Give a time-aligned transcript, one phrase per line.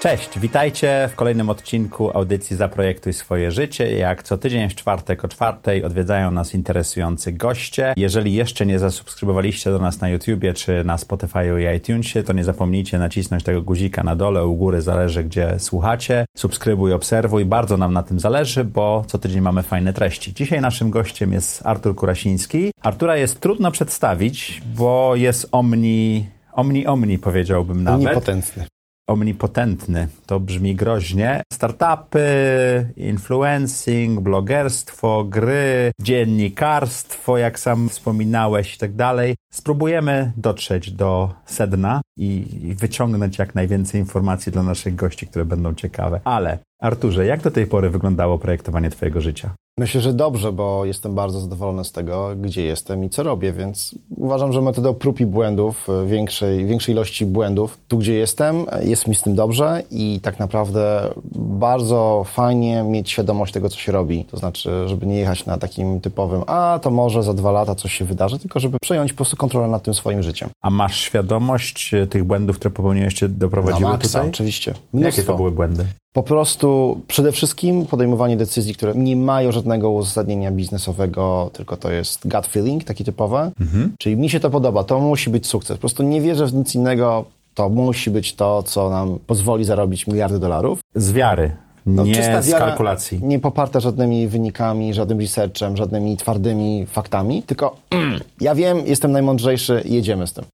[0.00, 3.96] Cześć, witajcie w kolejnym odcinku audycji Zaprojektuj swoje życie.
[3.98, 7.94] Jak co tydzień w czwartek o czwartej odwiedzają nas interesujący goście.
[7.96, 12.44] Jeżeli jeszcze nie zasubskrybowaliście do nas na YouTubie czy na Spotify i iTunesie, to nie
[12.44, 16.26] zapomnijcie nacisnąć tego guzika na dole, u góry zależy gdzie słuchacie.
[16.36, 20.34] Subskrybuj, obserwuj, bardzo nam na tym zależy, bo co tydzień mamy fajne treści.
[20.34, 22.70] Dzisiaj naszym gościem jest Artur Kurasiński.
[22.82, 28.06] Artura jest trudno przedstawić, bo jest omni omni omni powiedziałbym nawet.
[28.06, 28.66] Omnipotentny
[29.08, 30.08] omnipotentny.
[30.26, 31.42] To brzmi groźnie.
[31.52, 39.34] Startupy, influencing, blogerstwo, gry, dziennikarstwo, jak sam wspominałeś i tak dalej.
[39.52, 42.44] Spróbujemy dotrzeć do sedna i
[42.78, 46.20] wyciągnąć jak najwięcej informacji dla naszych gości, które będą ciekawe.
[46.24, 49.50] Ale Arturze, jak do tej pory wyglądało projektowanie Twojego życia?
[49.78, 53.94] Myślę, że dobrze, bo jestem bardzo zadowolony z tego, gdzie jestem i co robię, więc
[54.16, 59.08] uważam, że metodą prób i błędów, e, większej, większej ilości błędów, tu gdzie jestem, jest
[59.08, 64.24] mi z tym dobrze i tak naprawdę bardzo fajnie mieć świadomość tego, co się robi.
[64.24, 67.92] To znaczy, żeby nie jechać na takim typowym, a to może za dwa lata coś
[67.92, 70.48] się wydarzy, tylko żeby przejąć po prostu kontrolę nad tym swoim życiem.
[70.62, 74.30] A masz świadomość e, tych błędów, które popełniłeś, cię doprowadziły no, maksa, tutaj?
[74.30, 74.74] oczywiście.
[74.92, 75.20] Mnóstwo.
[75.20, 75.86] Jakie to były błędy?
[76.12, 82.28] Po prostu przede wszystkim podejmowanie decyzji, które nie mają żadnego uzasadnienia biznesowego, tylko to jest
[82.28, 83.50] gut feeling, taki typowe.
[83.60, 83.94] Mhm.
[83.98, 85.76] Czyli mi się to podoba, to musi być sukces.
[85.76, 87.24] Po prostu nie wierzę w nic innego,
[87.54, 90.80] to musi być to, co nam pozwoli zarobić miliardy dolarów.
[90.94, 91.56] Z wiary.
[91.86, 93.20] No, nie czysta z kalkulacji.
[93.22, 97.76] Nie poparta żadnymi wynikami, żadnym researchem, żadnymi twardymi faktami, tylko
[98.40, 100.44] ja wiem, jestem najmądrzejszy, jedziemy z tym.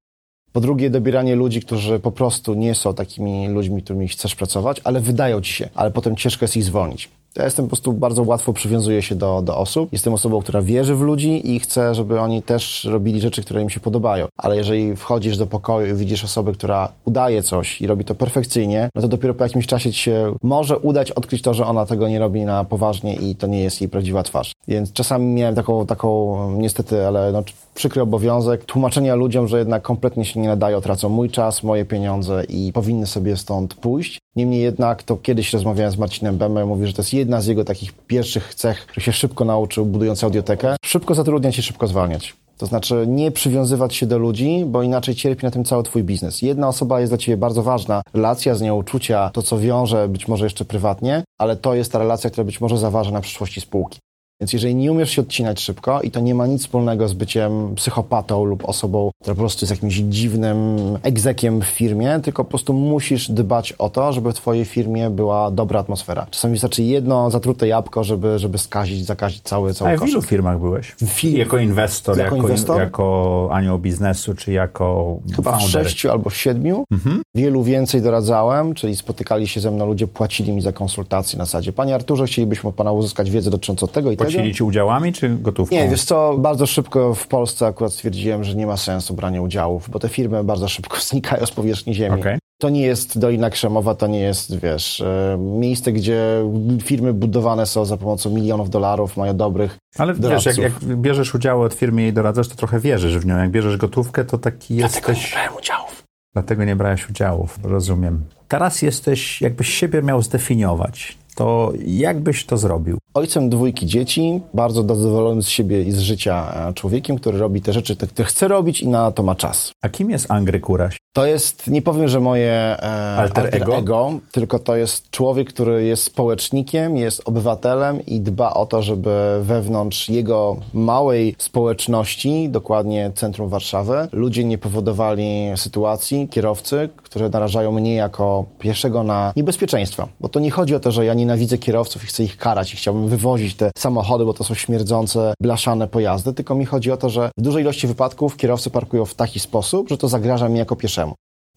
[0.51, 4.99] Po drugie, dobieranie ludzi, którzy po prostu nie są takimi ludźmi, którymi chcesz pracować, ale
[4.99, 7.09] wydają ci się, ale potem ciężko jest ich zwolnić.
[7.37, 9.89] Ja jestem po prostu bardzo łatwo przywiązuję się do, do osób.
[9.91, 13.69] Jestem osobą, która wierzy w ludzi i chce, żeby oni też robili rzeczy, które im
[13.69, 14.27] się podobają.
[14.37, 18.89] Ale jeżeli wchodzisz do pokoju i widzisz osobę, która udaje coś i robi to perfekcyjnie,
[18.95, 22.07] no to dopiero po jakimś czasie ci się może udać odkryć to, że ona tego
[22.07, 24.51] nie robi na poważnie i to nie jest jej prawdziwa twarz.
[24.67, 27.43] Więc czasami miałem taką, taką niestety, ale no,
[27.75, 32.43] przykry obowiązek tłumaczenia ludziom, że jednak kompletnie się nie nadają, tracą mój czas, moje pieniądze
[32.49, 34.19] i powinny sobie stąd pójść.
[34.37, 37.65] Niemniej jednak, to kiedyś rozmawiałem z Marcinem Bemem, mówi, że to jest jedna z jego
[37.65, 40.75] takich pierwszych cech, że się szybko nauczył, budując audiotekę.
[40.85, 42.35] Szybko zatrudniać i szybko zwalniać.
[42.57, 46.41] To znaczy nie przywiązywać się do ludzi, bo inaczej cierpi na tym cały twój biznes.
[46.41, 50.27] Jedna osoba jest dla ciebie bardzo ważna, relacja z nią, uczucia, to co wiąże być
[50.27, 53.99] może jeszcze prywatnie, ale to jest ta relacja, która być może zaważa na przyszłości spółki.
[54.41, 57.75] Więc jeżeli nie umiesz się odcinać szybko i to nie ma nic wspólnego z byciem
[57.75, 62.73] psychopatą lub osobą, która po prostu jest jakimś dziwnym egzekiem w firmie, tylko po prostu
[62.73, 66.27] musisz dbać o to, żeby w twojej firmie była dobra atmosfera.
[66.29, 70.59] Czasami wystarczy jedno zatrute jabłko, żeby, żeby skazić, zakazić cały, cały A w ilu firmach
[70.59, 70.95] byłeś?
[71.01, 72.79] W jako inwestor, jako, jako, inwestor?
[72.79, 75.69] jako anioł biznesu, czy jako Chyba founder?
[75.69, 76.83] w sześciu albo w siedmiu.
[76.91, 77.21] Mhm.
[77.35, 81.73] Wielu więcej doradzałem, czyli spotykali się ze mną ludzie, płacili mi za konsultacje na zasadzie.
[81.73, 85.29] Panie Arturze, chcielibyśmy od Pana uzyskać wiedzę dotyczącą tego i tego Płacili ci udziałami czy
[85.29, 85.75] gotówką?
[85.75, 89.89] Nie, wiesz co, bardzo szybko w Polsce akurat stwierdziłem, że nie ma sensu brania udziałów,
[89.89, 92.19] bo te firmy bardzo szybko znikają z powierzchni ziemi.
[92.19, 92.39] Okay.
[92.59, 96.43] To nie jest Dolina Krzemowa, to nie jest, wiesz, e, miejsce, gdzie
[96.83, 100.45] firmy budowane są za pomocą milionów dolarów, mają dobrych Ale doradców.
[100.45, 103.37] wiesz, jak, jak bierzesz udziały od firmy i jej doradzasz, to trochę wierzysz w nią.
[103.37, 105.01] Jak bierzesz gotówkę, to taki jesteś...
[105.01, 106.03] Dlatego nie brałem udziałów.
[106.33, 108.23] Dlatego nie brałeś udziałów, rozumiem.
[108.47, 112.97] Teraz jesteś, jakbyś siebie miał zdefiniować, to jak byś to zrobił?
[113.13, 117.73] Ojcem dwójki dzieci, bardzo zadowolony z siebie i z życia e, człowiekiem, który robi te
[117.73, 119.71] rzeczy, które chce robić i na to ma czas.
[119.81, 120.97] A kim jest Angry Kuraś?
[121.17, 123.77] To jest, nie powiem, że moje e, alter, alter ego?
[123.77, 124.11] ego?
[124.31, 130.09] tylko to jest człowiek, który jest społecznikiem, jest obywatelem i dba o to, żeby wewnątrz
[130.09, 138.45] jego małej społeczności, dokładnie centrum Warszawy, ludzie nie powodowali sytuacji, kierowcy, które narażają mnie jako
[138.59, 140.07] pierwszego na niebezpieczeństwa.
[140.19, 142.77] Bo to nie chodzi o to, że ja nienawidzę kierowców i chcę ich karać i
[142.77, 147.09] chciałbym wywozić te samochody, bo to są śmierdzące, blaszane pojazdy, tylko mi chodzi o to,
[147.09, 150.75] że w dużej ilości wypadków kierowcy parkują w taki sposób, że to zagraża mi jako
[150.75, 151.06] pieszemu.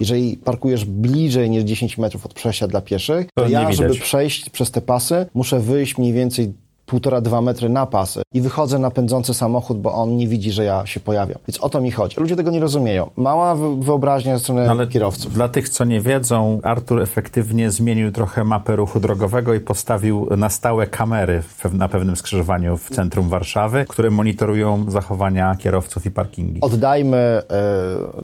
[0.01, 4.51] Jeżeli parkujesz bliżej niż 10 metrów od przejścia dla pieszych, to, to ja, żeby przejść
[4.51, 6.53] przez te pasy, muszę wyjść mniej więcej
[6.91, 10.65] półtora, dwa metry na pasy i wychodzę na pędzący samochód, bo on nie widzi, że
[10.65, 11.39] ja się pojawiam.
[11.49, 12.21] Więc o to mi chodzi.
[12.21, 13.11] Ludzie tego nie rozumieją.
[13.17, 15.35] Mała wy- wyobraźnia ze strony No, Ale kierowców.
[15.35, 20.49] Dla tych, co nie wiedzą, Artur efektywnie zmienił trochę mapę ruchu drogowego i postawił na
[20.51, 21.43] stałe kamery
[21.73, 26.61] na pewnym skrzyżowaniu w centrum Warszawy, które monitorują zachowania kierowców i parkingi.
[26.61, 27.43] Oddajmy e,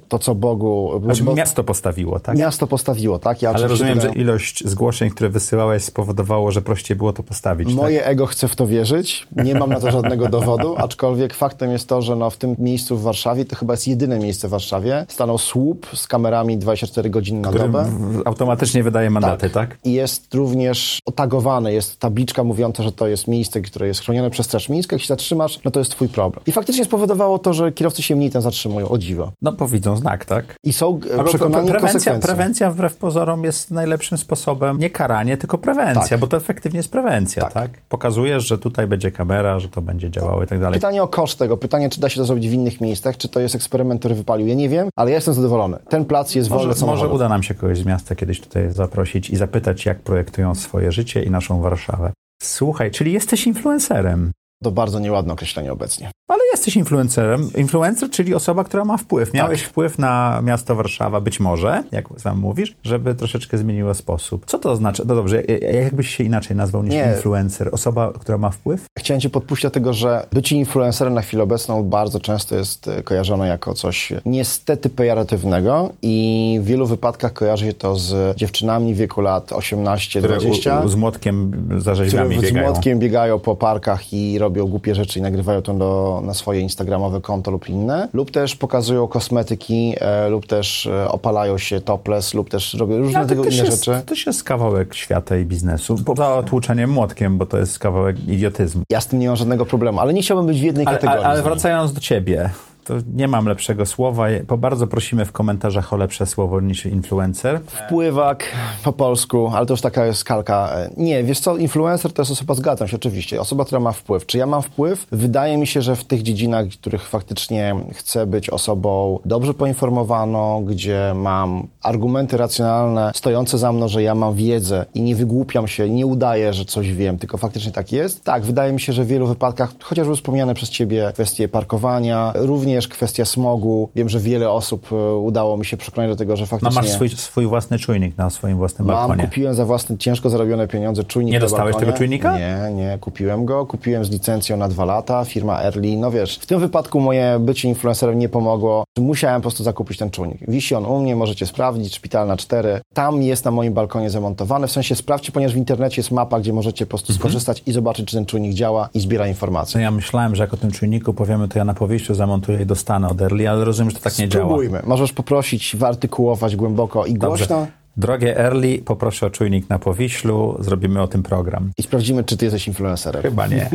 [0.09, 1.01] to, co Bogu...
[1.05, 2.39] Znaczy bo- miasto postawiło, tak?
[2.39, 3.43] Miasto postawiło, tak?
[3.43, 7.69] Ja Ale rozumiem, tego- że ilość zgłoszeń, które wysyłałeś spowodowało, że prościej było to postawić.
[7.69, 7.77] tak?
[7.77, 9.27] Moje ego chce w to wierzyć.
[9.37, 12.97] Nie mam na to żadnego dowodu, aczkolwiek faktem jest to, że no w tym miejscu
[12.97, 17.41] w Warszawie, to chyba jest jedyne miejsce w Warszawie, stanął słup z kamerami 24 godziny
[17.41, 17.87] na Który dobę.
[18.25, 19.79] automatycznie wydaje mandaty, tak?
[19.85, 24.47] I jest również otagowane, jest tabliczka mówiąca, że to jest miejsce, które jest chronione przez
[24.47, 24.97] Straż Miejską.
[24.97, 26.45] Jak się zatrzymasz, no to jest twój problem.
[26.47, 29.33] I faktycznie spowodowało to, że kierowcy się mniej tam zatrzymują, o dziwo.
[29.43, 30.57] No bo widzą znak, tak?
[30.65, 35.37] I są e, A pre- przekonani prewencja, prewencja wbrew pozorom jest najlepszym sposobem, nie karanie,
[35.37, 36.19] tylko prewencja, Tak.
[36.21, 37.53] bo to efektywnie jest prewencja, tak.
[37.53, 37.71] Tak.
[37.89, 40.75] Pokazujesz, że tutaj będzie kamera, że to będzie działało i tak dalej.
[40.81, 43.41] Pytanie o koszt tego, pytanie, czy da się to zrobić w innych miejscach, czy to
[43.41, 44.47] jest eksperyment, który wypalił.
[44.47, 45.79] Ja nie wiem, ale ja jestem zadowolony.
[45.89, 47.03] Ten plac jest wolny Może, samochodów.
[47.03, 50.93] może uda nam się kogoś z miasta kiedyś tutaj zaprosić i zapytać, jak projektują swoje
[50.93, 52.13] życie i naszą Warszawę.
[52.43, 54.33] Słuchaj, czyli jesteś influencerem.
[54.65, 56.11] To bardzo nieładne określenie obecnie.
[56.29, 57.51] Ale jesteś influencerem.
[57.57, 59.35] Influencer, czyli osoba, która ma wpływ.
[59.35, 59.71] Miałeś Tak.
[59.71, 64.45] wpływ na miasto Warszawa, być może, jak sam mówisz, żeby troszeczkę zmieniło sposób.
[64.47, 65.03] Co to znaczy?
[65.07, 67.13] No dobrze, jak- jakbyś się inaczej nazwał niż Nie.
[67.17, 67.69] influencer?
[67.73, 68.85] Osoba, która ma wpływ?
[68.99, 73.03] Chciałem Cię podpuścić do tego, że bycie influencerem na chwilę obecną bardzo często jest e,
[73.03, 78.97] kojarzone jako coś niestety pejoratywnego i w wielu wypadkach kojarzy się to z dziewczynami w
[78.97, 80.83] wieku lat 18-20.
[80.83, 82.71] u, u, z młotkiem za rzeźbiami z biegają.
[82.71, 87.21] młotkiem biegają po parkach i robią głupie rzeczy i nagrywają to do, na swoje instagramowe
[87.21, 88.09] konto lub inne.
[88.13, 93.21] Lub też pokazują kosmetyki, e, lub też e, opalają się topless, lub też robią różne
[93.21, 94.01] No, tego inne jest, rzeczy.
[94.01, 95.97] To też jest kawałek świata i biznesu.
[96.05, 98.83] Poza tłuczeniem młotkiem, bo to jest kawałek idiotyzmu.
[98.91, 101.25] Ja z tym nie mam żadnego problemu, ale nie chciałbym być w jednej Ale, kategorii.
[101.25, 102.51] ale, wracając do ciebie,
[102.87, 104.27] to nie mam lepszego słowa.
[104.49, 107.61] Bo bardzo prosimy w komentarzach o lepsze słowo niż influencer.
[107.67, 108.45] Wpływak
[108.85, 110.71] po polsku, ale to już taka jest kalka.
[110.97, 114.27] Nie, wiesz co, influencer to jest osoba, zgadzam się oczywiście, osoba, która ma wpływ.
[114.27, 115.07] Czy ja mam wpływ?
[115.13, 120.65] Wydaje mi się, że w tych dziedzinach, w których faktycznie chcę być osobą dobrze poinformowaną,
[120.65, 125.91] gdzie mam argumenty racjonalne stojące za mną, że ja mam wiedzę i nie wygłupiam się,
[125.91, 128.25] nie udaję, że coś wiem, tylko faktycznie tak jest.
[128.25, 132.76] Tak, wydaje mi się, że w wielu wypadkach, chociażby wspomniane przez Ciebie kwestie parkowania, również
[132.83, 133.89] kwestia smogu.
[133.95, 136.75] Wiem, że wiele osób e, udało mi się przekonać do tego, że No faktycznie...
[136.83, 139.25] masz swój, swój własny czujnik na swoim własnym Mam, balkonie.
[139.29, 141.87] kupiłem za własne ciężko zarobione pieniądze czujnik Nie dostałeś balkonie.
[141.87, 142.39] tego czujnika?
[142.39, 143.67] Nie, nie, kupiłem go.
[143.67, 145.97] Kupiłem z licencją na dwa lata, firma Early.
[145.97, 148.85] No wiesz, w tym wypadku moje bycie influencerem nie pomogło.
[148.99, 150.39] Musiałem po prostu zakupić ten czujnik.
[150.49, 152.81] Wisi on u mnie, możecie sprawdzić, szpital na cztery.
[152.95, 154.67] Tam jest na moim balkonie zamontowany.
[154.67, 157.21] W sensie sprawdźcie, ponieważ w internecie jest mapa, gdzie możecie po prostu Mhm.
[157.21, 159.81] skorzystać i zobaczyć, czy ten czujnik działa i zbiera No informacje.
[159.81, 163.21] ja myślałem, że jak o tym czujniku powiemy, to ja na powieściu zamontuję dostanę od
[163.23, 164.45] Early, ale rozumiem, że to tak nie działa.
[164.45, 164.83] Spróbujmy.
[164.85, 167.27] Możesz poprosić, wyartykułować głęboko i Dobrze.
[167.29, 167.67] głośno
[167.99, 171.71] Drogie Early, poproszę o czujnik na Powiślu, zrobimy o tym program.
[171.79, 173.23] i sprawdzimy, czy ty jesteś influencerem.
[173.23, 173.71] Chyba nie.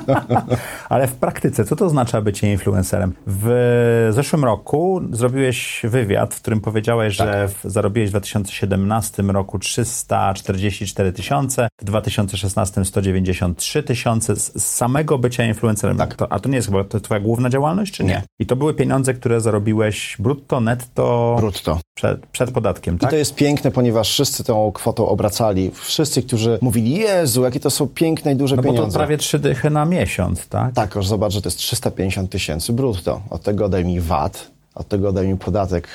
[0.88, 3.12] Ale w praktyce, co to oznacza bycie influencerem?
[3.26, 7.28] W zeszłym roku zrobiłeś wywiad, w którym powiedziałeś, Tak.
[7.28, 15.18] że w, zarobiłeś w 2017 roku 344 tysiące, w 2016 193 tysiące z, z samego
[15.18, 15.96] bycia influencerem.
[15.96, 16.14] Tak.
[16.14, 18.08] To, a to nie jest chyba to twoja główna działalność, czy nie?
[18.08, 18.22] Nie.
[18.38, 21.80] I to były pieniądze, które zarobiłeś brutto, netto Brutto.
[21.96, 23.10] przed, przed podatkiem, I tak?
[23.10, 25.70] to jest piękne, ponieważ wszyscy tą kwotą obracali.
[25.74, 28.98] Wszyscy, którzy mówili, Jezu, jakie to są piękne i duże No bo to pieniądze.
[28.98, 30.74] prawie trzy dychy na miesiąc, tak?
[30.74, 33.20] Tak, już zobacz, że to jest 350 tysięcy brutto.
[33.30, 35.88] Od tego odej mi VAT, od tego odej mi podatek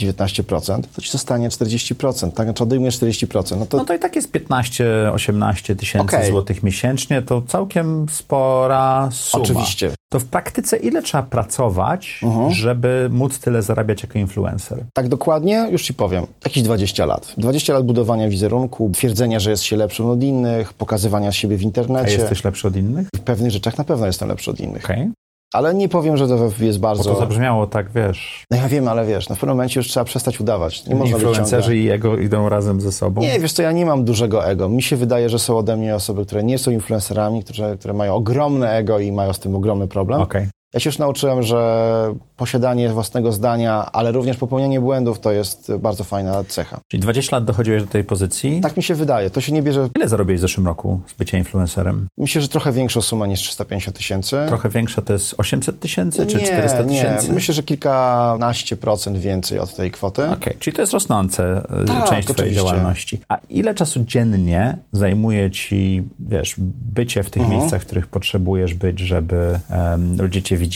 [0.00, 2.46] 19%, to ci zostanie 40%, tak?
[2.46, 3.56] Znaczy odejmujesz 40%.
[3.58, 6.30] No to No to i tak jest 15-18 tysięcy Okej.
[6.30, 9.44] złotych miesięcznie, to całkiem spora suma.
[9.44, 9.90] oczywiście.
[10.12, 14.84] To w praktyce ile trzeba pracować, żeby móc tyle zarabiać jako influencer?
[14.92, 17.34] Tak dokładnie, już ci powiem, jakieś 20 lat.
[17.38, 21.64] 20 lat budowania wizerunku, twierdzenia, że jest się lepszym od innych, pokazywania siebie w A
[21.64, 22.12] internecie.
[22.12, 23.08] jesteś lepszy od innych?
[23.16, 24.84] W pewnych rzeczach na pewno jestem lepszy od innych.
[24.84, 25.10] Okej.
[25.54, 27.04] Ale nie powiem, że to jest Bo bardzo...
[27.04, 30.04] to zabrzmiało tak, wiesz, No ja wiem, ale wiesz, no w pewnym momencie już trzeba
[30.04, 30.86] przestać udawać.
[30.86, 33.20] Nie można influencerzy i jego idą razem ze sobą.
[33.20, 34.68] Nie, wiesz co, ja nie mam dużego ego.
[34.68, 38.14] Mi się wydaje, że są ode mnie osoby, które nie są influencerami, które, które mają
[38.14, 40.20] ogromne ego i mają z tym ogromny problem.
[40.20, 40.48] Okej.
[40.74, 46.04] Ja się już nauczyłem, że posiadanie własnego zdania, ale również popełnianie błędów to jest bardzo
[46.04, 46.80] fajna cecha.
[46.88, 48.60] Czyli 20 lat dochodziłeś do tej pozycji.
[48.60, 49.30] Tak mi się wydaje.
[49.30, 49.88] To się nie bierze.
[49.96, 52.08] Ile zarobiłeś w zeszłym roku z bycia influencerem?
[52.18, 54.36] Myślę, że trochę większa suma niż 350 tysięcy.
[54.48, 57.28] Trochę większa to jest 800 tysięcy czy 400 tysięcy?
[57.28, 60.24] Nie, myślę, że kilkanaście procent więcej od tej kwoty.
[60.24, 60.54] Okej, okay.
[60.58, 63.20] czyli to jest rosnące e, tak, część twojej działalności.
[63.28, 66.54] A ile czasu dziennie zajmuje ci, wiesz,
[66.94, 67.50] bycie w tych uh-huh.
[67.50, 70.67] miejscach, w których potrzebujesz być, żeby um, ludzie cię widzieli,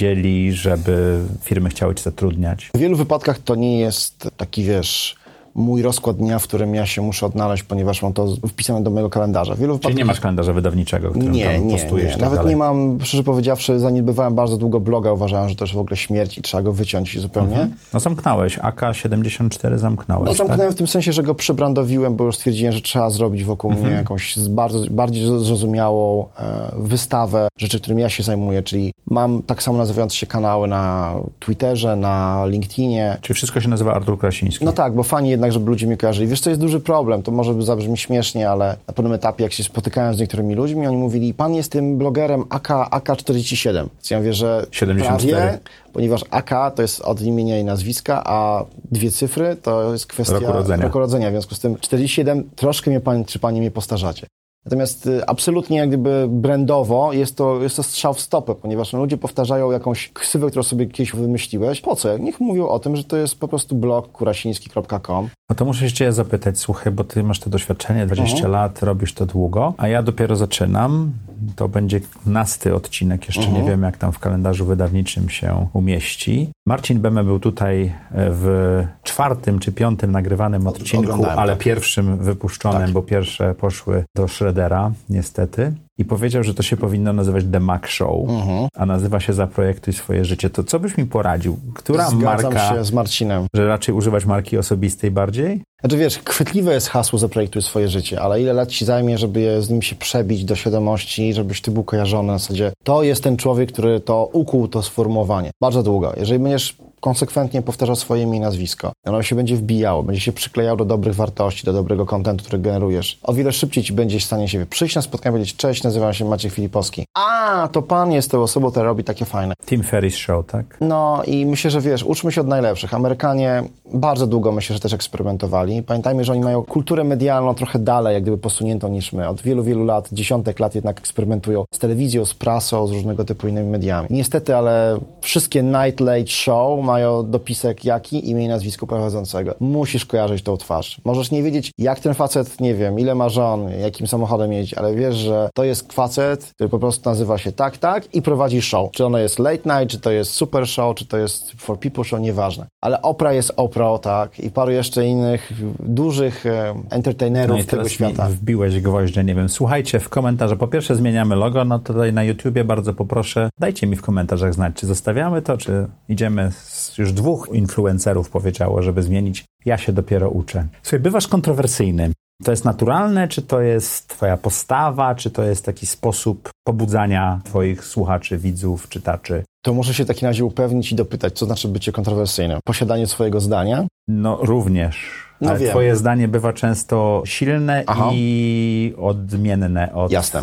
[0.52, 2.70] żeby firmy chciały cię zatrudniać?
[2.74, 5.16] W wielu wypadkach to nie jest taki, wiesz,
[5.54, 9.10] mój rozkład dnia, w którym ja się muszę odnaleźć, ponieważ mam to wpisane do mojego
[9.10, 9.54] kalendarza.
[9.54, 12.12] Wielu Czyli nie masz kalendarza wydawniczego, którym nie, nie, postujesz nie.
[12.12, 12.50] tak Nawet dalej.
[12.50, 16.38] nie mam, szczerze powiedziawszy, zaniedbywałem bardzo długo bloga, uważałem, że to jest w ogóle śmierć
[16.38, 17.52] i trzeba go wyciąć zupełnie.
[17.52, 17.74] Mhm.
[17.94, 20.74] No zamknąłeś, AK-74 zamknąłeś, No zamknąłem tak?
[20.74, 23.88] w tym sensie, że go przebrandowiłem, bo już stwierdziłem, że trzeba zrobić wokół mhm.
[23.88, 29.62] mnie jakąś bardzo, bardziej zrozumiałą e, wystawę rzeczy, którymi ja się zajmuję, czyli mam tak
[29.62, 33.18] samo nazywające się kanały na Twitterze, na LinkedInie.
[33.20, 34.64] Czyli wszystko się nazywa Artur Krasiński.
[34.64, 36.28] No tak, bo fani jednak, żeby ludzie mi kojarzyli.
[36.28, 39.64] Wiesz, to jest duży problem, to może zabrzmi śmiesznie, ale na pewnym etapie, jak się
[39.64, 43.74] spotykałem z niektórymi ludźmi, oni mówili, pan jest tym blogerem AK, AK-47.
[43.74, 45.32] Więc ja mówię, że 74.
[45.32, 45.58] prawie,
[45.92, 50.52] ponieważ AK to jest od imienia i nazwiska, a dwie cyfry to jest kwestia roku
[50.52, 50.82] rodzenia.
[50.82, 51.28] Roku rodzenia.
[51.28, 54.26] W związku z tym 47 troszkę mnie pan, czy pani mnie postarzacie.
[54.64, 58.98] Natomiast y, absolutnie jak gdyby brandowo jest to, jest to strzał w stopę, ponieważ no,
[58.98, 61.80] ludzie powtarzają jakąś ksywę, którą sobie kiedyś wymyśliłeś.
[61.80, 62.18] Po co?
[62.18, 65.28] Niech mówią o tym, że to jest po prostu blog kurasiński.com.
[65.52, 68.50] No to muszę się cię zapytać, słuchaj, bo ty masz to doświadczenie, 20 uh-huh.
[68.50, 71.12] lat, robisz to długo, a ja dopiero zaczynam.
[71.56, 73.52] To będzie nasty odcinek, jeszcze uh-huh.
[73.52, 76.50] nie wiem, jak tam w kalendarzu wydawniczym się umieści.
[76.66, 81.62] Marcin Beme był tutaj w czwartym czy piątym nagrywanym odcinku, ale tak.
[81.62, 82.90] pierwszym wypuszczonym, tak.
[82.90, 85.72] bo pierwsze poszły do Shreddera, niestety.
[85.98, 88.68] I powiedział, że to się powinno nazywać The Mac Show, uh-huh.
[88.76, 90.50] a nazywa się Zaprojektuj swoje życie.
[90.50, 91.58] To co byś mi poradził?
[91.74, 92.74] Która Zgadzam marka...
[92.74, 93.46] się z Marcinem.
[93.54, 95.62] Że raczej używać marki osobistej bardziej?
[95.80, 99.70] Znaczy wiesz, chwytliwe jest hasło Zaprojektuj swoje życie, ale ile lat ci zajmie, żeby z
[99.70, 103.72] nim się przebić do świadomości, żebyś ty był kojarzony na zasadzie to jest ten człowiek,
[103.72, 105.50] który to ukuł, to sformułowanie.
[105.60, 106.12] Bardzo długo.
[106.16, 108.92] Jeżeli będziesz konsekwentnie powtarzał swoje imię i nazwisko.
[109.06, 113.18] Ono się będzie wbijało, będzie się przyklejał do dobrych wartości, do dobrego kontentu, który generujesz.
[113.22, 116.14] O wiele szybciej ci będzie w stanie się przyjść na spotkanie i powiedzieć, cześć, nazywam
[116.14, 117.04] się Maciek Filipowski.
[117.14, 119.54] A, to pan jest tą osobą, która robi takie fajne.
[119.66, 120.76] Tim Ferriss Show, tak?
[120.80, 122.94] No i myślę, że wiesz, uczmy się od najlepszych.
[122.94, 123.64] Amerykanie
[123.94, 125.82] bardzo długo myślę, że też eksperymentowali.
[125.82, 129.28] Pamiętajmy, że oni mają kulturę medialną trochę dalej, jak gdyby posuniętą niż my.
[129.28, 133.48] Od wielu, wielu lat, dziesiątek lat jednak eksperymentują z telewizją, z prasą, z różnego typu
[133.48, 134.08] innymi mediami.
[134.10, 139.54] Niestety, ale wszystkie Night Late Show mają dopisek jaki, imię i nazwisko prowadzącego.
[139.60, 141.00] Musisz kojarzyć tą twarz.
[141.04, 144.94] Możesz nie wiedzieć, jak ten facet, nie wiem, ile ma żon, jakim samochodem jeździ, ale
[144.94, 148.90] wiesz, że to jest facet, który po prostu nazywa się tak, tak i prowadzi show.
[148.92, 152.04] Czy ono jest late night, czy to jest super show, czy to jest for people
[152.04, 152.66] show, nieważne.
[152.80, 158.28] Ale Oprah jest Oprah, tak, i paru jeszcze innych dużych e, entertainerów no tego świata.
[158.28, 159.48] wbiłeś gwoździe, nie wiem.
[159.48, 163.96] Słuchajcie w komentarzach, po pierwsze zmieniamy logo, no tutaj na YouTubie bardzo poproszę, dajcie mi
[163.96, 169.44] w komentarzach znać, czy zostawiamy to, czy idziemy z już dwóch influencerów powiedziało, żeby zmienić.
[169.64, 170.66] Ja się dopiero uczę.
[170.82, 172.10] Słuchaj, bywasz kontrowersyjny.
[172.44, 177.84] To jest naturalne, czy to jest twoja postawa, czy to jest taki sposób pobudzania twoich
[177.84, 179.44] słuchaczy, widzów, czytaczy?
[179.64, 182.58] To muszę się w takim razie upewnić i dopytać, co znaczy bycie kontrowersyjnym.
[182.64, 183.86] Posiadanie swojego zdania?
[184.08, 184.96] No również.
[185.40, 185.70] No Ale wiem.
[185.70, 188.10] twoje zdanie bywa często silne Aha.
[188.12, 190.42] i odmienne od Jasne.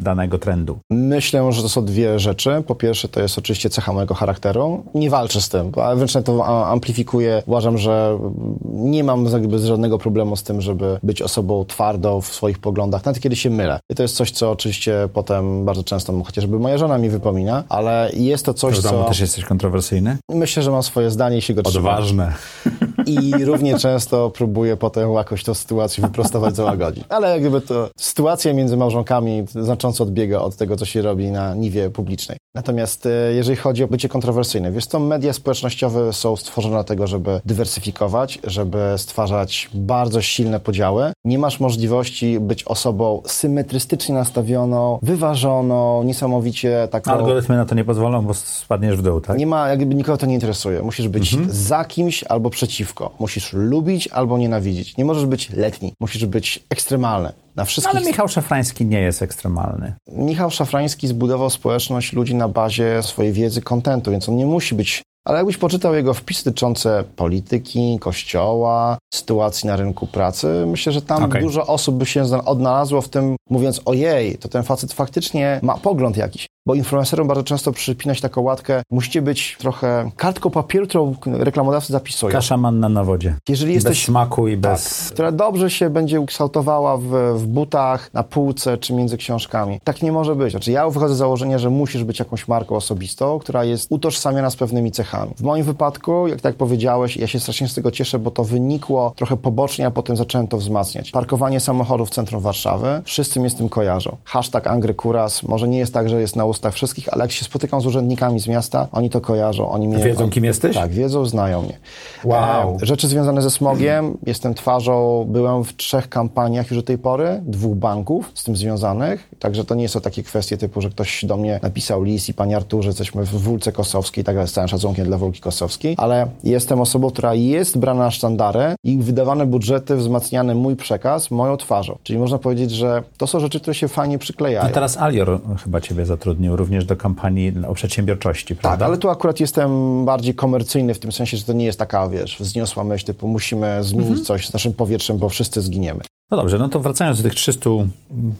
[0.00, 0.78] Danego trendu.
[0.90, 2.62] Myślę, że to są dwie rzeczy.
[2.66, 4.82] Po pierwsze, to jest oczywiście cecha mojego charakteru.
[4.94, 7.42] Nie walczę z tym, a wręcz to amplifikuję.
[7.46, 8.18] Uważam, że
[8.64, 13.22] nie mam jakby żadnego problemu z tym, żeby być osobą twardą w swoich poglądach, nawet
[13.22, 13.80] kiedy się mylę.
[13.90, 18.10] I to jest coś, co oczywiście potem bardzo często chociażby moja żona mi wypomina, ale
[18.14, 19.08] jest to coś, domu co...
[19.08, 20.16] też jesteś kontrowersyjny?
[20.28, 21.62] Myślę, że mam swoje zdanie i się go.
[21.64, 22.34] Odważne.
[23.14, 27.04] I równie często próbuję potem jakoś tą sytuację wyprostować, załagodzić.
[27.08, 31.54] Ale jak gdyby to sytuacja między małżonkami znacząco odbiega od tego, co się robi na
[31.54, 32.38] niwie publicznej.
[32.54, 37.06] Natomiast e, jeżeli chodzi o bycie kontrowersyjne, wiesz co, media społecznościowe są stworzone do tego,
[37.06, 41.12] żeby dywersyfikować, żeby stwarzać bardzo silne podziały.
[41.24, 47.10] Nie masz możliwości być osobą symetrystycznie nastawioną, wyważoną, niesamowicie taką...
[47.10, 49.38] Algorytmy na to nie pozwolą, bo spadniesz w dół, tak?
[49.38, 50.82] Nie ma, jakby nikogo to nie interesuje.
[50.82, 52.99] Musisz być za kimś albo przeciwko.
[53.18, 54.96] Musisz lubić albo nienawidzić.
[54.96, 55.92] Nie możesz być letni.
[56.00, 57.28] Musisz być ekstremalny.
[57.28, 57.96] Na No, wszystkich...
[57.96, 59.94] ale Michał Szafrański nie jest ekstremalny.
[60.12, 65.02] Michał Szafrański zbudował społeczność ludzi na bazie swojej wiedzy, kontentu, więc on nie musi być...
[65.24, 71.24] Ale jakbyś poczytał jego wpisy dotyczące polityki, kościoła, sytuacji na rynku pracy, myślę, że tam
[71.24, 71.42] Okej.
[71.42, 76.16] dużo osób by się odnalazło w tym, mówiąc ojej, to ten facet faktycznie ma pogląd
[76.16, 76.46] jakiś.
[76.66, 81.92] bo influencerom bardzo często przypina się taką łatkę, musicie być trochę kartką papieru, którą reklamodawcy
[81.92, 82.32] zapisują.
[82.32, 83.34] Kasza manna na wodzie.
[83.48, 84.98] Jeżeli Bez jesteś smaku i bez...
[84.98, 89.80] tak, która dobrze się będzie kształtowała w, w butach, na półce czy między książkami.
[89.84, 90.50] Tak nie może być.
[90.50, 94.56] Znaczy ja wychodzę z założenia, że musisz być jakąś marką osobistą, która jest utożsamiana z
[94.56, 95.09] pewnymi cechami.
[95.36, 99.12] W moim wypadku, jak tak powiedziałeś, ja się strasznie z tego cieszę, bo to wynikło
[99.16, 101.10] trochę pobocznie, a potem zacząłem to wzmacniać.
[101.10, 104.16] Parkowanie samochodów w centrum Warszawy, wszyscy mnie z tym kojarzą.
[104.24, 107.44] Hashtag Angry Kuras, może nie jest tak, że jest na ustach wszystkich, ale jak się
[107.44, 109.70] spotykam z urzędnikami z miasta, oni to kojarzą.
[109.70, 110.76] Oni mnie, Wiedzą, kim jesteś?
[110.76, 111.78] Tak, wiedzą, znają mnie.
[112.24, 112.78] Wow.
[112.82, 117.40] E, rzeczy związane ze smogiem, jestem twarzą, byłem w trzech kampaniach już do tej pory,
[117.46, 121.36] dwóch banków z tym związanych, także to nie są takie kwestie typu, że ktoś do
[121.36, 124.99] mnie napisał list i panie Arturze, jesteśmy w Wólce Kosowskiej, tak dalej, z całym szacunkiem
[125.04, 130.54] dla Wólki Kosowskiej, ale jestem osobą, która jest brana na sztandary i wydawane budżety wzmacniane
[130.54, 131.98] mój przekaz moją twarzą.
[132.02, 134.68] Czyli można powiedzieć, że to są rzeczy, które się fajnie przyklejają.
[134.68, 138.78] No teraz Alior chyba ciebie zatrudnił również do kampanii o przedsiębiorczości, prawda?
[138.78, 142.08] Tak, ale tu akurat jestem bardziej komercyjny w tym sensie, że to nie jest taka,
[142.08, 144.24] wiesz, wzniosła myśl typu musimy zmienić Mhm.
[144.24, 146.00] coś z naszym powietrzem, bo wszyscy zginiemy.
[146.30, 147.70] No dobrze, no to wracając do tych 300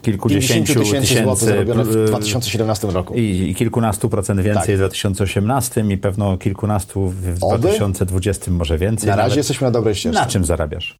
[0.01, 3.13] kilkudziesięciu 50 tysięcy zarobione w y, 2017 roku.
[3.13, 4.75] I, I kilkunastu procent więcej Tak.
[4.75, 7.59] w 2018 i pewno kilkunastu w Oby?
[7.59, 9.09] 2020 może więcej.
[9.09, 10.19] Na razie jesteśmy na dobrej ścieżce.
[10.19, 10.95] Na czym zarabiasz?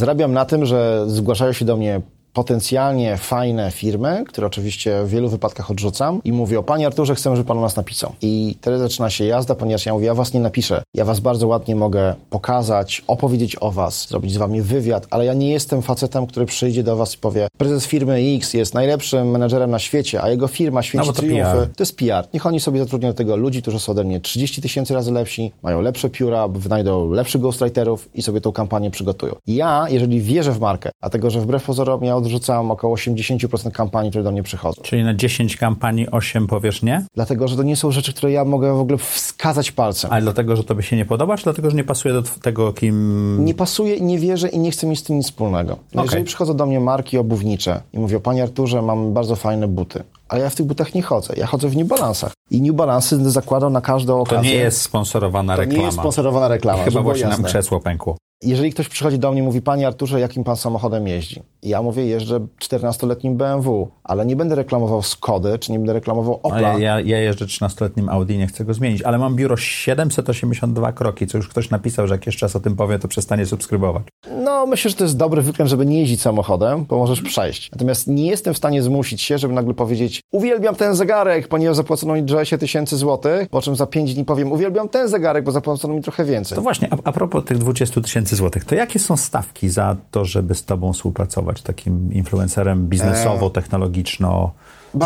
[0.00, 2.00] Zarabiam na tym, że zgłaszają się do mnie
[2.32, 7.48] potencjalnie fajne firmy, które oczywiście w wielu wypadkach odrzucam i mówią, panie Arturze, chcemy, żeby
[7.48, 8.12] pan o nas napisał.
[8.22, 10.82] I wtedy zaczyna się jazda, ponieważ ja mówię, ja was nie napiszę.
[10.94, 15.34] Ja was bardzo ładnie mogę pokazać, opowiedzieć o was, zrobić z wami wywiad, ale ja
[15.34, 19.70] nie jestem facetem, który przyjdzie do was i powie, prezes firmy X jest najlepszym menedżerem
[19.70, 21.52] na świecie, a jego firma święci No to triumfy.
[21.52, 21.68] PR.
[21.76, 22.28] To jest PR.
[22.34, 25.52] Niech oni sobie zatrudnią do tego ludzi, którzy są ode mnie 30 tysięcy razy lepsi,
[25.62, 29.34] mają lepsze pióra, wynajdą lepszych ghostwriterów i sobie tą kampanię przygotują.
[29.46, 34.24] Ja, jeżeli wierzę w markę, dlatego że wbrew pozorom ja odrzucam około 80% kampanii, które
[34.24, 34.82] do mnie przychodzą.
[34.82, 37.04] Czyli na 10 kampanii 8 powiesz nie?
[37.14, 40.12] Dlatego, że to nie są rzeczy, które ja mogę w ogóle wskazać palcem.
[40.12, 43.44] Ale dlatego, że tobie się nie podoba, czy dlatego, że nie pasuje do tego, kim...
[43.44, 45.70] Nie pasuje i nie wierzę i nie chcę mieć z tym nic wspólnego.
[45.72, 46.04] No Okej.
[46.04, 50.40] Jeżeli przychodzą do mnie marki obuwnicze i mówią, panie Arturze, mam bardzo fajne buty, ale
[50.42, 51.34] ja w tych butach nie chodzę.
[51.36, 52.32] Ja chodzę w New Balansach.
[52.50, 54.50] I New Balansy zakładam na każdą To okazję.
[54.52, 55.78] nie jest sponsorowana To reklama.
[55.80, 56.78] nie jest sponsorowana reklama.
[56.78, 58.16] żeby Chyba właśnie nam krzesło pękło.
[58.42, 61.42] Jeżeli ktoś przychodzi do mnie i mówi, panie Arturze, jakim pan samochodem jeździ?
[61.62, 66.60] Ja mówię, jeżdżę 14-letnim BMW, ale nie będę reklamował Skody, czy nie będę reklamował Opla.
[66.60, 71.26] ja, ja, ja jeżdżę 13-letnim Audi, nie chcę go zmienić, ale mam biuro 782 kroki,
[71.26, 74.02] co już ktoś napisał, że jak jeszcze raz o tym powie, to przestanie subskrybować.
[74.44, 77.70] No, myślę, że to jest dobry wykręt, żeby nie jeździć samochodem, bo możesz przejść.
[77.72, 82.14] Natomiast nie jestem w stanie zmusić się, żeby nagle powiedzieć, uwielbiam ten zegarek, ponieważ zapłacono
[82.14, 85.94] mi 20 tysięcy złotych, po czym za 5 dni powiem, uwielbiam ten zegarek, bo zapłacono
[85.94, 86.56] mi trochę więcej.
[86.56, 90.24] To właśnie, a, a propos tych 20 tysięcy złotych, to jakie są stawki za to,
[90.24, 94.52] żeby z tobą współpracować, takim influencerem biznesowo, technologiczno,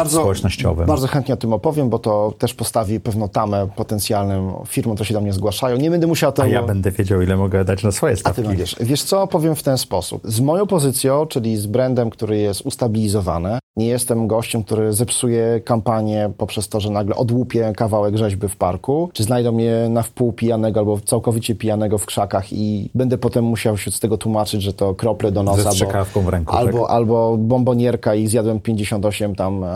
[0.06, 0.86] społecznościowym?
[0.86, 5.14] Bardzo chętnie o tym opowiem, bo to też postawi pewną tamę potencjalnym firmom, które się
[5.14, 5.76] do mnie zgłaszają.
[5.76, 6.48] Nie będę musiał tego...
[6.48, 8.42] A ja będę wiedział, ile mogę dać na swoje A ty stawki.
[8.42, 8.76] będziesz.
[8.80, 10.22] Wiesz co, powiem w ten sposób.
[10.24, 16.30] Z moją pozycją, czyli z brandem, który jest ustabilizowany, nie jestem gościem, który zepsuje kampanię
[16.38, 20.80] poprzez to, że nagle odłupię kawałek rzeźby w parku, czy znajdą mnie na wpół pijanego
[20.80, 24.94] albo całkowicie pijanego w krzakach i będę potem musiał się z tego tłumaczyć, że to
[24.94, 25.62] krople do nosa.
[25.62, 26.90] Ze strzykawką w ręku, Albo, tak?
[26.90, 29.68] albo bombonierka i zjadłem 58 tam e,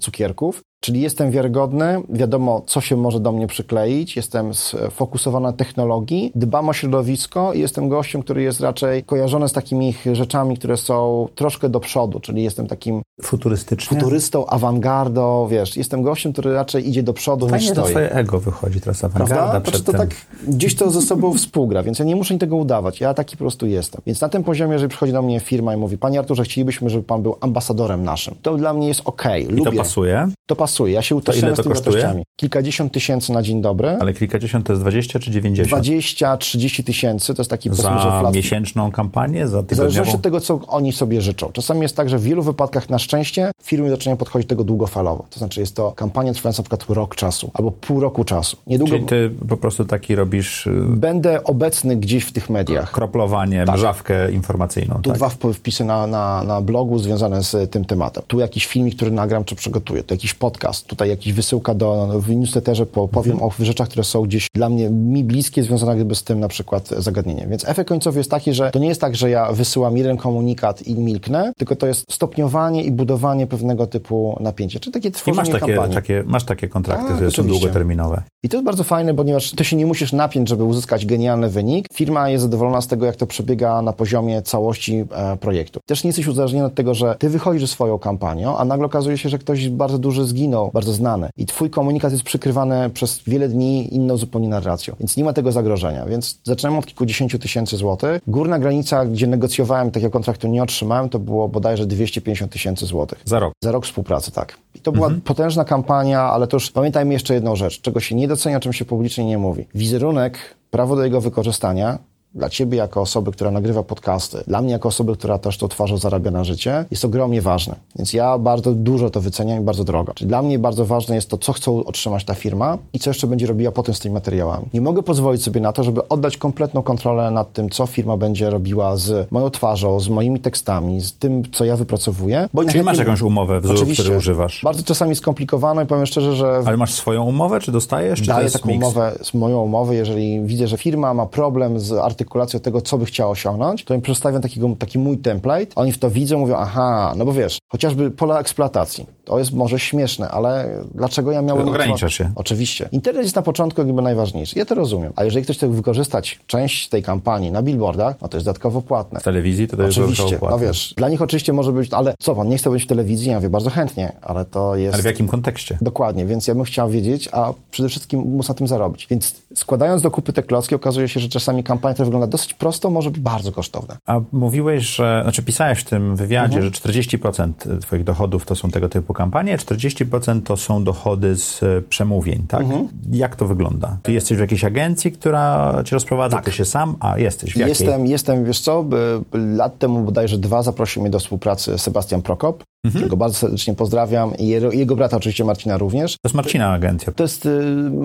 [0.00, 0.62] cukierków.
[0.80, 6.68] Czyli jestem wiarygodny, wiadomo, co się może do mnie przykleić, jestem sfokusowany na technologii, dbam
[6.68, 11.68] o środowisko i jestem gościem, który jest raczej kojarzony z takimi rzeczami, które są troszkę
[11.68, 13.98] do przodu, czyli jestem takim Futurystycznie?
[13.98, 17.90] futurystą, awangardą, wiesz, jestem gościem, który raczej idzie do przodu niż Fajnie to stoi.
[17.90, 20.00] twoje ego wychodzi teraz, awangarda przed Znaczy, to tym.
[20.00, 20.10] tak
[20.48, 23.00] gdzieś to ze sobą współgra, więc ja nie muszę tego udawać.
[23.00, 24.02] Ja taki po prostu jestem.
[24.06, 27.04] Więc na tym poziomie, jeżeli przychodzi do mnie firma i mówi, panie Arturze, chcielibyśmy, żeby
[27.04, 29.70] pan był ambasadorem naszym, to dla mnie jest okej, I lubię.
[29.70, 30.94] to pasuje, To pasuje.
[30.94, 32.22] Ja się utożsamiam to z tymi wartościami.
[32.36, 33.88] Kilkadziesiąt tysięcy na dzień dobry.
[34.00, 35.82] ale kilkadziesiąt to jest 20 czy 90?
[35.84, 40.12] 20-30 tysięcy to jest taki Za miesięczną kampanię, za w zależności tygodniową?
[40.18, 41.50] od tego, co oni sobie życzą.
[41.52, 45.24] Czasami jest tak, że w wielu wypadkach na szczęście firmy zaczynają podchodzić do tego długofalowo.
[45.30, 48.56] To znaczy jest to kampania trwająca na przykład rok czasu albo pół roku czasu.
[48.66, 52.90] Niedługo Czyli ty po prostu taki robisz y, będę obecny gdzieś w tych mediach.
[52.90, 54.94] kroplowanie, mrzawkę informacyjną.
[54.94, 55.02] Tak.
[55.02, 55.18] Tu tak?
[55.18, 58.22] dwa wp- wpisy na, na, na blogu związane z tym tematem.
[58.26, 60.02] Tu jakiś filmik, który nagram czy przygotuję.
[60.02, 60.86] Tu jakiś podcast.
[60.86, 63.50] Tutaj jakiś wysyłka do, w newsletterze po, powiem Mhm.
[63.60, 67.50] o rzeczach, które są gdzieś dla mnie, mi bliskie, związane z tym na przykład zagadnieniem.
[67.50, 70.82] Więc efekt końcowy jest taki, że to nie jest tak, że ja wysyłam jeden komunikat
[70.86, 75.36] i milknę, tylko to jest stopniowanie i budowanie pewnego typu napięcia, czy takie I tworzenie
[75.36, 75.94] masz takie, kampanii.
[75.94, 77.60] takie, masz takie kontrakty, Tak, które są oczywiście.
[77.60, 78.22] długoterminowe.
[78.42, 81.86] I to jest bardzo fajne, ponieważ ty się nie musisz napiąć, żeby uzyskać genialny wynik.
[81.92, 85.80] Firma jest zadowolona z tego, jak to przebiega na poziomie całości e, projektu.
[85.86, 89.18] Też nie jesteś uzależniony od tego, że ty wychodzisz ze swoją kampanią, a nagle okazuje
[89.18, 91.28] się, że ktoś bardzo duży zginął, bardzo znany.
[91.36, 94.94] I twój komunikat jest przykrywany przez wiele dni inną zupełnie narracją.
[95.00, 96.06] Więc nie ma tego zagrożenia.
[96.06, 98.20] Więc zaczynamy od kilkudziesięciu tysięcy złotych.
[98.26, 103.22] Górna granica, gdzie negocjowałem, takiego kontraktu nie otrzymałem, to było bodajże 250 tysięcy złotych.
[103.24, 103.52] Za rok.
[103.64, 104.58] Za rok współpracy, tak.
[104.74, 108.28] I to była potężna kampania, ale to już pamiętajmy jeszcze jedną rzecz, czego się nie
[108.28, 109.66] docenia, czym się publicznie nie mówi.
[109.74, 110.38] Wizerunek,
[110.70, 111.98] prawo do jego wykorzystania
[112.38, 115.98] dla ciebie jako osoby, która nagrywa podcasty, dla mnie jako osoby, która też to twarzą
[115.98, 117.74] zarabia na życie, jest ogromnie ważne.
[117.96, 120.14] Więc ja bardzo dużo to wyceniam i bardzo drogo.
[120.14, 123.26] Czyli dla mnie bardzo ważne jest to, co chce otrzymać ta firma i co jeszcze
[123.26, 124.66] będzie robiła potem z tymi materiałami.
[124.74, 128.50] Nie mogę pozwolić sobie na to, żeby oddać kompletną kontrolę nad tym, co firma będzie
[128.50, 132.48] robiła z moją twarzą, z moimi tekstami, z tym, co ja wypracowuję.
[132.54, 134.02] Bo Czyli masz jakąś umowę, wzór, Oczywiście.
[134.02, 134.60] który używasz.
[134.64, 138.50] Bardzo czasami skomplikowaną i powiem szczerze, że Ale masz swoją umowę, czy dostajesz, czy daję
[138.50, 138.84] taką miks?
[138.84, 141.92] umowę, z moją umowę, jeżeli widzę, że firma ma problem z
[142.28, 145.98] artykulacją tego, co by chciała osiągnąć, to im przedstawiam takiego, taki mój template, oni w
[145.98, 150.68] to widzą, mówią, aha, no bo wiesz, chociażby pola eksploatacji, to jest może śmieszne, ale
[150.94, 151.68] dlaczego ja miałem...
[151.68, 152.32] Ograniczasz się.
[152.34, 152.88] Oczywiście.
[152.92, 156.88] Internet jest na początku jakby najważniejszy, ja to rozumiem, a jeżeli ktoś chce wykorzystać część
[156.88, 159.20] tej kampanii na billboardach, no to jest dodatkowo płatne.
[159.20, 160.66] W telewizji to, to jest Oczywiście, dodatkowo no płatne.
[160.66, 163.30] wiesz, dla nich oczywiście może być, ale co pan, nie chce być w telewizji?
[163.30, 164.94] Ja mówię, bardzo chętnie, ale to jest...
[164.94, 165.78] Ale w jakim kontekście?
[165.80, 169.06] Dokładnie, więc ja bym chciał wiedzieć, a przede wszystkim móc na tym zarobić.
[169.10, 172.90] Więc składając do kupy te klocki, okazuje się, że czasami kampania, która wygląda dosyć prosto,
[172.90, 173.96] może być bardzo kosztowna.
[174.06, 176.64] A mówiłeś, że, znaczy pisałeś w tym wywiadzie, Mhm.
[176.64, 181.82] że 40% twoich dochodów to są tego typu kampanie, 40% to są dochody z e,
[181.88, 182.60] przemówień, tak?
[182.60, 182.88] Mhm.
[183.12, 183.96] Jak to wygląda?
[184.02, 187.74] Ty jesteś w jakiejś agencji, która cię rozprowadza, ty się sam, a jesteś w jakiej?
[187.74, 187.80] Tak.
[187.80, 188.84] Jestem, jestem, wiesz co,
[189.32, 194.46] lat temu bodajże dwa zaprosił mnie do współpracy Sebastian Prokop, którego bardzo serdecznie pozdrawiam i
[194.46, 196.12] jego, jego brata oczywiście Marcina również.
[196.12, 197.12] To jest Marcina agencja.
[197.12, 197.50] To jest y,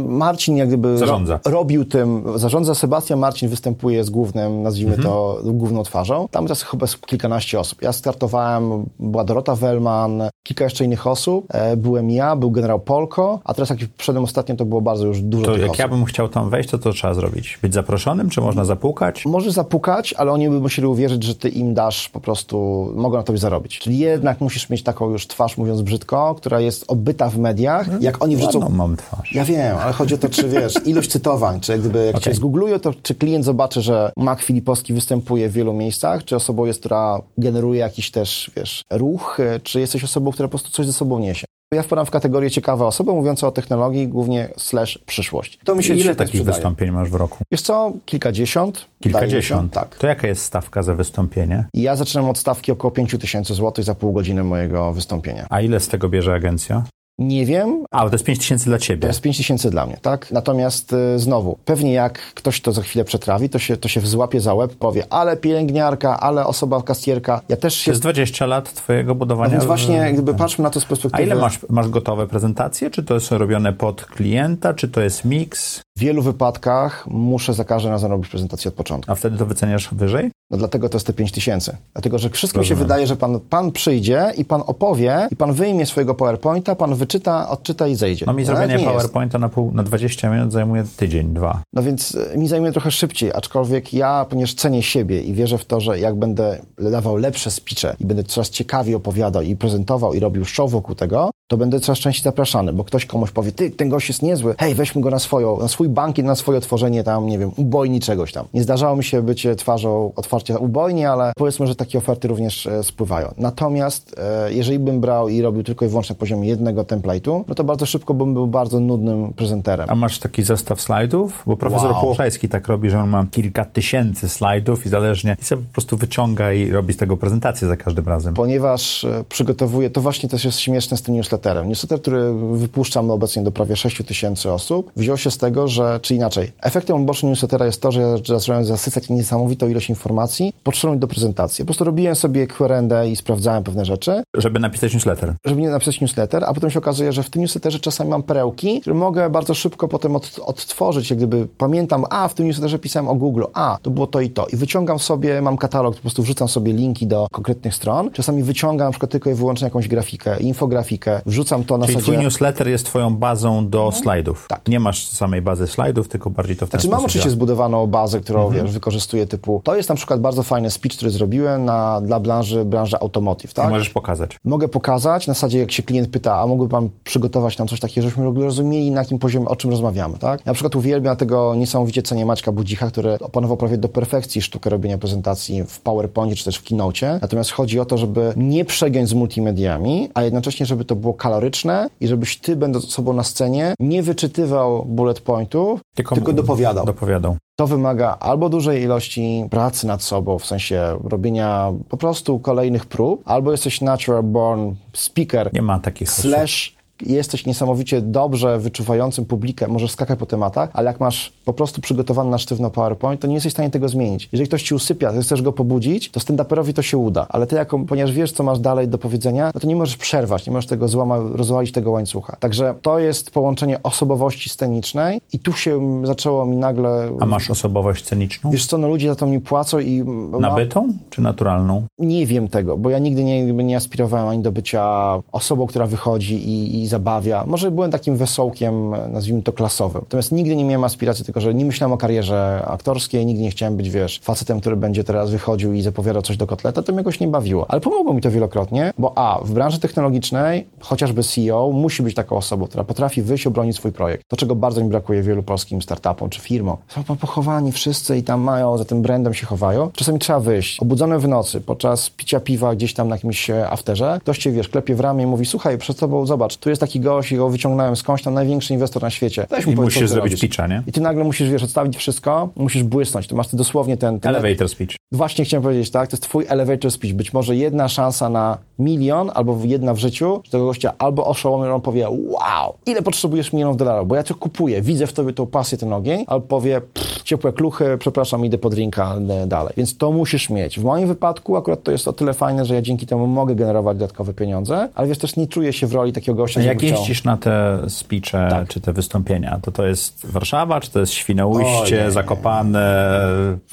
[0.07, 1.39] Marcin jak gdyby Zarządza.
[1.45, 6.27] Ro, robił tym, zarządza Sebastian, Marcin występuje z głównym, nazwijmy to główną twarzą.
[6.31, 7.81] Tam teraz chyba jest kilkanaście osób.
[7.81, 11.45] Ja startowałem, była Dorota Wellman, kilka jeszcze innych osób.
[11.49, 15.21] E, byłem ja, był generał Polko, a teraz jak wszedłem ostatnio, to było bardzo już
[15.21, 15.79] dużo To jak osób.
[15.79, 17.59] ja bym chciał tam wejść, to co trzeba zrobić?
[17.61, 19.25] Być zaproszonym, czy można zapukać?
[19.25, 23.23] Możesz zapukać, ale oni by musieli uwierzyć, że ty im dasz po prostu, mogą na
[23.23, 23.79] tobie zarobić.
[23.79, 28.01] Czyli jednak musisz mieć taką już twarz, mówiąc brzydko, która jest obyta w mediach.
[28.01, 28.69] Jak oni wrzucą...
[28.69, 29.33] Mam twarz.
[29.33, 32.23] Ja wiem, ale chodzi o to, czy wiesz, ilość cytowań, czy jak gdyby jak Okej.
[32.23, 36.65] cię zgooglują, to czy klient zobaczy, że Mak Filipowski występuje w wielu miejscach, czy osobą
[36.65, 40.93] jest, która generuje jakiś też, wiesz, ruch, czy jesteś osobą, która po prostu coś ze
[40.93, 41.45] sobą niesie.
[41.75, 45.59] Ja wpadam w kategorię ciekawa osoba, mówiąca o technologii, głównie slash przyszłość.
[45.63, 46.55] To mi się Ile świetnie takich sprzedaje.
[46.55, 47.37] wystąpień masz w roku?
[47.51, 47.93] Jest co?
[48.05, 48.75] Kilkadziesiąt.
[48.77, 48.87] mi się.
[48.99, 49.73] Kilkadziesiąt.
[49.73, 49.95] Tak.
[49.95, 51.65] To jaka jest stawka za wystąpienie?
[51.73, 55.47] Ja zaczynam od stawki około 5 tysięcy złotych za pół godziny mojego wystąpienia.
[55.49, 56.83] A ile z tego bierze agencja?
[57.19, 59.07] Nie wiem, A, bo to jest 5 tysięcy dla To ciebie.
[59.07, 60.31] jest 5 tysięcy dla mnie, tak?
[60.31, 64.41] Natomiast y, znowu, pewnie jak ktoś to za chwilę przetrawi, to się, to się złapie
[64.41, 67.41] za łeb, powie, ale pielęgniarka, ale osoba kastierka.
[67.49, 67.91] Ja też To się...
[67.91, 69.51] jest 20 lat twojego No budowania.
[69.51, 71.23] więc w- właśnie, gdyby patrzmy na to z A perspektywy...
[71.23, 72.89] ile masz, masz gotowe prezentacje?
[72.91, 75.81] Czy to jest robione pod klienta, czy to jest miks?
[75.97, 79.11] W wielu wypadkach muszę za każdym razem robić prezentację od początku.
[79.11, 80.31] A wtedy to wyceniasz wyżej?
[80.53, 81.77] No dlatego to jest te 5 tysięcy.
[81.93, 85.53] Dlatego, że wszystko mi się wydaje, że pan, pan przyjdzie i pan opowie i pan
[85.53, 88.25] wyjmie swojego PowerPointa, pan wyczyta, odczyta i zejdzie.
[88.25, 88.85] No mi Ale zrobienie jest.
[88.85, 91.61] PowerPointa na, pół, na 20 minut zajmuje tydzień, dwa.
[91.73, 95.65] No więc e, mi zajmuje trochę szybciej, aczkolwiek ja, ponieważ cenię siebie i wierzę w
[95.65, 100.19] to, że jak będę dawał lepsze speeche i będę coraz ciekawiej opowiadał i prezentował i
[100.19, 103.89] robił show wokół tego, to będę coraz częściej zapraszany, bo ktoś komuś powie, ty, ten
[103.89, 107.27] gość jest niezły, hej, weźmy go na swoją, na swój bankiet, na swoje otworzenie tam,
[107.27, 108.45] nie wiem, ubojni czegoś tam.
[108.53, 110.11] Nie zdarzało mi się być twarzą
[110.43, 113.33] otwarcia ubojni, ale powiedzmy, że takie oferty również e, spływają.
[113.37, 117.55] Natomiast e, jeżeli bym brał i robił tylko i wyłącznie na poziomie jednego template'u, no
[117.55, 119.89] to bardzo szybko bym był bardzo nudnym prezenterem.
[119.89, 121.43] A masz taki zestaw slajdów?
[121.45, 122.15] Bo profesor Wow.
[122.49, 126.53] Tak robi, że on ma kilka tysięcy slajdów i zależnie i sobie po prostu wyciąga
[126.53, 128.33] i robi z tego prezentację za każdym razem.
[128.33, 131.69] ponieważ e, przygotowuję, to właśnie też jest śmieszne z tym newsletterem.
[131.69, 136.15] Newsletter, który wypuszczam obecnie do prawie 6 tysięcy osób, wziął się z tego, że, czy
[136.15, 140.32] inaczej, efektem ubocznym newslettera jest to, że ja zacząłem zasycać niesamowitą ilość informacji
[140.63, 141.63] potrzebnych do prezentacji.
[141.63, 145.33] Po prostu robiłem sobie Q&A i sprawdzałem pewne rzeczy, Żeby napisać newsletter.
[145.45, 148.81] żeby nie napisać newsletter, a potem się okazuje, że w tym newsletterze czasami mam perełki,
[148.81, 153.07] które mogę bardzo szybko potem od, odtworzyć, jak gdyby pamiętam, a w tym newsletterze pisałem
[153.07, 154.47] o Google, a to było to i to.
[154.47, 158.11] I wyciągam sobie, mam katalog, po prostu wrzucam sobie linki do konkretnych stron.
[158.11, 162.11] Czasami wyciągam na przykład tylko i wyłącznie jakąś grafikę, infografikę, wrzucam to na Czyli zasadzie...
[162.13, 164.45] twój newsletter jest twoją bazą do slajdów.
[164.49, 164.67] Tak.
[164.67, 167.35] Nie masz samej bazy slajdów, tylko bardziej to w ten Znaczy mam sposób oczywiście działa.
[167.35, 171.11] zbudowaną bazę, którą wiesz, wykorzystuję typu, to jest na przykład przykład bardzo fajny speech, który
[171.11, 173.69] zrobiłem na, dla branży, branży automotive, tak?
[173.69, 174.37] Możesz pokazać.
[174.43, 178.01] Mogę pokazać, na zasadzie jak się klient pyta, a mógłby pan przygotować nam coś takiego,
[178.01, 180.45] żebyśmy w ogóle rozumieli na jakim poziomie, o czym rozmawiamy, tak?
[180.45, 184.97] Na przykład uwielbiam tego niesamowicie cenię Maćka Budzicha, który opanował prawie do perfekcji sztukę robienia
[184.97, 187.19] prezentacji w PowerPoincie czy też w Keynote.
[187.21, 191.89] Natomiast chodzi o to, żeby nie przegiąć z multimediami, a jednocześnie, żeby to było kaloryczne
[192.01, 196.85] i żebyś ty, będąc osobą na scenie, nie wyczytywał bullet pointów, tylko, tylko dopowiadał.
[196.85, 197.35] Dopowiadał.
[197.55, 203.21] To wymaga albo dużej ilości pracy nad sobą, w sensie robienia po prostu kolejnych prób,
[203.25, 205.53] albo jesteś natural born speaker.
[205.53, 210.99] Nie ma takich slash jesteś niesamowicie dobrze wyczuwającym publikę, możesz skakać po tematach, ale jak
[210.99, 214.29] masz po prostu przygotowany na sztywno PowerPoint, to nie jesteś w stanie tego zmienić.
[214.31, 217.55] Jeżeli ktoś ci usypia, ty chcesz go pobudzić, to stand-uperowi to się uda, ale ty
[217.55, 220.67] jako, ponieważ wiesz, co masz dalej do powiedzenia, no to nie możesz przerwać, nie możesz
[220.67, 222.37] tego złama, rozwalić tego łańcucha.
[222.39, 227.11] Także to jest połączenie osobowości scenicznej i tu się zaczęło mi nagle...
[227.19, 228.51] A masz osobowość sceniczną?
[228.51, 230.03] Wiesz co, no ludzie za to mi płacą i...
[230.39, 231.83] Nabytą czy naturalną?
[231.99, 234.83] Nie wiem tego, bo ja nigdy nie, nie aspirowałem ani do bycia
[235.31, 237.43] osobą, która wychodzi i, i zabawia.
[237.47, 240.01] Może byłem takim wesołkiem, nazwijmy to klasowym.
[240.01, 243.77] Natomiast nigdy nie miałem aspiracji, tylko że nie myślałem o karierze aktorskiej, nigdy nie chciałem
[243.77, 247.19] być, wiesz, facetem, który będzie teraz wychodził i zapowiadał coś do kotleta, to mnie jakoś
[247.19, 247.65] nie bawiło.
[247.69, 252.37] Ale pomogło mi to wielokrotnie, bo a, w branży technologicznej chociażby CEO musi być taką
[252.37, 254.23] osobą, która potrafi wyjść, obronić swój projekt.
[254.27, 256.77] To, czego bardzo mi brakuje wielu polskim startupom czy firmom.
[257.07, 259.91] Są pochowani wszyscy i tam mają, za tym brandem się chowają.
[259.93, 264.17] Czasami trzeba wyjść, obudzony w nocy, podczas picia piwa gdzieś tam na jakimś e, afterze,
[264.21, 266.99] ktoś cię, wiesz, klepie w ramię i mówi, słuchaj, przed tobą, zobacz, tu jest taki
[266.99, 269.45] gość i go wyciągnąłem skądś tam, największy inwestor na świecie.
[269.49, 270.83] Weź I musisz zrobić pitcha, nie?
[270.87, 273.27] I ty nagle musisz, wiesz, odstawić wszystko, musisz błysnąć.
[273.27, 274.19] To masz ty dosłownie ten...
[274.19, 274.95] ten elevator speech.
[275.11, 276.09] Właśnie chciałem powiedzieć, tak?
[276.09, 277.13] To jest twój elevator speech.
[277.13, 281.69] Być może jedna szansa na milion, albo jedna w życiu, że tego gościa albo oszołomi,
[281.69, 285.45] on powie, wow, ile potrzebujesz milionów dolarów, bo ja to kupuję, widzę w tobie tą
[285.45, 286.81] pasję, ten ogień, albo powie,
[287.23, 289.15] ciepłe kluchy, przepraszam, idę po drinka
[289.47, 289.73] dalej.
[289.77, 290.79] Więc to musisz mieć.
[290.79, 293.97] W moim wypadku akurat to jest o tyle fajne, że ja dzięki temu mogę generować
[293.97, 297.37] dodatkowe pieniądze, ale wiesz, też nie czuję się w roli takiego gościa, jak jeździsz na
[297.37, 298.67] te speeche, tak.
[298.67, 303.19] czy te wystąpienia, to to jest Warszawa, czy to jest Świnoujście, Zakopane?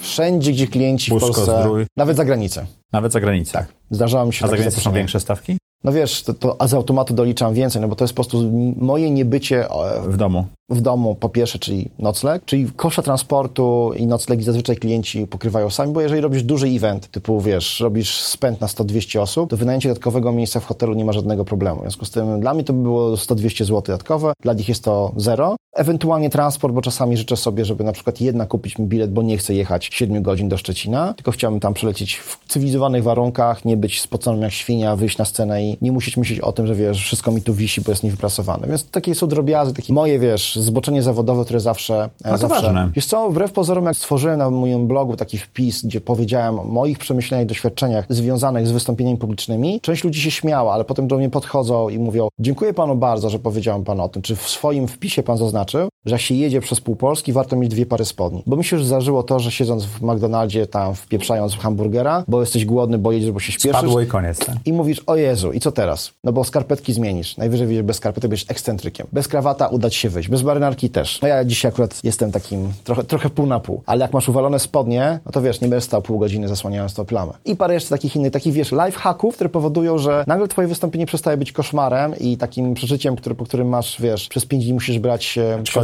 [0.00, 1.87] Wszędzie, gdzie klienci w Polsce, Zdrój.
[1.96, 2.66] nawet za granicę.
[2.92, 3.53] Nawet za granicę?
[3.53, 3.66] Tak.
[3.90, 5.59] Zdarzało mi się A za granicą są większe stawki?
[5.85, 8.51] No wiesz, to, to, a z automatu doliczam więcej, no bo to jest po prostu
[8.77, 9.66] moje niebycie...
[10.09, 15.27] W domu w domu po pierwsze, czyli nocleg, czyli kosza transportu i noclegi zazwyczaj klienci
[15.27, 19.57] pokrywają sami, bo jeżeli robisz duży event, typu wiesz, robisz spęd na 100-200 osób, to
[19.57, 21.79] wynajęcie dodatkowego miejsca w hotelu nie ma żadnego problemu.
[21.79, 24.85] W związku z tym dla mnie to by było 100-200 zł dodatkowe, dla nich jest
[24.85, 25.57] to zero.
[25.81, 29.38] Ewentualnie transport, bo czasami życzę sobie, żeby na przykład jedna kupić mi bilet, bo nie
[29.38, 34.01] chcę jechać 7 godzin do Szczecina, tylko chciałbym tam przylecieć w cywilizowanych warunkach, nie być
[34.01, 37.33] spoconym jak świnia, wyjść na scenę i nie musieć myśleć o tym, że wiesz, wszystko
[37.33, 38.69] mi tu wisi, bo jest niewyprasowane.
[38.69, 42.11] Więc takie są drobiazgi, takie moje, wiesz, zboczenie zawodowe, które zawsze...
[42.25, 42.90] No to zawsze ważne.
[42.95, 46.99] Wiesz co, wbrew pozorom, jak stworzyłem na moim blogu taki wpis, gdzie powiedziałem o moich
[46.99, 51.31] przemyśleniach i doświadczeniach związanych z wystąpieniami publicznymi, część ludzi się śmiała, ale potem do mnie
[51.31, 54.23] podchodzą i mówią, dziękuję panu bardzo, że powiedziałem pan o tym.
[54.23, 55.89] Czy w swoim wpisie pan zaznaczył, So.
[56.07, 58.43] Że jak się jedzie przez pół Polski, warto mieć dwie pary spodni?
[58.47, 62.65] Bo mi się już zdarzyło to, że siedząc w McDonaldzie, tam wpieprzając hamburgera, bo jesteś
[62.65, 63.79] głodny, bo jedziesz, bo się śpieszysz.
[63.79, 64.39] Spadło i koniec.
[64.39, 64.57] Tak?
[64.65, 66.13] I mówisz, o Jezu, i co teraz?
[66.25, 67.37] No bo skarpetki zmienisz.
[67.37, 69.07] Najwyżej widzisz bez skarpety, będziesz ekscentrykiem.
[69.13, 70.29] Bez krawata udać się wyjść.
[70.29, 71.21] Bez marynarki też.
[71.23, 73.83] No ja dzisiaj akurat jestem takim trochę, trochę pół na pół.
[73.87, 77.05] Ale jak masz uwalone spodnie, no to wiesz, nie będziesz stał pół godziny zasłaniając tą
[77.05, 77.33] plamę.
[77.45, 81.07] I parę jeszcze takich innych, takich wiesz, life hacków, które powodują, że nagle twoje wystąpienie
[81.07, 84.99] przestaje być koszmarem i takim przeżyciem, który, po którym masz, wiesz, przez pięć dni musisz
[84.99, 85.39] brać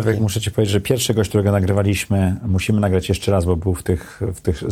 [0.06, 3.74] Aczkolwiek muszę ci powiedzieć, że pierwszy gość, którego nagrywaliśmy, musimy nagrać jeszcze raz, bo był
[3.74, 4.70] w tych, w tych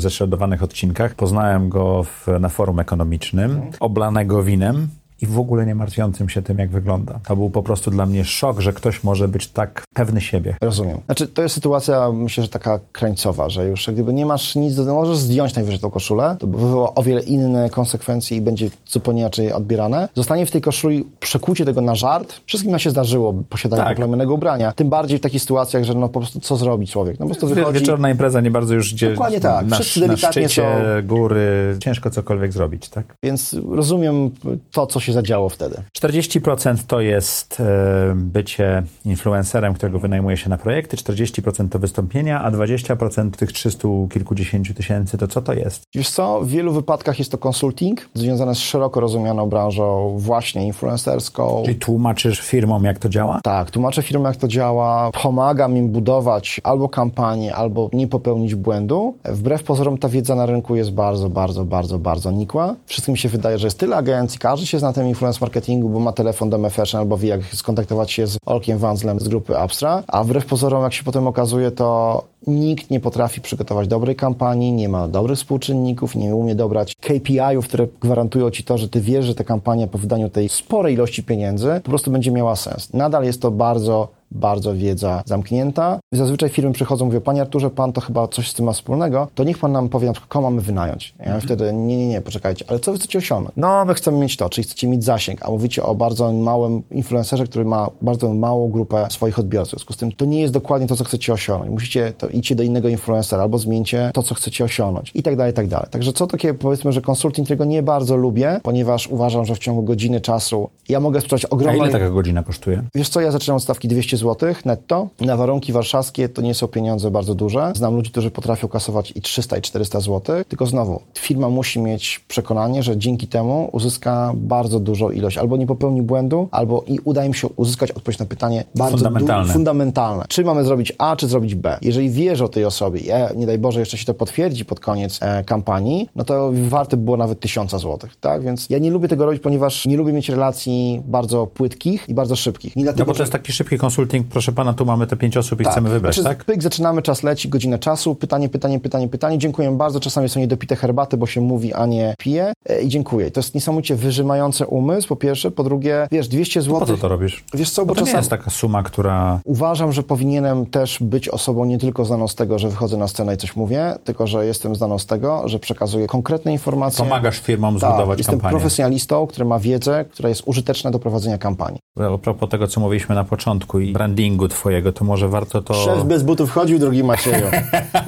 [0.62, 1.14] odcinkach.
[1.14, 4.88] Poznałem go w, na forum ekonomicznym, oblanego winem
[5.22, 7.20] i w ogóle nie martwiącym się tym, jak wygląda.
[7.29, 10.57] To był po prostu dla mnie szok, że ktoś może być tak pewny siebie.
[10.61, 10.98] Rozumiem.
[11.07, 14.94] Znaczy, to jest sytuacja, myślę, że taka krańcowa, że już gdyby nie masz nic, do,
[14.94, 19.20] możesz zdjąć najwyżej tą koszulę, to by wywołało o wiele inne konsekwencje i będzie zupełnie
[19.20, 20.09] inaczej odbierane.
[20.14, 22.40] Zostanie w tej koszuli przekucie tego na żart.
[22.46, 23.88] Wszystkim nam się zdarzyło posiadanie tak.
[23.88, 24.72] komplementarnego ubrania.
[24.72, 27.20] Tym bardziej w takich sytuacjach, że no po prostu co zrobi człowiek?
[27.20, 27.81] No po prostu wychodzi...
[27.81, 29.11] Wieczorna impreza nie bardzo już gdzie...
[29.11, 29.66] Dokładnie tak.
[29.66, 31.07] Na, Wszyscy na szczycie, są...
[31.07, 33.16] góry, ciężko cokolwiek zrobić, tak?
[33.22, 34.31] Więc rozumiem
[34.70, 35.82] to, co się zadziało wtedy.
[35.98, 42.50] 40% to jest e, bycie influencerem, którego wynajmuje się na projekty, 40% to wystąpienia, a
[42.50, 45.82] 20% tych 300 kilkudziesięciu tysięcy to co to jest?
[45.94, 51.62] Wiesz co, w wielu wypadkach jest to konsulting związane z szeroko rozumianą branżą właśnie influencerską.
[51.64, 53.40] Czyli tłumaczysz firmom, jak to działa?
[53.42, 59.16] Tak, tłumaczę firmom, jak to działa, pomagam im budować albo kampanię, albo nie popełnić błędu.
[59.24, 62.74] Wbrew pozorom ta wiedza na rynku jest bardzo, bardzo, bardzo, bardzo nikła.
[62.86, 66.12] Wszystkim się wydaje, że jest tyle agencji, każdy się zna tym influence marketingu, bo ma
[66.12, 70.24] telefon do MFS albo wie, jak skontaktować się z Olkiem Wanzlem z grupy Abstra, a
[70.24, 75.09] wbrew pozorom, jak się potem okazuje, to Nikt nie potrafi przygotować dobrej kampanii, nie ma
[75.09, 79.44] dobrych współczynników, nie umie dobrać KPI-ów, które gwarantują ci to, że ty wiesz, że ta
[79.44, 82.92] kampania po wydaniu tej sporej ilości pieniędzy po prostu będzie miała sens.
[82.92, 85.98] Nadal jest to bardzo bardzo wiedza zamknięta.
[86.12, 89.44] Zazwyczaj firmy przychodzą, mówią, panie Arturze, pan to chyba coś z tym ma wspólnego, to
[89.44, 91.14] niech pan nam powie na przykład, mamy wynająć.
[91.18, 91.40] Ja mhm.
[91.40, 93.57] wtedy, nie, nie, nie, poczekajcie, ale co wy chcecie osiągnąć?
[93.57, 97.44] No, my chcemy mieć to, czyli chcecie mieć zasięg, a mówicie o bardzo małym influencerze,
[97.44, 99.68] który ma bardzo małą grupę swoich odbiorców.
[99.68, 101.72] W związku z tym to nie jest dokładnie to, co chcecie osiągnąć.
[101.72, 105.52] Musicie, to idźcie do innego influencera albo zmieńcie to, co chcecie osiągnąć i tak dalej,
[105.52, 105.86] i tak dalej.
[105.90, 109.82] Także co takie, powiedzmy, że konsulting, którego nie bardzo lubię, ponieważ uważam, że w ciągu
[109.82, 111.82] godziny czasu ja mogę sprzedać ogromną...
[111.82, 112.82] A ile taka godzina kosztuje?
[112.94, 116.68] Wiesz co, ja zaczynam od stawki 200 zł netto, na warunki warszawskie to nie są
[116.68, 117.72] pieniądze bardzo duże.
[117.76, 120.44] Znam ludzi, którzy potrafią kasować i 300 i 400 zł.
[120.48, 125.38] Tylko znowu, firma musi mieć przekonanie, że dzięki temu uzyska bardzo dużą ilość.
[125.38, 129.52] Albo nie popełni błędu, albo i uda im się uzyskać odpowiedź na pytanie bardzo fundamentalne.
[129.52, 130.24] fundamentalne.
[130.28, 131.78] Czy mamy zrobić A, czy zrobić B?
[131.82, 133.00] Jeżeli wierzę o tej osobie
[133.37, 137.16] nie daj Boże jeszcze się to potwierdzi pod koniec e, kampanii, no to warte było
[137.16, 138.42] nawet tysiąca złotych, tak?
[138.42, 142.37] Więc ja nie lubię tego robić, ponieważ nie lubię mieć relacji bardzo płytkich i bardzo
[142.37, 142.76] szybkich.
[142.76, 145.37] Nie dlatego, no bo to jest taki szybki konsulting, proszę pana, tu mamy te pięć
[145.37, 145.72] osób i tak.
[145.72, 146.44] chcemy wybrać, znaczy, tak?
[146.44, 149.38] Pyk, zaczynamy, czas leci, godzina czasu, pytanie, pytanie, pytanie, pytanie.
[149.38, 150.00] Dziękuję bardzo.
[150.00, 152.52] Czasami są niedopite herbaty, bo się mówi, a nie pije.
[152.68, 153.30] E, I dziękuję.
[153.30, 155.50] To jest niesamowicie wyrzymające umysł, po pierwsze.
[155.50, 156.80] Po drugie, wiesz, 200 zł.
[156.80, 157.44] Po co to robisz?
[157.54, 158.14] Wiesz co, bo, bo to czasami...
[158.14, 159.40] nie jest taka suma, która...
[159.44, 163.35] Uważam, że powinienem też być osobą nie tylko znaną z tego, że wychodzę na scenę
[163.35, 167.05] i coś mówię, tylko, że jestem znaną z tego, że przekazuję konkretne informacje.
[167.05, 168.48] Pomagasz firmom tak, zbudować jestem kampanię.
[168.48, 171.81] Jestem profesjonalistą, który ma wiedzę, która jest użyteczna do prowadzenia kampanii.
[172.14, 175.74] A propos tego, co mówiliśmy na początku i brandingu twojego, to może warto to...
[175.74, 177.46] Szef bez butów chodził, drogi Macieju.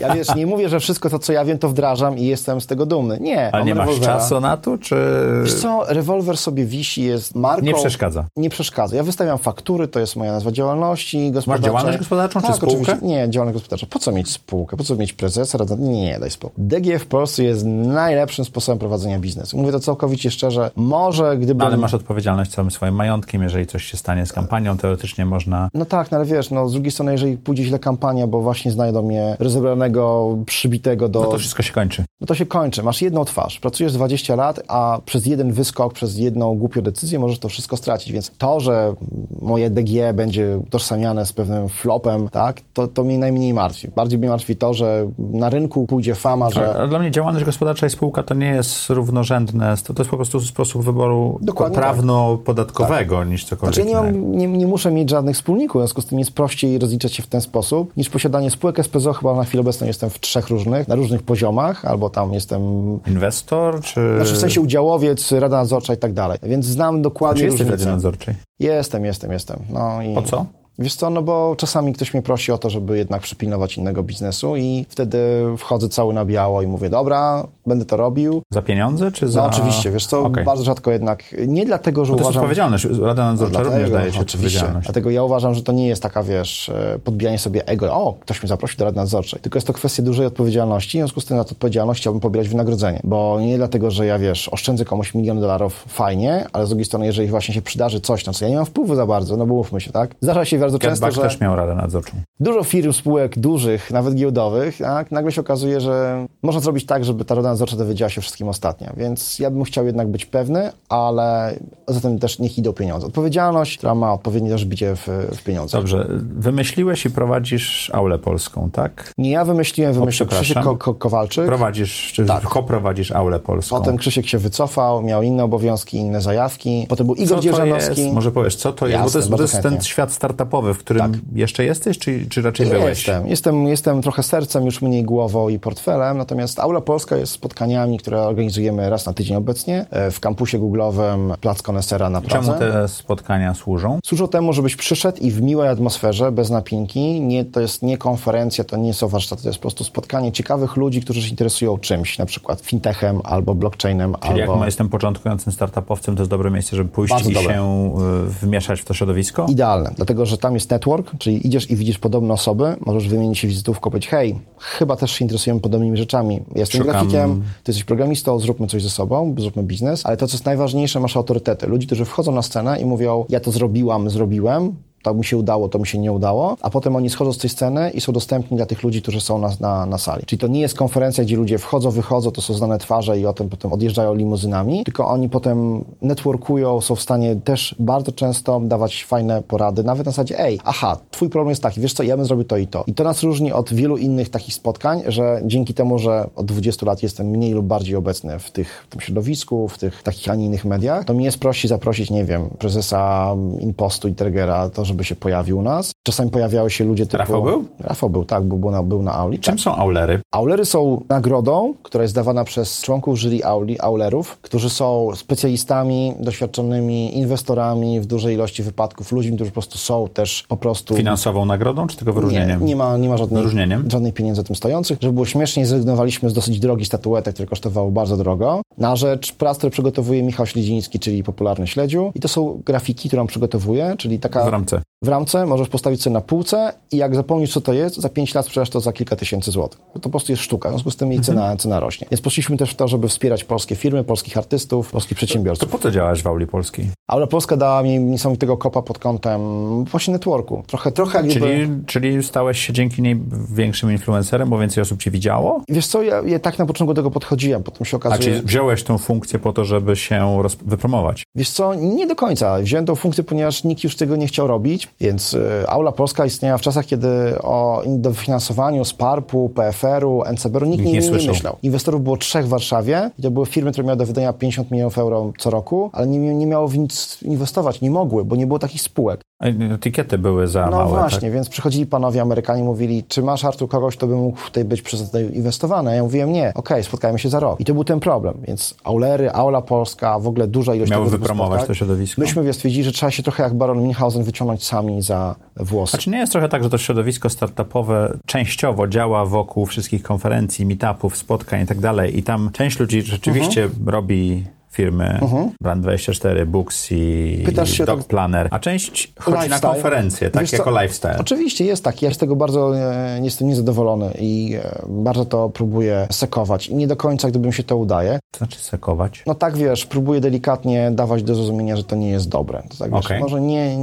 [0.01, 2.67] Ja wiesz, nie mówię, że wszystko to, co ja wiem, to wdrażam i jestem z
[2.67, 3.19] tego dumny.
[3.21, 3.55] Nie.
[3.55, 4.13] Ale nie masz rewolwera.
[4.13, 4.97] czasu na to, czy...
[5.43, 7.67] Wiesz co, rewolwer sobie wisi, jest marką...
[7.67, 8.25] Nie przeszkadza.
[8.37, 8.97] Nie przeszkadza.
[8.97, 11.63] Ja wystawiam faktury, to jest moja nazwa działalności gospodarczej.
[11.63, 12.77] Masz działalność gospodarczą, tak, czy spółkę?
[12.77, 13.07] Oczywiście.
[13.07, 13.87] Nie, działalność gospodarcza.
[13.97, 14.77] Po co mieć spółkę?
[14.77, 15.59] Po co mieć prezesa?
[15.79, 16.65] Nie, nie, daj spokój.
[16.65, 19.57] DG w Polsce jest najlepszym sposobem prowadzenia biznesu.
[19.59, 20.71] Mówię to całkowicie szczerze.
[20.77, 21.59] Może gdyby...
[21.59, 25.69] No, ale masz odpowiedzialność całym swoim majątkiem, jeżeli coś się stanie z kampanią, teoretycznie można...
[25.75, 28.71] No tak, no ale wiesz, no z drugiej strony, jeżeli pójdzie źle kampania, bo właśnie
[28.71, 31.21] znajdą mnie rozebranego, przybitego do...
[31.21, 32.05] No to wszystko się kończy.
[32.21, 32.83] No to się kończy.
[32.83, 33.61] Masz jedną twarz.
[33.61, 38.13] Pracujesz 20 lat, a przez jeden wyskok, przez jedną głupią decyzję możesz to wszystko stracić.
[38.13, 38.95] Więc to, że
[39.43, 43.86] moje DG będzie utożsamiane z pewnym flopem, tak, to, to mnie najmniej martwi.
[43.97, 46.81] Bardziej mnie martwi to, że na rynku pójdzie fama, że...
[46.81, 49.77] A, dla mnie działalność gospodarcza i spółka to nie jest równorzędne.
[49.85, 51.73] To, to jest po prostu sposób wyboru tak.
[51.73, 53.29] prawno-podatkowego tak.
[53.29, 56.19] niż cokolwiek znaczy, nie, mam, nie, nie muszę mieć żadnych wspólników, w związku z tym
[56.19, 59.13] jest prościej rozliczać się w ten sposób niż posiadanie spółek SPZO.
[59.13, 62.63] Chyba na chwilę obecną jestem w trzech różnych, na różnych poziomach, albo tam jestem...
[63.07, 64.17] Inwestor, czy...
[64.17, 66.39] Znaczy w sensie udziałowiec, rada nadzorcza i tak dalej.
[66.43, 68.35] Więc znam dokładnie Czy jesteś w radzie nadzorczej?
[68.59, 69.59] Jestem, jestem, jestem.
[69.71, 70.15] No i...
[70.15, 70.47] Po co?
[70.79, 74.57] Wiesz co, no bo czasami ktoś mnie prosi o to, żeby jednak przypilnować innego biznesu
[74.57, 75.19] i wtedy
[75.59, 78.43] wchodzę cały na biało i mówię, dobra, będę to robił.
[78.53, 79.41] Za pieniądze, czy za...
[79.41, 80.45] No oczywiście, wiesz co, okay.
[80.45, 82.43] bardzo rzadko jednak, nie dlatego, że bo to uważam...
[82.43, 84.87] To jest odpowiedzialność, Rada Nadzorcza dlatego, również daje się odpowiedzialność.
[84.87, 88.43] Dlatego ja uważam, że to nie jest taka, wiesz, e, podbijanie sobie ego, o, ktoś
[88.43, 91.37] mnie zaprosił do Rady Nadzorczej, tylko jest to kwestia dużej odpowiedzialności, w związku z tym
[91.37, 95.41] na tę odpowiedzialność chciałbym pobierać wynagrodzenie, bo nie dlatego, że ja, wiesz, oszczędzę komuś milion
[95.41, 98.57] dolarów, fajnie, ale z drugiej strony, jeżeli właśnie się przydarzy coś, na co ja nie
[98.57, 100.15] mam wpływu za bardzo, no bo mówmy się, tak?
[100.21, 102.13] Zdarza się bardzo często, że miał radę nadzorczą.
[102.41, 107.25] Dużo firm, spółek dużych, nawet giełdowych, tak, nagle się okazuje, że można zrobić tak, żeby
[107.25, 108.91] ta rada nadzorcza dowiedziała się wszystkim ostatnio.
[108.97, 111.55] Więc ja bym chciał jednak być pewny, ale
[111.89, 113.07] zatem też niech idą pieniądze.
[113.07, 115.79] Odpowiedzialność, która ma odpowiednie też bicie w, w pieniądze.
[115.79, 116.07] Dobrze.
[116.37, 119.13] Wymyśliłeś i prowadzisz aulę polską, tak?
[119.19, 121.47] Nie ja wymyśliłem, wymyślił Krzysiek Ko Ko Kowalczyk.
[121.47, 122.43] Prowadzisz, czy tak.
[122.43, 123.79] koprowadzisz aulę polską.
[123.79, 126.87] Potem Krzysiek się wycofał, miał inne obowiązki, inne zajawki.
[126.89, 128.13] Potem był Igor Dzierżanowski.
[128.13, 129.15] Może powiesz, co to jest?
[129.15, 131.21] Jasne, Bo to jest, to jest ten świat startupowy, w którym tak.
[131.35, 132.99] jeszcze jesteś, czy, czy raczej byłeś?
[132.99, 133.27] Jestem.
[133.27, 133.67] jestem.
[133.67, 138.91] Jestem trochę sercem, już mniej głową i portfelem, natomiast Aula Polska jest spotkaniami, które organizujemy
[138.91, 142.47] raz na tydzień obecnie e, w kampusie googlowym Plac Konesera na Pradze.
[142.47, 143.99] Czemu te spotkania służą?
[144.05, 147.21] Służą temu, żebyś przyszedł i w miłej atmosferze, bez napinki.
[147.21, 150.77] Nie, to jest nie konferencja, to nie są warsztaty, to jest po prostu spotkanie ciekawych
[150.77, 154.15] ludzi, którzy się interesują czymś, na przykład fintechem albo blockchainem.
[154.23, 154.57] Czyli albo...
[154.57, 157.55] jak jestem początkującym startupowcem, to jest dobre miejsce, żeby pójść Bardzo i dobre.
[157.55, 159.47] się e, wmieszać w to środowisko?
[159.49, 163.49] Idealne, dlatego że tam jest network, czyli idziesz i widzisz podobne osoby, możesz wymienić się
[163.49, 166.43] wizytówką, powiedzieć, hej, chyba też się interesujemy podobnymi rzeczami.
[166.55, 166.93] Jestem Szukam...
[166.93, 171.01] grafikiem, ty jesteś programistą, zróbmy coś ze sobą, zróbmy biznes, ale to, co jest najważniejsze,
[171.01, 171.67] masz autorytety.
[171.67, 174.75] Ludzi, którzy wchodzą na scenę i mówią, ja to zrobiłam, zrobiłem,
[175.07, 177.51] to mi się udało, to mi się nie udało, a potem oni schodzą z tej
[177.51, 180.27] sceny i są dostępni dla tych ludzi, którzy są na, na, na sali.
[180.27, 183.33] Czyli to nie jest konferencja, gdzie ludzie wchodzą, wychodzą, to są znane twarze i o
[183.33, 189.05] tym potem odjeżdżają limuzynami, tylko oni potem networkują, są w stanie też bardzo często dawać
[189.05, 192.27] fajne porady, nawet na zasadzie, ej, aha, twój problem jest taki, wiesz co, ja bym
[192.27, 192.85] zrobił to i to.
[192.87, 196.87] I to nas różni od wielu innych takich spotkań, że dzięki temu, że od 20
[196.87, 200.35] lat jestem mniej lub bardziej obecny w, tych, w tym środowisku, w tych takich, a
[200.35, 204.85] nie innych mediach, to mi jest prościej zaprosić, nie wiem, prezesa Impostu i Tergera, to
[204.85, 205.93] żeby się pojawił u nas.
[206.07, 207.17] Czasami pojawiały się ludzie typu...
[207.17, 207.65] Rafał był?
[207.81, 209.39] Rafał był, tak, był, był na, był na Auli.
[209.39, 209.61] Czym tak.
[209.61, 210.21] są aulery?
[210.33, 217.19] Aulery są nagrodą, która jest dawana przez członków jury Auli, Aulerów, którzy są specjalistami, doświadczonymi
[217.19, 220.97] inwestorami w dużej ilości wypadków, ludźmi, którzy po prostu są też po prostu...
[220.97, 222.67] Finansową nagrodą, czy tylko Nie, wyróżnieniem?
[222.67, 223.85] nie ma, nie ma żadnej, Wyróżnieniem?
[223.93, 224.99] żadnych pieniędzy tym stojących.
[225.01, 229.59] Żeby było śmieszniej, zrezygnowaliśmy z dosyć drogich statuetek, które kosztowały bardzo drogo, na rzecz prac,
[229.59, 232.13] które przygotowuje Michał Śledziński, czyli popularny śledziu.
[232.15, 234.81] I to są grafiki, które on przygotowuje, czyli taka W ramce.
[235.03, 238.35] w ramce możesz postawić sobie na półce i jak zapomnisz, co to jest, za 5
[238.35, 239.81] lat sprzedasz to za kilka tysięcy złotych.
[239.93, 242.07] To po prostu jest sztuka, w związku z tym jej cena, cena rośnie.
[242.11, 245.69] Więc poszliśmy też w to, żeby wspierać polskie firmy, polskich artystów, polskich To przedsiębiorców.
[245.69, 246.87] po co działasz w Auli Polskiej?
[247.09, 249.41] Ale Polska dała mi niesamowitego kopa pod kątem
[249.85, 250.63] właśnie networku.
[250.67, 251.47] Trochę, trochę jak gdyby...
[251.47, 253.21] Czyli, czyli stałeś się dzięki niej
[253.51, 255.63] większym influencerem, bo więcej osób cię widziało?
[255.69, 258.19] Wiesz co, ja, ja tak na początku do tego podchodziłem, potem się A okazuje...
[258.21, 260.57] czyli wziąłeś tą funkcję po to, żeby się roz...
[260.67, 261.23] wypromować?
[261.35, 262.59] Wiesz co, nie do końca.
[262.59, 266.61] Wziąłem tą funkcję, ponieważ nikt już tego nie chciał robić, więc y, Polska istniała w
[266.61, 267.09] czasach, kiedy
[267.43, 271.57] o in- dofinansowaniu z PARP-u, PFR-u, NCBR-u nikt, Nikt nie, nie nie, myślał.
[271.63, 274.99] Inwestorów było trzech w Warszawie i to były firmy, które miały do wydania 50 milionów
[274.99, 278.59] euro co roku, ale nie, nie miało w nic inwestować, nie mogły, bo nie było
[278.59, 279.21] takich spółek.
[279.39, 280.89] A Etykiety były za No małe.
[280.89, 281.33] właśnie, Tak?
[281.33, 285.11] więc przychodzili panowie Amerykanie, mówili, czy masz Artur kogoś, kto by mógł tutaj być przez
[285.11, 285.91] to inwestowany?
[285.91, 287.61] A ja mówiłem, nie, okej, spotkajmy się za rok.
[287.61, 291.49] I to był ten problem, więc Aulery, Aula Polska, w ogóle duża ilość Miały wypromować
[291.59, 291.67] spotkań.
[291.67, 292.21] to środowisko.
[292.21, 295.97] Myśmy stwierdzili, że trzeba się trochę jak Baron Minhausen wyciągnąć sami za włosy.
[295.97, 300.67] A czy nie jest trochę tak, że to środowisko startupowe częściowo działa wokół wszystkich konferencji,
[300.67, 303.89] meetupów, spotkań i tak dalej i tam część ludzi rzeczywiście Mhm.
[303.89, 304.45] robi
[304.81, 305.21] firmy,
[305.65, 306.97] Brand24, Booksy,
[307.45, 309.73] Pytasz się Dog tak- Planner, a część chodzi na Lifestyle.
[309.73, 310.83] konferencje, tak Wiesz jako co?
[310.83, 311.17] lifestyle.
[311.21, 312.03] Oczywiście jest tak.
[312.03, 316.69] Ja z tego bardzo e, jestem niezadowolony i e, bardzo to próbuję sekować.
[316.69, 318.19] I nie do końca, gdybym się to udaje.
[318.31, 319.23] To znaczy sekować.
[319.27, 322.63] No tak, wiesz, próbuję delikatnie dawać do zrozumienia, że to nie jest dobre.
[322.69, 323.21] To tak, wiesz, Okej.
[323.21, 323.77] Może nie,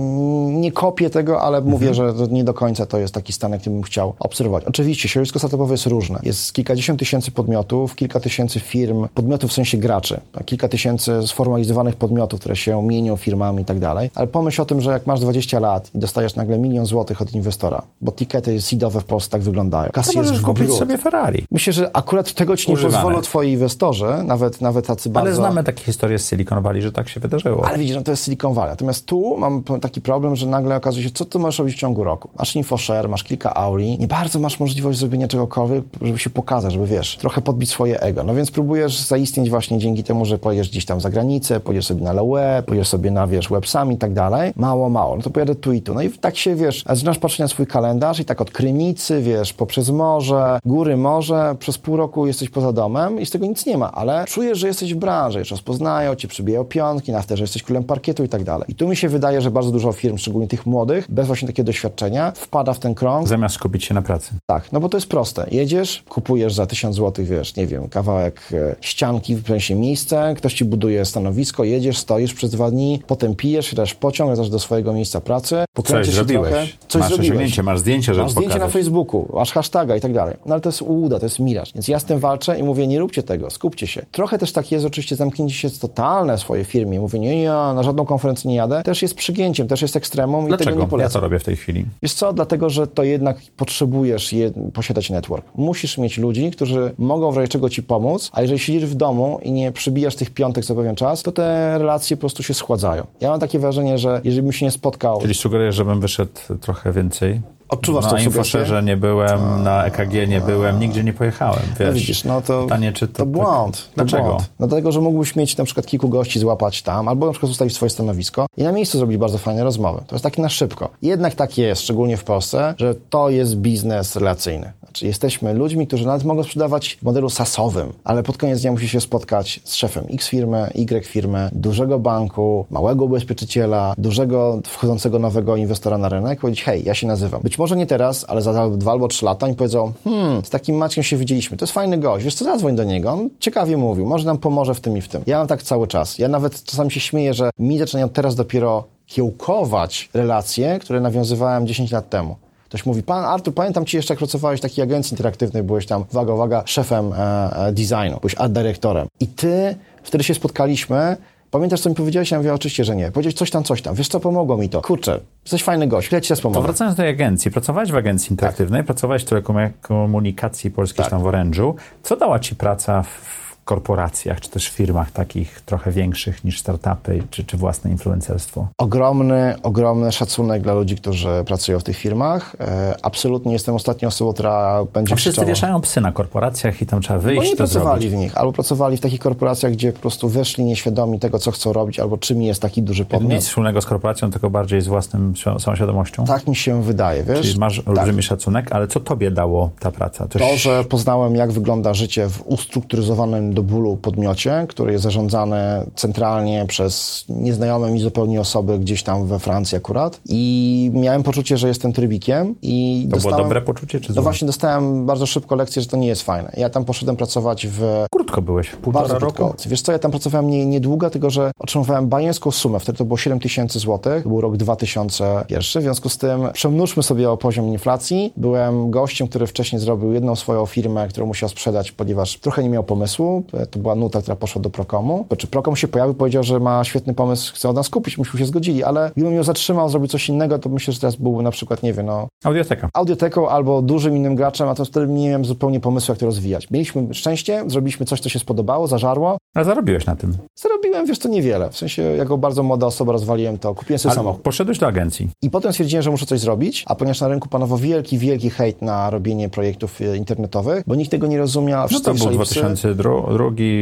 [0.60, 3.82] nie kopię tego, ale mówię, że nie do końca to jest taki stan, jaki bym
[3.84, 4.64] chciał obserwować.
[4.66, 6.20] Oczywiście, środowisko startupowe jest różne.
[6.24, 10.83] Jest kilkadziesiąt tysięcy podmiotów, kilka tysięcy firm, podmiotów w sensie graczy, tak, kilka tysięcy
[11.26, 14.10] sformalizowanych podmiotów, które się mienią firmami i tak dalej.
[14.16, 17.34] Ale pomyśl o tym, że jak masz 20 lat i dostajesz nagle milion złotych od
[17.34, 19.92] inwestora, bo tikety seedowe w Polsce tak wyglądają.
[19.92, 20.80] Kasy jest kupić brud.
[20.80, 21.46] sobie Ferrari.
[21.52, 22.96] Myślę, że akurat tego ci nie Używane.
[22.96, 25.28] pozwolą twoi inwestorzy, nawet, nawet tacy bardzo...
[25.28, 27.68] Ale znamy takie historie z Silicon Valley, że tak się wydarzyło.
[27.68, 28.70] Ale widzisz, no to jest Silicon Valley.
[28.70, 32.04] Natomiast tu mam taki problem, że nagle okazuje się, co ty możesz robić w ciągu
[32.04, 32.30] roku.
[32.40, 36.88] Masz InfoShare, masz kilka auli, nie bardzo masz możliwość zrobienia czegokolwiek, żeby się pokazać, żeby
[36.88, 38.24] wiesz, trochę podbić swoje ego.
[38.24, 42.04] No więc próbujesz zaistnieć właśnie dzięki temu, że pojedziesz gdzieś tam za granicę, pojedziesz sobie
[42.04, 44.54] na LE, pojedziesz sobie na, wiesz, websami i tak dalej.
[44.56, 45.16] Mało, mało.
[45.16, 45.94] No to pojadę tu i tu.
[45.94, 49.54] No i tak się, wiesz, zaczynasz patrzeć na swój kalendarz i tak od Krynicy, wiesz,
[49.54, 53.78] poprzez morze, góry, morze, przez pół roku jesteś poza domem i z tego nic nie
[53.78, 57.64] ma, ale czujesz, że jesteś w branży, już rozpoznają cię, przybijają piątki, na że jesteś
[57.64, 58.66] królem parkietu i tak dalej.
[58.68, 61.66] I tu mi się wydaje, że bardzo dużo firm, szczególnie tych młodych, bez właśnie takiego
[61.66, 63.28] doświadczenia, wpada w ten krąg.
[63.28, 64.32] Zamiast skupić się na pracy.
[64.46, 65.46] Tak, no bo to jest proste.
[65.52, 70.54] Jedziesz, kupujesz za tysiąc złotych, wiesz, nie wiem, kawałek e, ścianki, w sensie miejsce, ktoś
[70.54, 74.94] ci buduje stanowisko, jedziesz, stoisz przez dwa dni, potem pijesz, siadasz pociąg, wracasz do swojego
[74.94, 76.50] miejsca pracy, Coś pokręcisz się zrobiłeś.
[76.52, 77.58] trochę, coś masz zrobiłeś.
[77.58, 78.74] masz zdjęcie, żeby Masz zdjęcie na pokazać.
[78.74, 80.36] Facebooku, masz hashtaga i tak dalej.
[80.46, 81.74] No ale to jest ułuda, to jest miraż.
[81.74, 84.06] Więc ja z tym walczę i mówię, nie róbcie tego, skupcie się.
[84.12, 87.00] Trochę też tak jest, oczywiście zamknięcie się totalne w swojej firmie.
[87.00, 88.84] Mówię, nie, ja na żadną konferencję nie jadę.
[88.84, 90.78] Też jest przygięciem, też jest ekstremum i tego Dlaczego?
[90.78, 91.12] nie Ja polecam.
[91.14, 91.86] to robię w tej chwili.
[92.04, 92.34] Wiesz co?
[92.34, 95.46] Dlatego, że to jednak potrzebujesz je, posiadać network.
[95.56, 99.40] Musisz mieć ludzi, którzy mogą w razie czego ci pomóc, a jeżeli siedzisz w domu
[99.44, 103.08] i nie przybijasz tych piątek co pewien czas, to te relacje po prostu się schładzają.
[103.22, 105.22] Ja mam takie wrażenie, że jeżeli bym się nie spotkał...
[105.22, 106.32] Czyli sugerujesz, żebym wyszedł
[106.62, 107.42] trochę więcej?
[107.74, 111.62] Odczuwasz Na tą Infoszerze nie byłem, na EKG nie byłem, nigdzie nie pojechałem.
[111.80, 113.78] Wiesz, No widzisz, no to, Pytanie, czy to, to błąd.
[113.78, 114.24] To Dlaczego?
[114.24, 114.50] Błąd.
[114.60, 117.76] No dlatego, że mógłbyś mieć na przykład kilku gości, złapać tam, albo na przykład ustawić
[117.76, 120.02] swoje stanowisko i na miejscu zrobić bardzo fajne rozmowy.
[120.08, 120.90] To jest takie na szybko.
[121.02, 124.72] Jednak tak jest, szczególnie w Polsce, że to jest biznes relacyjny.
[124.84, 128.90] Znaczy jesteśmy ludźmi, którzy nawet mogą sprzedawać w modelu sasowym, ale pod koniec dnia musi
[128.90, 135.56] się spotkać z szefem X firmy, Y firmy, dużego banku, małego ubezpieczyciela, dużego wchodzącego nowego
[135.56, 137.42] inwestora na rynek, powiedzieć, hej, ja się nazywam.
[137.42, 140.76] Być może nie teraz, ale za dwa albo trzy lata oni powiedzą, hmm, z takim
[140.76, 144.06] Maciem się widzieliśmy, to jest fajny gość, wiesz co, zadzwoń do niego, on ciekawie mówił,
[144.06, 145.24] może nam pomoże w tym i w tym.
[145.28, 146.18] Ja mam tak cały czas.
[146.20, 151.92] Ja nawet czasami się śmieję, że mi zaczynają teraz dopiero kiełkować relacje, które nawiązywałem 10
[151.92, 152.36] lat temu.
[152.66, 156.06] Ktoś mówi, pan Artur, pamiętam ci jeszcze, jak pracowałeś w takiej agencji interaktywnej, byłeś tam,
[156.12, 159.08] uwaga, uwaga, szefem e, e, designu, byłeś art dyrektorem.
[159.20, 161.18] I ty, wtedy się spotkaliśmy,
[161.54, 162.32] Pamiętasz, co mi powiedziałeś?
[162.32, 163.12] Ja mówię, oczywiście, że nie.
[163.12, 163.96] Powiedziałeś coś tam, coś tam.
[163.96, 164.82] Wiesz co, pomogło mi to.
[164.82, 166.62] Kurczę, jesteś fajny gość, teraz pomogę.
[166.62, 167.52] To wracając do tej agencji.
[167.52, 168.86] Pracowałeś w agencji interaktywnej, tak.
[168.86, 171.10] pracowałeś w telekomunikacji polskiej, tak.
[171.12, 171.74] tam w Orange'u.
[172.04, 177.44] Co dała ci praca w korporacjach, czy też firmach takich trochę większych niż startupy, czy,
[177.44, 178.68] czy własne influencerstwo?
[178.78, 182.56] Ogromny, ogromny szacunek dla ludzi, którzy pracują w tych firmach.
[182.60, 185.48] E, absolutnie jestem ostatnią osobą, która będzie A wszyscy krzyczała.
[185.48, 188.18] wieszają psy na korporacjach i tam trzeba wyjść, Bo nie pracowali zrobić.
[188.18, 191.74] w nich, albo pracowali w takich korporacjach, gdzie po prostu weszli nieświadomi tego, co chcą
[191.74, 193.32] robić, albo czym jest taki duży podmiot.
[193.32, 196.26] Nic wspólnego z korporacją, tylko bardziej z własnym samą świadomością?
[196.26, 197.42] Tak mi się wydaje, wiesz?
[197.42, 198.26] Czyli masz olbrzymi tak.
[198.26, 200.28] szacunek, ale co tobie dało ta praca?
[200.28, 205.58] To, że poznałem, jak wygląda życie w ustrukturyzowanym do bólu podmiocie, który jest zarządzany
[205.96, 210.20] centralnie przez nieznajome mi zupełnie osoby gdzieś tam we Francji akurat.
[210.26, 212.56] I miałem poczucie, że jestem trybikiem.
[212.62, 214.16] I to dostałem, było dobre poczucie, czy złe?
[214.16, 216.52] No właśnie dostałem bardzo szybko lekcję, że to nie jest fajne.
[216.58, 218.06] Ja tam poszedłem pracować w...
[218.12, 219.36] Krótko byłeś, półtora bardzo roku?
[219.36, 219.70] Krótko.
[219.70, 222.80] Wiesz co, ja tam pracowałem nie, niedługo, tylko że otrzymywałem bajeńską sumę.
[222.80, 224.28] Wtedy to było 7 tysięcy złotych.
[224.28, 225.82] Był rok 2001.
[225.82, 228.34] W związku z tym przemnóżmy sobie o poziom inflacji.
[228.38, 232.84] Byłem gościem, który wcześniej zrobił jedną swoją firmę, którą musiał sprzedać, ponieważ trochę nie miał
[232.84, 233.43] pomysłu.
[233.72, 235.26] To była nuta, która poszła do Procomu.
[235.38, 238.46] Czy Procom się pojawił, powiedział, że ma świetny pomysł, chce od nas kupić, myśmy się
[238.46, 241.84] zgodzili, ale gdybym ją zatrzymał, zrobił coś innego, to myślę, że teraz byłby na przykład,
[241.84, 242.28] nie wiem, no...
[242.44, 242.90] Audioteka.
[242.94, 246.72] Audioteką albo dużym innym graczem, a to wtedy nie miałem zupełnie pomysłu, jak to rozwijać.
[246.72, 249.38] Mieliśmy szczęście, zrobiliśmy coś, co się spodobało, zażarło.
[249.56, 250.38] A zarobiłeś na tym?
[250.56, 251.70] Zarobiłem, wiesz, to niewiele.
[251.70, 254.42] W sensie, jako bardzo młoda osoba rozwaliłem to, kupiłem sobie samochód.
[254.42, 255.30] poszedłeś do agencji.
[255.42, 258.82] I potem stwierdziłem, że muszę coś zrobić, a ponieważ na rynku panował wielki, wielki hejt
[258.82, 261.88] na robienie projektów e, internetowych, bo nikt tego nie rozumiał.
[261.92, 263.10] No to był 2002,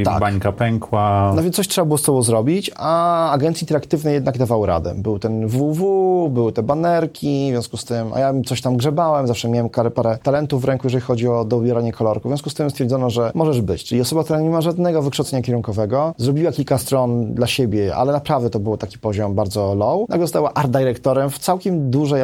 [0.06, 0.20] tak.
[0.20, 4.68] bańka pękła, no więc coś trzeba było z sobą zrobić, a agencje interaktywne jednak dawały
[4.68, 4.94] radę.
[4.98, 9.28] Był ten WW, były te banerki, w związku z tym, a ja coś tam grzebałem,
[9.28, 12.30] zawsze miałem parę, parę talentów w ręku, jeżeli chodzi o dobieranie kolorku.
[12.30, 13.84] W związku z tym stwierdzono, że możesz być.
[13.84, 18.50] Czyli osoba, która nie ma żadnego wykształcenia kierunkowego, zrobiła kilka stron dla siebie, ale naprawdę
[18.50, 20.10] to był taki poziom bardzo low.
[20.10, 22.22] Nagle została art dyrektorem w całkiem dużej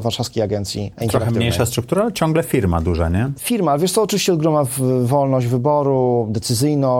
[0.00, 3.30] warszawskiej agencji Trochę mniejsza struktura, ale ciągle firma duża, nie?
[3.38, 4.62] Firma, wiesz co, oczywiście ogromna
[5.02, 6.28] wolność wyboru,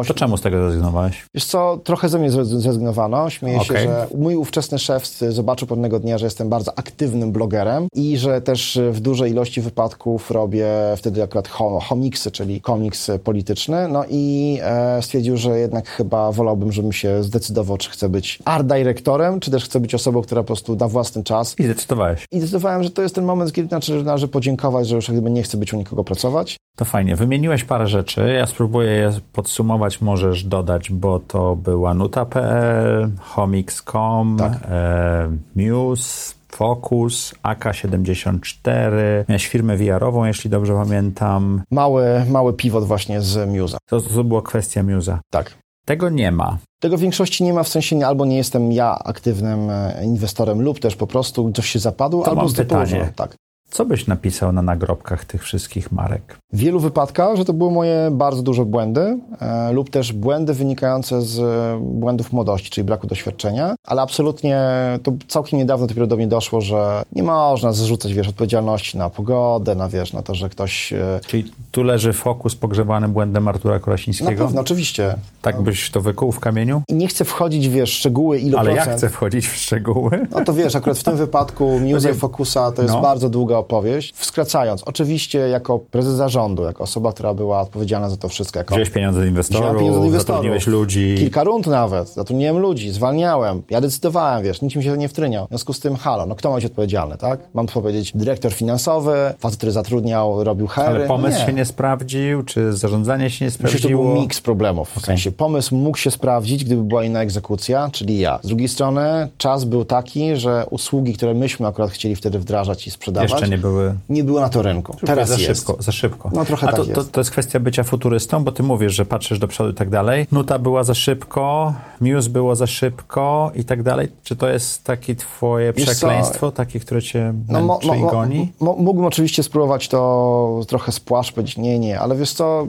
[0.09, 1.27] To czemu z tego zrezygnowałeś?
[1.35, 3.31] Wiesz co, trochę ze mnie zrezygnowano.
[3.31, 3.67] Śmieję okay.
[3.67, 8.41] się, że mój ówczesny szef zobaczył pewnego dnia, że jestem bardzo aktywnym blogerem i że
[8.41, 11.49] też w dużej ilości wypadków robię wtedy akurat
[11.83, 13.89] homiksy, czyli komiks polityczny.
[13.89, 18.67] No i e, stwierdził, że jednak chyba wolałbym, żebym się zdecydował, czy chcę być art
[18.67, 21.55] dyrektorem, czy też chcę być osobą, która po prostu da własny czas.
[21.59, 22.25] I zdecydowałeś.
[22.33, 25.43] I zdecydowałem, że to jest ten moment, kiedy znaczy, należy podziękować, że już jakby nie
[25.43, 26.57] chcę być u nikogo pracować.
[26.77, 27.17] To fajnie.
[27.17, 28.35] Wymieniłeś parę rzeczy.
[28.39, 29.58] Ja spróbuję je podsumować,
[30.01, 34.53] możesz dodać, bo to była nuta.pl, homix.com, tak.
[34.71, 38.93] e, Muse, Focus, AK-74,
[39.29, 41.63] miałeś firmę VR-ową, jeśli dobrze pamiętam.
[41.71, 43.77] Mały, mały pivot właśnie z Muse'a.
[43.87, 45.19] To, to była kwestia Muse'a.
[45.31, 45.59] Tak.
[45.85, 46.59] Tego nie ma.
[46.81, 50.81] Tego w większości nie ma, w sensie albo nie jestem ja aktywnym e, inwestorem lub
[50.81, 53.13] też po prostu coś się zapadło, to albo mam pytanie.
[53.17, 53.37] Tak.
[53.71, 56.39] Co byś napisał na nagrobkach tych wszystkich marek?
[56.53, 61.23] W wielu wypadkach, że to były moje bardzo duże błędy e, lub też błędy wynikające
[61.23, 61.41] z
[61.83, 64.61] błędów młodości, czyli braku doświadczenia, ale absolutnie
[65.03, 69.75] to całkiem niedawno dopiero do mnie doszło, że nie można zrzucać, wiesz, odpowiedzialności na pogodę,
[69.75, 70.93] na, wiesz, na to, że ktoś...
[70.93, 71.21] E...
[71.27, 74.31] Czyli tu leży fokus pogrzebany błędem Artura Kolasińskiego?
[74.31, 75.15] Na pewno, oczywiście.
[75.43, 76.83] Tak byś to wykuł w kamieniu?
[76.89, 78.91] I nie chcę wchodzić, wiesz, szczegóły, ile Ale procent.
[78.91, 80.27] ja chcę wchodzić w szczegóły.
[80.31, 83.01] No to wiesz, akurat w tym wypadku Muse Focusa to jest no.
[83.01, 84.15] bardzo długa opowieść.
[84.17, 88.59] Skracając, oczywiście jako prezes zarządu, jako osoba, która była odpowiedzialna za to wszystko.
[88.59, 88.75] Jako...
[88.75, 91.15] Wziąłeś pieniądze od inwestorów, pieniądze od inwestorów, zatrudniłeś ludzi.
[91.19, 95.47] Kilka rund nawet, zatrudniłem ludzi, zwalniałem, ja decydowałem, wiesz, mi się nie wtryniał.
[95.47, 97.41] W związku z tym, halo, no kto ma być odpowiedzialny, tak?
[97.55, 100.89] Mam powiedzieć dyrektor finansowy, facet, który zatrudniał, robił hery.
[100.89, 101.47] Ale pomysł nie.
[101.47, 103.79] się nie sprawdził, czy zarządzanie się nie sprawdziło?
[103.79, 104.89] Myślę, to był miks problemów.
[104.89, 105.07] W okay.
[105.07, 108.39] sensie pomysł mógł się sprawdzić, gdyby była inna egzekucja, czyli ja.
[108.43, 112.91] Z drugiej strony czas był taki, że usługi, które myśmy akurat chcieli wtedy wdrażać i
[112.91, 114.97] sprzedawać, jeszcze nie były nie było na to rynku.
[115.07, 115.47] Teraz za jest.
[115.47, 116.31] szybko, za szybko.
[116.35, 119.05] No trochę A tak to, to, to, jest kwestia bycia futurystą, bo ty mówisz, że
[119.05, 120.27] patrzysz do przodu i tak dalej.
[120.33, 124.09] Nuta była za szybko, Muse było za szybko i tak dalej.
[124.23, 126.53] Czy to jest takie twoje Wiesz przekleństwo, co?
[126.53, 128.53] takie, które cię no, mo, mo, goni?
[128.61, 132.67] Mógłbym oczywiście spróbować to trochę spłaszczyć, nie, nie, ale wiesz co,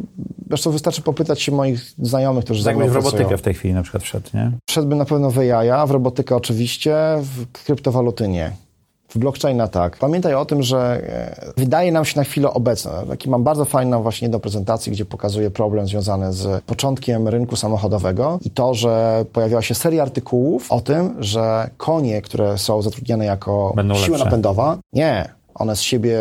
[0.50, 3.82] wiesz co, wystarczy popytać się moich znajomych, którzy tak w robotykę w tej chwili na
[3.82, 4.52] przykład wszedł, nie?
[4.70, 8.52] Wszedłbym na pewno w AI, w robotykę oczywiście, w kryptowaluty nie.
[9.10, 9.98] W blockchaina tak.
[9.98, 12.92] Pamiętaj o tym, że e, wydaje nam się na chwilę obecną.
[13.10, 18.40] Taki mam bardzo fajną właśnie jedną prezentację, gdzie pokazuję problem związany z początkiem rynku samochodowego
[18.42, 23.74] i to, że pojawiła się seria artykułów o tym, że konie, które są zatrudniane jako
[23.76, 24.26] Będą siła lepsze.
[24.26, 26.20] napędowa, nie, one z siebie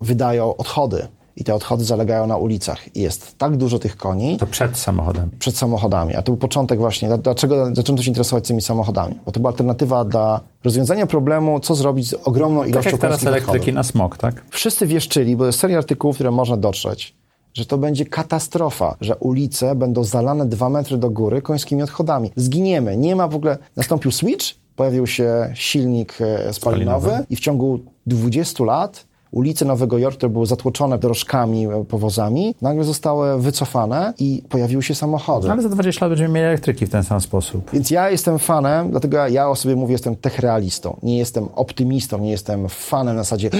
[0.00, 1.06] wydają odchody.
[1.36, 2.96] I te odchody zalegają na ulicach.
[2.96, 5.30] I jest tak dużo tych koni, To przed samochodem.
[5.38, 6.14] przed samochodami.
[6.14, 9.14] A to był początek właśnie, dla- dlaczego zaczęto się interesować tymi samochodami.
[9.26, 13.26] Bo to była alternatywa dla rozwiązania problemu, co zrobić z ogromną Tak ilością jak teraz
[13.26, 13.74] elektryki odchodów.
[13.74, 14.44] na smog, tak?
[14.50, 17.14] Wszyscy wieszczyli, bo jest seria artykułów, które można dotrzeć,
[17.54, 22.30] że to będzie katastrofa, że ulice będą zalane dwa metry do góry końskimi odchodami.
[22.36, 22.96] Zginiemy.
[22.96, 23.58] Nie ma w ogóle...
[23.76, 27.26] Nastąpił switch, pojawił się silnik e, spalinowy Spalinowy.
[27.30, 32.84] i w ciągu 20 lat ulice Nowego Jorku, które były zatłoczone dorożkami, e, powozami, nagle
[32.84, 35.50] zostały wycofane i pojawiły się samochody.
[35.50, 37.70] Ale za 20 lat będziemy mieli elektryki w ten sam sposób.
[37.72, 40.96] Więc ja jestem fanem, dlatego ja- o sobie mówię, jestem techrealistą.
[41.02, 43.50] Nie jestem optymistą, nie jestem fanem na zasadzie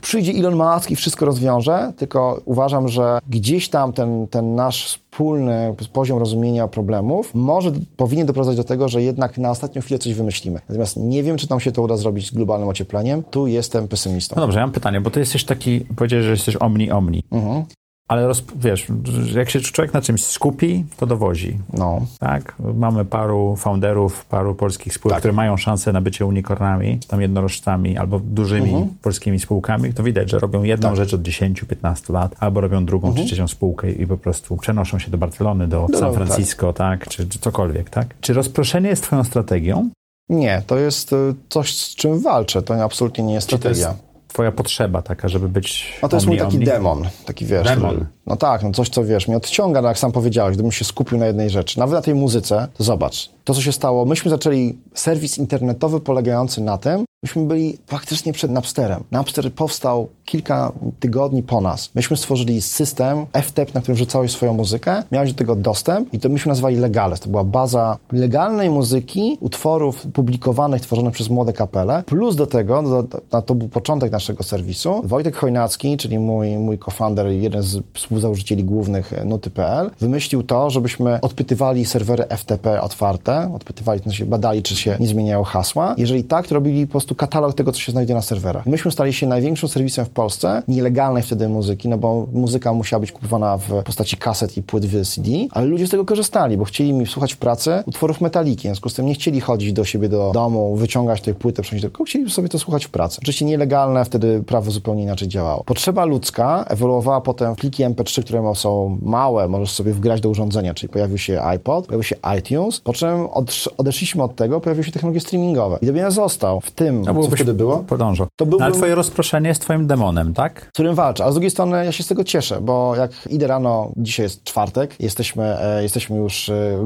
[0.00, 5.74] przyjdzie Elon Musk i wszystko rozwiąże, tylko uważam, że gdzieś tam ten, ten nasz wspólny
[5.92, 10.60] poziom rozumienia problemów może, powinien doprowadzić do tego, że jednak na ostatnią chwilę coś wymyślimy.
[10.68, 13.22] Natomiast nie wiem, czy nam się to uda zrobić z globalnym ociepleniem.
[13.30, 14.34] Tu jestem pesymistą.
[14.36, 17.22] No dobrze, ja mam pytanie, bo ty jesteś taki, powiedziałeś, że jesteś omni-omni.
[17.30, 17.64] Mhm.
[18.08, 18.86] Ale roz, wiesz,
[19.34, 21.58] jak się człowiek na czymś skupi, to dowozi.
[21.72, 22.06] No.
[22.20, 22.54] Tak?
[22.74, 25.20] Mamy paru founderów, paru polskich spółek, Tak.
[25.20, 28.88] które mają szansę na bycie unikornami, tam jednorożcami albo dużymi Mhm.
[29.02, 29.94] polskimi spółkami.
[29.94, 30.96] To widać, że robią jedną Tak.
[30.96, 33.26] rzecz od 10-15 lat, albo robią drugą Mhm.
[33.26, 36.72] czy trzecią spółkę i po prostu przenoszą się do Barcelony, do No, San no, Francisco,
[36.72, 37.08] tak?
[37.08, 38.14] Czy, czy cokolwiek, tak?
[38.20, 39.90] Czy rozproszenie jest twoją strategią?
[40.28, 41.16] Nie, to jest y,
[41.48, 42.62] coś, z czym walczę.
[42.62, 44.09] To absolutnie nie jest Czy to jest strategia.
[44.30, 47.64] Twoja potrzeba taka, żeby być No to jest mój taki demon, taki wiesz.
[47.68, 47.90] Demon.
[47.90, 50.84] który- No tak, no coś co wiesz, mnie odciąga, no jak sam powiedziałeś, gdybym się
[50.84, 51.78] skupił na jednej rzeczy.
[51.78, 56.60] Nawet na tej muzyce, to zobacz, to co się stało, myśmy zaczęli serwis internetowy polegający
[56.60, 59.04] na tym, myśmy byli faktycznie przed Napsterem.
[59.10, 61.90] Napster powstał kilka tygodni po nas.
[61.94, 66.28] Myśmy stworzyli system FTP, na którym wrzucałeś swoją muzykę, miałeś do tego dostęp i to
[66.28, 67.20] myśmy nazwali Legales.
[67.20, 73.02] To była baza legalnej muzyki, utworów publikowanych, tworzonych przez młode kapele, plus do tego, do,
[73.02, 78.64] do, to był początek naszego serwisu, Wojtek Chojnacki, czyli mój, mój co-founder, jeden z współzałożycieli
[78.64, 84.76] głównych e, Nuty.pl, wymyślił to, żebyśmy odpytywali serwery FTP otwarte, odpytywali, to znaczy badali, czy
[84.76, 85.94] się nie zmieniają hasła.
[85.98, 88.66] Jeżeli tak, to robili po prostu katalog tego, co się znajduje na serwerach.
[88.66, 93.12] Myśmy stali się największym serwisem w Polsce, nielegalnej wtedy muzyki, no bo muzyka musiała być
[93.12, 94.84] kupowana w postaci kaset i płyt
[95.14, 98.62] CD, ale ludzie z tego korzystali, bo chcieli mi słuchać w pracy utworów metaliki, w
[98.62, 102.04] związku z tym nie chcieli chodzić do siebie do domu, wyciągać tej płyty, przynosić tylko
[102.04, 103.18] chcieli sobie to słuchać w pracy.
[103.22, 105.64] Oczywiście nielegalne, wtedy prawo zupełnie inaczej działało.
[105.64, 110.74] Potrzeba ludzka ewoluowała potem w pliki MP3, które są małe, możesz sobie wgrać do urządzenia,
[110.74, 114.92] czyli pojawił się iPod, pojawił się iTunes, po czym odsz- odeszliśmy od tego, pojawiły się
[114.92, 115.78] technologie streamingowe.
[115.82, 118.26] I ja został w tym, No co wtedy było, Podążał.
[118.36, 120.66] To No, ale twoje rozproszenie jest twoim demonem, tak?
[120.68, 121.24] z którym walczę.
[121.24, 124.44] A z drugiej strony ja się z tego cieszę, bo jak idę rano, dzisiaj jest
[124.44, 126.78] czwartek, jesteśmy, e, jesteśmy już e,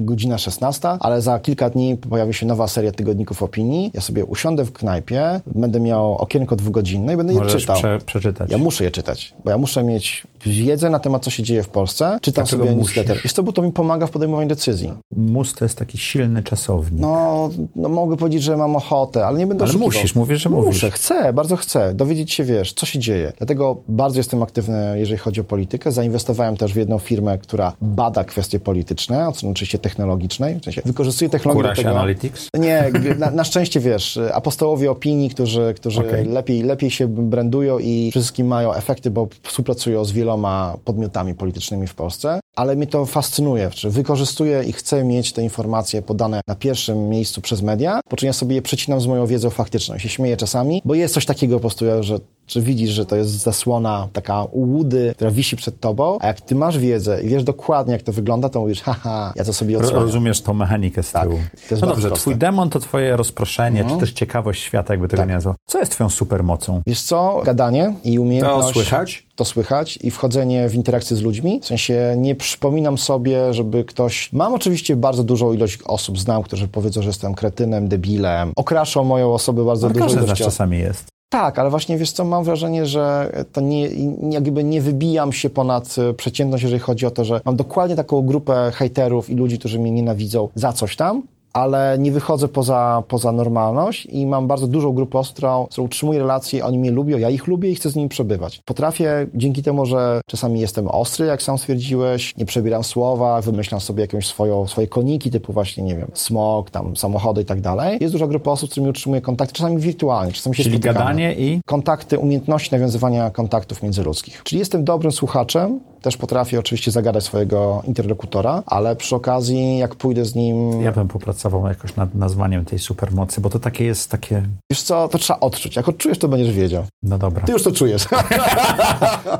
[0.00, 3.90] godzina 16, ale za kilka dni pojawi się nowa seria tygodników opinii.
[3.94, 7.76] Ja sobie usiądę w knajpie, będę miał okienko dwugodzinne i będę je Możesz czytał.
[7.76, 8.50] prze, przeczytać.
[8.50, 11.68] Ja muszę je czytać, bo ja muszę mieć wiedzę na temat, co się dzieje w
[11.68, 12.18] Polsce.
[12.22, 13.20] Czytam Dlaczego sobie newsletter.
[13.24, 14.92] Wiesz co, bo to mi pomaga w podejmowaniu decyzji.
[15.16, 17.00] Mus to jest taki silny czasownik.
[17.00, 19.88] No, no mogę powiedzieć, że mam ochotę, ale nie będę Ale oszukiwał.
[19.88, 20.84] musisz, mówisz, że Muszę, mówisz.
[20.84, 23.32] chcę, bardzo chcę dowiedzieć się, wiesz, co się dzieje.
[23.38, 25.92] Dlatego bardzo jestem aktywny, jeżeli chodzi o politykę.
[25.92, 30.60] Zainwestowałem też w jedną firmę, która bada kwestie polityczne, oczywiście technologicznej.
[30.60, 31.90] W sensie wykorzystuje technologię do Kuraś tego...
[31.90, 32.48] Analytics?
[32.58, 36.24] Nie, na, na szczęście wiesz, apostołowie opinii, którzy, którzy Okej.
[36.24, 41.94] lepiej, lepiej się brandują i wszystkim mają efekty, bo współpracują z wieloma podmiotami politycznymi w
[41.94, 42.40] Polsce.
[42.56, 47.62] Ale mnie to fascynuje, wykorzystuję i chcę mieć te informacje podane na pierwszym miejscu przez
[47.62, 49.94] media, po czym ja sobie je przecinam z moją wiedzą faktyczną.
[49.94, 52.18] Ja się śmieję czasami, bo jest coś takiego po prostu, że
[52.48, 56.54] że widzisz, że to jest zasłona taka łudy, która wisi przed tobą, a jak ty
[56.54, 60.04] masz wiedzę i wiesz dokładnie, jak to wygląda, to mówisz, haha, ja to sobie odsłonię.
[60.04, 61.36] Rozumiesz tą mechanikę z Tak, tyłu.
[61.68, 62.20] to jest no dobrze, proste.
[62.22, 65.28] twój demon to twoje rozproszenie, czy też ciekawość świata, jakby tego Tak.
[65.28, 65.54] nie nazwał.
[65.66, 66.80] Co jest twoją supermocą?
[66.86, 68.66] Wiesz co, gadanie i umiejętność...
[68.68, 69.26] To słychać?
[69.36, 71.60] To słychać i wchodzenie w interakcję z ludźmi.
[71.62, 74.32] W sensie nie przypominam sobie, żeby ktoś...
[74.32, 78.52] Mam oczywiście bardzo dużą ilość osób, znam, którzy powiedzą, że jestem kretynem, debilem.
[78.56, 80.44] Okraszą moją osobę bardzo No, z nas ilością...
[80.44, 81.04] czasami jest.
[81.32, 83.88] Tak, ale właśnie wiesz co, mam wrażenie, że to nie,
[84.30, 88.22] jakby nie wybijam się ponad e, przeciętność, jeżeli chodzi o to, że mam dokładnie taką
[88.22, 91.22] grupę hejterów i ludzi, którzy mnie nienawidzą za coś tam,
[91.52, 96.18] ale nie wychodzę poza, poza normalność i mam bardzo dużą grupę osób, którą, którą utrzymuję
[96.18, 98.60] relacje, oni mnie lubią, ja ich lubię i chcę z nimi przebywać.
[98.64, 104.00] Potrafię, dzięki temu, że czasami jestem ostry, jak sam stwierdziłeś, nie przebieram słowa, wymyślam sobie
[104.00, 107.98] jakąś swoją, swoje koniki, typu właśnie, nie wiem, smog, tam samochody i tak dalej.
[108.00, 110.98] Jest duża grupa osób, z którymi utrzymuję kontakt, czasami wirtualnie, czasami się Czyli spotykamy.
[110.98, 114.42] gadanie i Kontakty, umiejętności nawiązywania kontaktów międzyludzkich.
[114.44, 120.24] Czyli jestem dobrym słuchaczem, też potrafię oczywiście zagadać swojego interlokutora, ale przy okazji, jak pójdę
[120.24, 124.42] z nim ja bym popracował jakoś nad nazwaniem tej supermocy, bo to takie jest takie...
[124.70, 125.76] Wiesz co, to trzeba odczuć.
[125.76, 126.84] Jak odczujesz, to będziesz wiedział.
[127.02, 128.06] No dobra, Ty już to czujesz.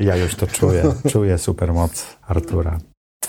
[0.00, 0.82] ja już to czuję.
[1.08, 2.78] Czuję supermoc Artura.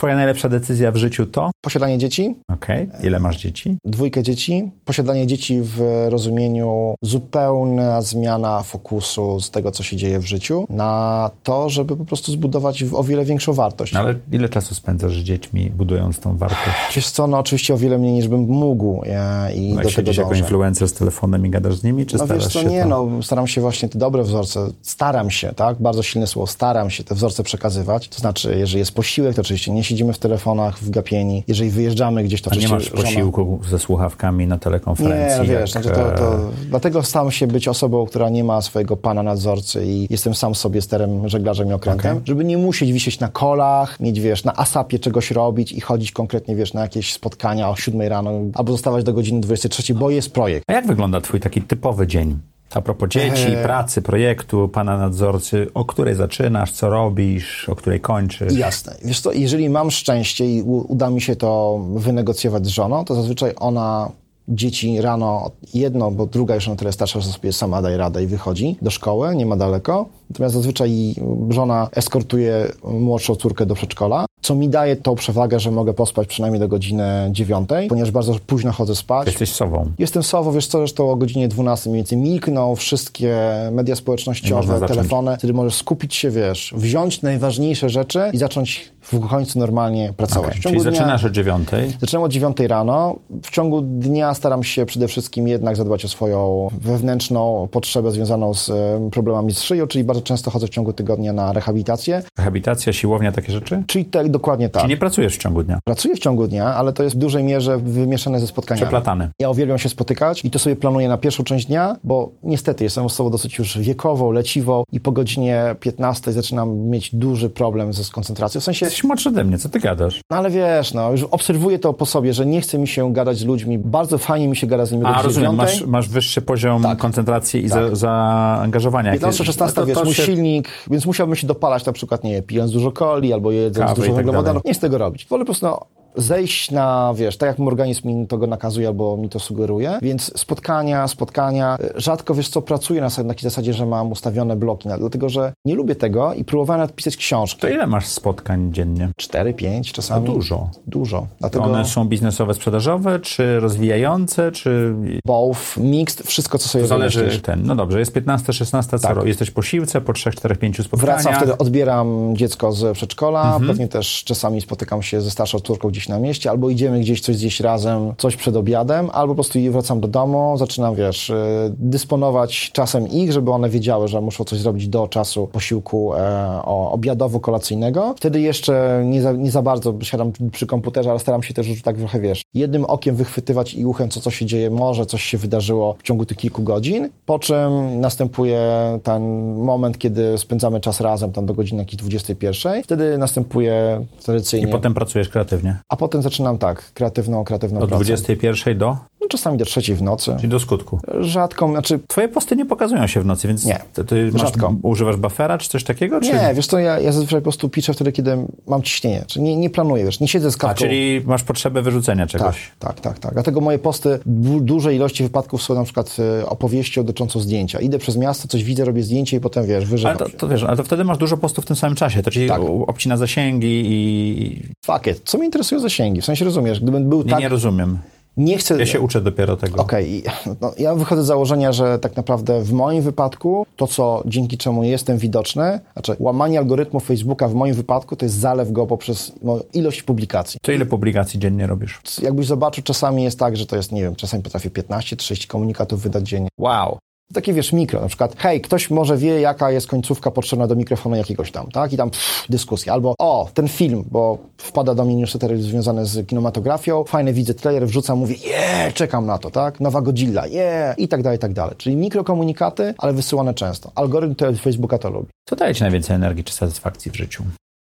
[0.03, 1.51] Twoja najlepsza decyzja w życiu to?
[1.61, 2.89] Posiadanie dzieci, Okej.
[3.03, 3.77] Ile masz dzieci?
[3.85, 4.71] dwójkę dzieci.
[4.85, 11.31] Posiadanie dzieci w rozumieniu zupełna zmiana fokusu z tego, co się dzieje w życiu, na
[11.43, 13.93] to, żeby po prostu zbudować o wiele większą wartość.
[13.93, 16.95] No ale ile czasu spędzasz z dziećmi, budując tą wartość?
[16.95, 19.89] Wiesz co, no oczywiście o wiele mniej niż bym mógł e, i No, do tego
[19.89, 20.41] siedzisz jako dążę.
[20.41, 23.07] influencer z telefonem i gadasz z nimi, czy No starasz wiesz co, się nie, no
[23.21, 27.15] staram się właśnie te dobre wzorce, staram się, tak, bardzo silne słowo, staram się te
[27.15, 31.69] wzorce przekazywać, to znaczy, jeżeli jest posiłek, to oczywiście nie siedzimy w telefonach wgapieni, jeżeli
[31.69, 35.41] wyjeżdżamy gdzieś, to A nie masz żona- posiłku ze słuchawkami na telekonferencji?
[35.41, 36.39] Nie, no wiesz, jak, znaczy to, to,
[36.69, 40.81] dlatego staram się być osobą, która nie ma swojego pana nadzorcy i jestem sam sobie
[40.81, 42.27] sterem, żeglarzem i okrętem, Okej.
[42.27, 46.55] żeby nie musieć wisieć na kolach, mieć, wiesz, na asapie czegoś robić i chodzić konkretnie,
[46.55, 50.65] wiesz, na jakieś spotkania o 7 rano albo zostawać do godziny 23, bo jest projekt.
[50.69, 52.37] A jak wygląda twój taki typowy dzień?
[52.73, 53.63] A propos dzieci, Eee.
[53.63, 58.53] pracy, projektu, pana nadzorcy, o której zaczynasz, co robisz, o której kończysz?
[58.53, 58.95] Jasne.
[59.05, 63.53] Wiesz co, jeżeli mam szczęście i uda mi się to wynegocjować z żoną, to zazwyczaj
[63.59, 64.11] ona
[64.47, 68.27] dzieci rano, jedno, bo druga już na tyle starsza, że sobie sama daje radę i
[68.27, 70.05] wychodzi do szkoły, nie ma daleko.
[70.33, 71.15] Natomiast zazwyczaj
[71.49, 76.59] żona eskortuje młodszą córkę do przedszkola, co mi daje tą przewagę, że mogę pospać przynajmniej
[76.59, 79.27] do godziny dziewiątej, ponieważ bardzo późno chodzę spać.
[79.27, 79.91] Jesteś sobą.
[79.99, 83.37] Jestem sobą, wiesz co, zresztą o godzinie 12 mniej więcej milkną wszystkie
[83.71, 89.59] media społecznościowe, telefony, wtedy możesz skupić się, wiesz, wziąć najważniejsze rzeczy i zacząć w końcu
[89.59, 90.57] normalnie pracować.
[90.57, 91.93] W Czyli dnia- zaczynasz o dziewiątej.
[92.01, 93.15] Zaczynam od 9 rano.
[93.43, 98.71] W ciągu dnia staram się przede wszystkim jednak zadbać o swoją wewnętrzną potrzebę związaną z
[99.11, 102.23] problemami z szyją, czyli bardzo często chodzę w ciągu tygodnia na rehabilitację.
[102.37, 103.83] Rehabilitacja, siłownia, takie rzeczy?
[103.87, 104.81] Czyli tak, dokładnie tak.
[104.83, 105.79] Czy nie pracujesz w ciągu dnia?
[105.85, 108.81] Pracuję w ciągu dnia, ale to jest w dużej mierze wymieszane ze spotkaniami.
[108.85, 109.29] Przeplatany.
[109.39, 113.05] Ja uwielbiam się spotykać i to sobie planuję na pierwszą część dnia, bo niestety jestem
[113.05, 118.61] osobą dosyć już wiekową, leciwą i po godzinie 15 zaczynam mieć duży problem ze koncentracją.
[118.61, 120.21] W sensie, Jesteś młodszy ode mnie, co ty gadasz?
[120.31, 123.37] no ale wiesz, no już obserwuję to po sobie, że nie chce mi się gadać
[123.37, 123.77] z ludźmi.
[123.77, 125.57] Bardzo fajnie mi się gada z nimi A, rozumiem, 9.
[125.57, 126.97] masz, masz wyższy poziom Tak.
[126.97, 129.13] koncentracji i za, zaangażowania.
[129.13, 132.71] 15-16, No to- wiesz, to się- silnik, więc musiałbym się dopalać na przykład, nie pijąc
[132.71, 134.65] dużo coli albo jedząc Kawy dużo tak węglowodanów.
[134.65, 135.25] nie chcę tego robić.
[135.25, 135.85] Wolę po prostu no,
[136.15, 139.99] zejść na, wiesz, tak jak mój organizm mi to go nakazuje albo mi to sugeruje,
[140.01, 141.77] więc spotkania, spotkania.
[141.95, 145.95] Rzadko, wiesz co, pracuję na takiej zasadzie, że mam ustawione bloki, dlatego że nie lubię
[145.95, 147.61] tego i próbowałem nawet pisać książki.
[147.61, 149.09] To ile masz spotkań dziennie?
[149.17, 150.25] 4, 5 czasami.
[150.25, 150.69] Dużo.
[150.87, 151.27] Dużo.
[151.39, 154.93] Dlatego one są biznesowe, sprzedażowe, czy rozwijające, czy...
[155.25, 157.43] both, mixed, wszystko, co sobie To zależy wymyślisz.
[157.43, 157.61] ten.
[157.65, 159.17] No dobrze, jest 15, 16, co Tak.
[159.17, 161.15] ro- Jesteś po siłce, po 3, 4, 5 spotkaniach.
[161.23, 163.67] Wracam wtedy, odbieram dziecko z przedszkola, Mhm.
[163.67, 167.35] pewnie też czasami spotykam się ze starszą córką gdzieś na mieście, albo idziemy gdzieś coś
[167.35, 171.35] zjeść razem, coś przed obiadem, albo po prostu wracam do domu, zaczynam, wiesz, y,
[171.69, 178.13] dysponować czasem ich, żeby one wiedziały, że muszą coś zrobić do czasu posiłku e, obiadowo-kolacyjnego.
[178.17, 181.81] Wtedy jeszcze nie za, nie za bardzo siadam przy komputerze, ale staram się też już
[181.81, 185.37] tak trochę, wiesz, jednym okiem wychwytywać i uchem, co, co się dzieje, może coś się
[185.37, 188.59] wydarzyło w ciągu tych kilku godzin, po czym następuje
[189.03, 189.23] ten
[189.55, 192.83] moment, kiedy spędzamy czas razem, tam do godziny jakiejś 21.
[192.83, 194.67] Wtedy następuje tradycyjnie.
[194.67, 195.77] I potem pracujesz kreatywnie.
[195.93, 198.03] A potem zaczynam tak, kreatywną, kreatywną Od pracę.
[198.03, 198.97] 21 do?
[199.23, 200.35] No, czasami do trzeciej w nocy.
[200.37, 200.99] Czyli do skutku.
[201.19, 203.79] Rzadko, znaczy Twoje posty nie pokazują się w nocy, więc Nie.
[203.93, 204.75] ty, ty masz, Rzadko.
[204.83, 206.21] używasz buffera czy coś takiego?
[206.21, 206.33] Czy...
[206.33, 209.23] nie, wiesz co, ja, ja zazwyczaj po prostu piszę wtedy, kiedy mam ciśnienie.
[209.27, 210.85] Czyli nie, nie planuję, wiesz, nie siedzę z A, kartką.
[210.85, 212.71] czyli masz potrzebę wyrzucenia Tak, czegoś.
[212.79, 213.33] tak, tak, tak.
[213.33, 217.79] Dlatego moje posty w dużej ilości wypadków są na przykład e, opowieścią dotyczącą zdjęcia.
[217.79, 220.77] Idę przez miasto, coś widzę, robię zdjęcie i potem, wiesz, wyżywam to, to wiesz, ale
[220.77, 222.23] to wtedy masz dużo postów w tym samym czasie.
[222.23, 222.61] To ci Tak.
[222.87, 224.61] obcina zasięgi i...
[224.85, 225.21] Fuck it.
[225.25, 226.21] Co mnie interesują zasięgi?
[226.21, 227.39] W sensie rozumiesz, gdybym był Nie, tak...
[227.39, 227.97] nie rozumiem.
[228.37, 228.79] Nie chcę...
[228.79, 229.81] Ja się uczę dopiero tego.
[229.81, 230.23] Okej,
[230.61, 234.83] no, ja wychodzę z założenia, że tak naprawdę w moim wypadku to, co dzięki czemu
[234.83, 239.59] jestem widoczny, znaczy łamanie algorytmu Facebooka w moim wypadku to jest zalew go poprzez no,
[239.73, 240.59] ilość publikacji.
[240.61, 242.01] To ile publikacji dziennie robisz?
[242.21, 246.27] Jakbyś zobaczył, czasami jest tak, że to jest, nie wiem, czasami potrafię 15-30 komunikatów wydać
[246.29, 246.49] dziennie.
[246.59, 246.97] Wow.
[247.33, 251.15] Takie wiesz, mikro, na przykład, hej, ktoś może wie, jaka jest końcówka potrzebna do mikrofonu
[251.15, 251.93] jakiegoś tam, tak?
[251.93, 252.93] I tam pff, dyskusja.
[252.93, 257.87] Albo, o, ten film, bo wpada do mnie newsletter związany z kinematografią, fajny widzę trailer,
[257.87, 259.79] wrzucam, mówię, je, czekam na to, tak?
[259.79, 261.75] Nowa Godzilla, je, i tak dalej, i tak dalej.
[261.77, 263.91] Czyli mikrokomunikaty, ale wysyłane często.
[263.95, 265.27] Algorytm to Facebooka to lubi.
[265.49, 267.43] Co daje ci najwięcej energii czy satysfakcji w życiu?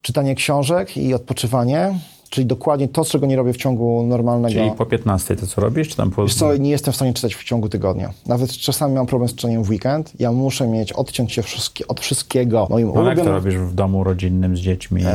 [0.01, 1.99] Czytanie książek i odpoczywanie,
[2.36, 4.53] czyli dokładnie to, czego nie robię w ciągu normalnego...
[4.59, 6.23] Czyli po 15 to co robisz, czy tam po...
[6.23, 8.11] Wiesz co, nie jestem w stanie czytać w ciągu tygodnia.
[8.27, 10.13] Nawet czasami mam problem z czytaniem w weekend.
[10.19, 12.67] Ja muszę mieć, odciąć się wszystkie, od wszystkiego.
[12.69, 13.33] Moim No jak to ulubionym...
[13.33, 15.01] robisz w domu rodzinnym z dziećmi?
[15.05, 15.11] Eee,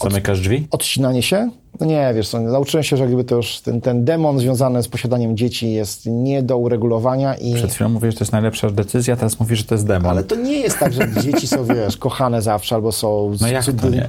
[0.00, 0.66] od, Zamykasz drzwi?
[0.70, 1.50] odcinanie się?
[1.80, 4.88] No nie, wiesz co, nauczyłem się, że jakby to już ten, ten demon związany z
[4.88, 7.54] posiadaniem dzieci jest nie do uregulowania i...
[7.54, 10.10] Przed chwilą mówisz, że to jest najlepsza decyzja, teraz mówisz, że to jest demon.
[10.10, 13.46] Ale to nie jest tak, że dzieci są, wiesz, kochane zawsze albo są No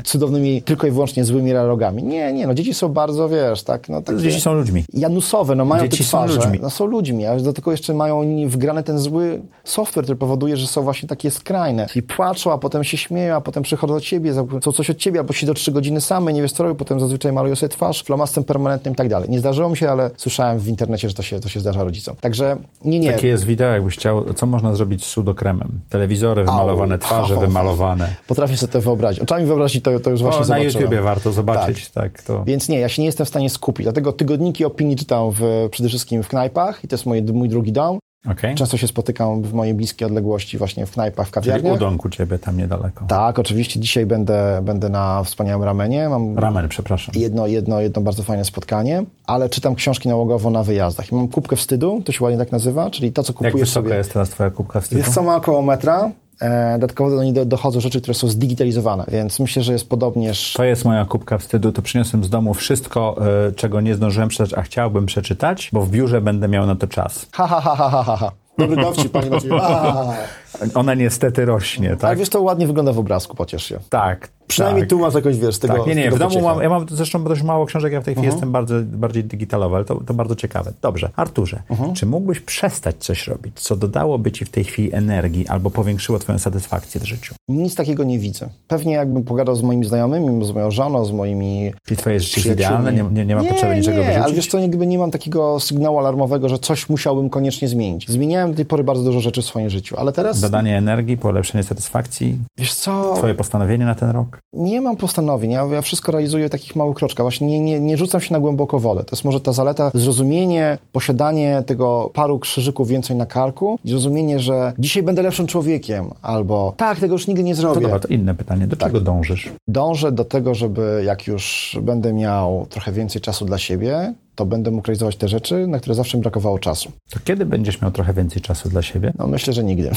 [0.03, 2.03] cudownymi, tylko i wyłącznie złymi rarogami.
[2.03, 4.20] Nie, nie, no dzieci są bardzo, wiesz, tak, no takie...
[4.20, 4.86] Dzieci są ludźmi.
[4.93, 6.36] Janusowe, no mają Dzieci te są twarze.
[6.36, 6.59] ludźmi.
[6.61, 10.68] No są ludźmi, a do tego jeszcze mają wgrany ten zły software, który powoduje, że
[10.68, 11.88] są właśnie takie skrajne.
[11.95, 15.20] I płaczą, a potem się śmieją, a potem przychodzą do ciebie, chcą coś od ciebie,
[15.20, 18.43] albo siedzą trzy godziny same, nie wiesz co robią, potem zazwyczaj malują sobie twarz, flomastem
[18.43, 19.30] permanentnym i tak dalej.
[19.30, 22.16] Nie zdarzyło mi się, ale słyszałem w internecie, że to się, to się zdarza rodzicom.
[22.22, 23.14] Także nie, nie.
[23.14, 25.80] Takie jest wideo, jakbyś chciał, co można zrobić z sudokremem?
[25.89, 27.39] Telewizory, wymalowane twarze, Au.
[27.39, 28.16] wymalowane.
[28.28, 29.20] Potrafię sobie to wyobrazić.
[29.20, 30.74] Oczami wyobrazić to, to już właśnie O, na zobaczyłem.
[30.74, 32.43] YouTubie warto zobaczyć, tak, to...
[32.43, 33.84] Więc nie, ja się nie jestem w stanie skupić.
[33.84, 37.72] Dlatego tygodniki opinii czytam w, przede wszystkim w knajpach i to jest moje, mój drugi
[37.72, 37.99] dom.
[38.32, 38.55] Okej.
[38.55, 41.74] Często się spotykam w mojej bliskiej odległości właśnie w knajpach, w Czyli kawiarniach.
[41.76, 43.05] udonku ciebie tam niedaleko.
[43.05, 46.09] Tak, oczywiście dzisiaj będę, będę na wspaniałym ramenie.
[46.09, 47.15] Mam Ramen, przepraszam.
[47.17, 51.11] jedno, jedno, jedno bardzo fajne spotkanie, ale czytam książki nałogowo na wyjazdach.
[51.11, 53.88] I mam kubkę wstydu, to się ładnie tak nazywa, czyli to, co Jak kupujesz wysoka
[53.88, 53.97] sobie.
[53.97, 54.99] jest teraz twoja kubka wstydu?
[55.01, 56.11] Jest co ma około metra.
[56.44, 60.54] E, dodatkowo do niej do- dochodzą rzeczy, które są zdigitalizowane, więc myślę, że jest podobnież...
[60.54, 63.16] To jest moja kubka wstydu, to przyniosłem z domu wszystko,
[63.50, 66.88] y, czego nie zdążyłem przeczytać, a chciałbym przeczytać, bo w biurze będę miał na to
[66.88, 67.26] czas.
[67.32, 68.32] Ha, ha, ha, ha, ha, ha, ha.
[68.58, 69.54] Dobry dowcip, panie Macieju.
[70.76, 72.18] Ona niestety rośnie, Ale tak?
[72.18, 73.80] wiesz, to ładnie wygląda w obrazku, pociesz się.
[73.89, 74.30] Tak.
[74.47, 74.89] Przynajmniej tak.
[74.89, 76.86] tu masz jakoś, wiesz, z tego Tak, nie, nie, tego w domu mam, ja mam
[76.91, 78.36] zresztą dość mało książek, ja w tej chwili Mhm.
[78.38, 80.72] jestem bardzo, bardziej digitalowy, ale to, to bardzo ciekawe.
[80.82, 81.93] Dobrze, Arturze, Mhm.
[81.93, 86.39] czy mógłbyś przestać coś robić, co dodałoby ci w tej chwili energii albo powiększyło twoją
[86.39, 87.36] satysfakcję w życiu?
[87.47, 88.49] Nic takiego nie widzę.
[88.68, 92.60] Pewnie jakbym pogadał z moimi znajomymi, z moją żoną, z moimi Czyli twoje życie jest
[92.60, 94.24] idealne, nie, nie, nie ma potrzeby niczego nie, wyrzucić?
[94.26, 98.10] ale wiesz co, nigdy nie mam takiego sygnału alarmowego, że coś musiałbym koniecznie zmienić.
[98.10, 101.64] Zmieniałem do tej pory bardzo dużo rzeczy w swoim życiu, ale teraz, Dodanie energii, polepszenie
[101.64, 104.39] satysfakcji, wiesz co, twoje postanowienie na ten rok?
[104.54, 105.52] nie mam postanowień.
[105.52, 107.24] Ja, ja wszystko realizuję w takich małych kroczkach.
[107.24, 109.04] Właśnie nie, nie, nie rzucam się na głęboko wodę.
[109.04, 114.39] To jest może ta zaleta, zrozumienie, posiadanie tego paru krzyżyków więcej na karku i zrozumienie,
[114.39, 117.82] że dzisiaj będę lepszym człowiekiem, albo tak, tego już nigdy nie To zrobię.
[117.82, 118.68] dobra, to inne pytanie.
[118.68, 118.89] Do Tak.
[118.89, 119.50] czego dążysz?
[119.68, 124.72] Dążę do tego, żeby jak już będę miał trochę więcej czasu dla siebie, to będę
[124.72, 126.92] mógł realizować te rzeczy, na które zawsze mi brakowało czasu.
[127.10, 129.14] To kiedy będziesz miał trochę więcej czasu dla siebie?
[129.18, 129.92] No myślę, że nigdy.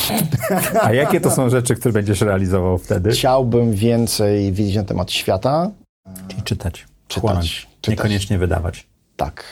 [0.83, 3.11] A jakie to są rzeczy, które będziesz realizował wtedy?
[3.11, 5.71] Chciałbym więcej wiedzieć na temat świata.
[6.29, 7.99] Czyli czytać, Czytać, chłonąć, czytać.
[7.99, 8.87] niekoniecznie wydawać.
[9.17, 9.45] Tak.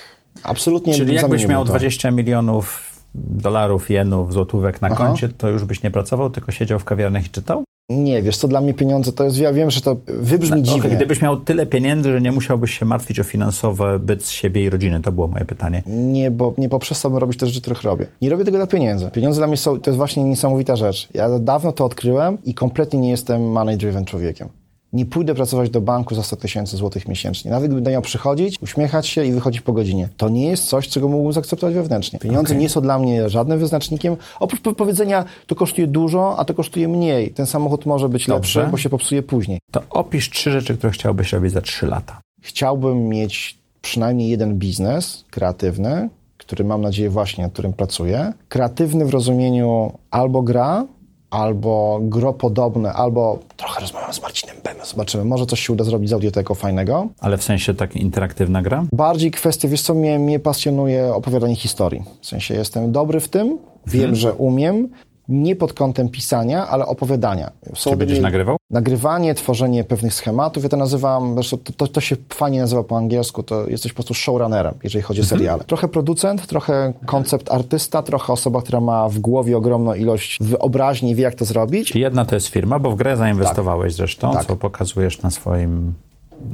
[0.42, 1.68] Absolutnie Czyli jakbyś miał to.
[1.70, 4.96] 20 milionów dolarów, jenów, złotówek na Aha.
[4.96, 7.64] koncie, to już byś nie pracował, tylko siedział w kawiarniach i czytał?
[7.88, 10.96] Nie, wiesz co, dla mnie pieniądze to jest, ja wiem, że to wybrzmi Okej, dziwnie.
[10.96, 15.00] Gdybyś miał tyle pieniędzy, że nie musiałbyś się martwić o finansowy byt siebie i rodziny,
[15.00, 15.82] to było moje pytanie.
[15.86, 18.06] Nie, bo nie poprzestałbym robić te rzeczy, których robię.
[18.22, 19.10] Nie robię tego dla pieniędzy.
[19.10, 21.08] Pieniądze dla mnie są, to jest właśnie niesamowita rzecz.
[21.14, 24.48] Ja dawno to odkryłem i kompletnie nie jestem money-driven człowiekiem.
[24.94, 27.50] Nie pójdę pracować do banku za 100 tysięcy złotych miesięcznie.
[27.50, 30.08] Nawet gdybym miał przychodzić, uśmiechać się i wychodzić po godzinie.
[30.16, 32.18] To nie jest coś, czego mógłbym zaakceptować wewnętrznie.
[32.18, 32.62] Pieniądze Okej.
[32.62, 34.16] nie są dla mnie żadnym wyznacznikiem.
[34.40, 37.30] Oprócz po- powiedzenia, to kosztuje dużo, a to kosztuje mniej.
[37.30, 38.60] Ten samochód może być Dobrze.
[38.60, 39.58] lepszy, bo się popsuje później.
[39.70, 42.20] To opisz trzy rzeczy, które chciałbyś robić za trzy lata.
[42.42, 48.32] Chciałbym mieć przynajmniej jeden biznes kreatywny, który mam nadzieję właśnie, nad którym pracuję.
[48.48, 50.86] Kreatywny w rozumieniu albo gra,
[51.34, 56.12] albo gropodobne, albo trochę rozmawiam z Marcinem Bemem, zobaczymy, może coś się uda zrobić z
[56.12, 57.08] audioteką fajnego.
[57.20, 58.84] Ale w sensie tak interaktywna gra?
[58.92, 62.02] Bardziej kwestia, wiesz co, mnie, mnie pasjonuje opowiadanie historii.
[62.20, 64.88] W sensie jestem dobry w tym, wiem, że umiem,
[65.28, 67.50] nie pod kątem pisania, ale opowiadania.
[67.74, 68.56] Są Czy będziesz nagrywał?
[68.70, 72.96] Nagrywanie, tworzenie pewnych schematów, ja to nazywam, zresztą to, to, to się fajnie nazywa po
[72.96, 75.64] angielsku, to jesteś po prostu showrunnerem, jeżeli chodzi o seriale.
[75.64, 81.14] Trochę producent, trochę koncept artysta, trochę osoba, która ma w głowie ogromną ilość wyobraźni i
[81.14, 81.88] wie, jak to zrobić.
[81.88, 84.44] Czyli jedna to jest firma, bo w grę zainwestowałeś zresztą, Tak.
[84.46, 85.94] co pokazujesz na swoim,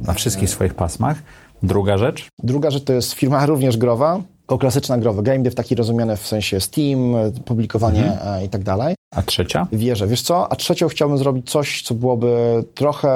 [0.07, 1.17] na wszystkich swoich pasmach.
[1.63, 4.21] Druga rzecz, Druga rzecz to jest firma również growa,
[4.51, 8.95] tylko klasyczna growa, game dev taki rozumiany w sensie Steam, publikowanie e, i tak dalej.
[9.15, 9.67] A trzecia?
[9.71, 10.07] Wierzę.
[10.07, 10.51] Wiesz co?
[10.51, 13.09] A trzecią chciałbym zrobić coś, co byłoby trochę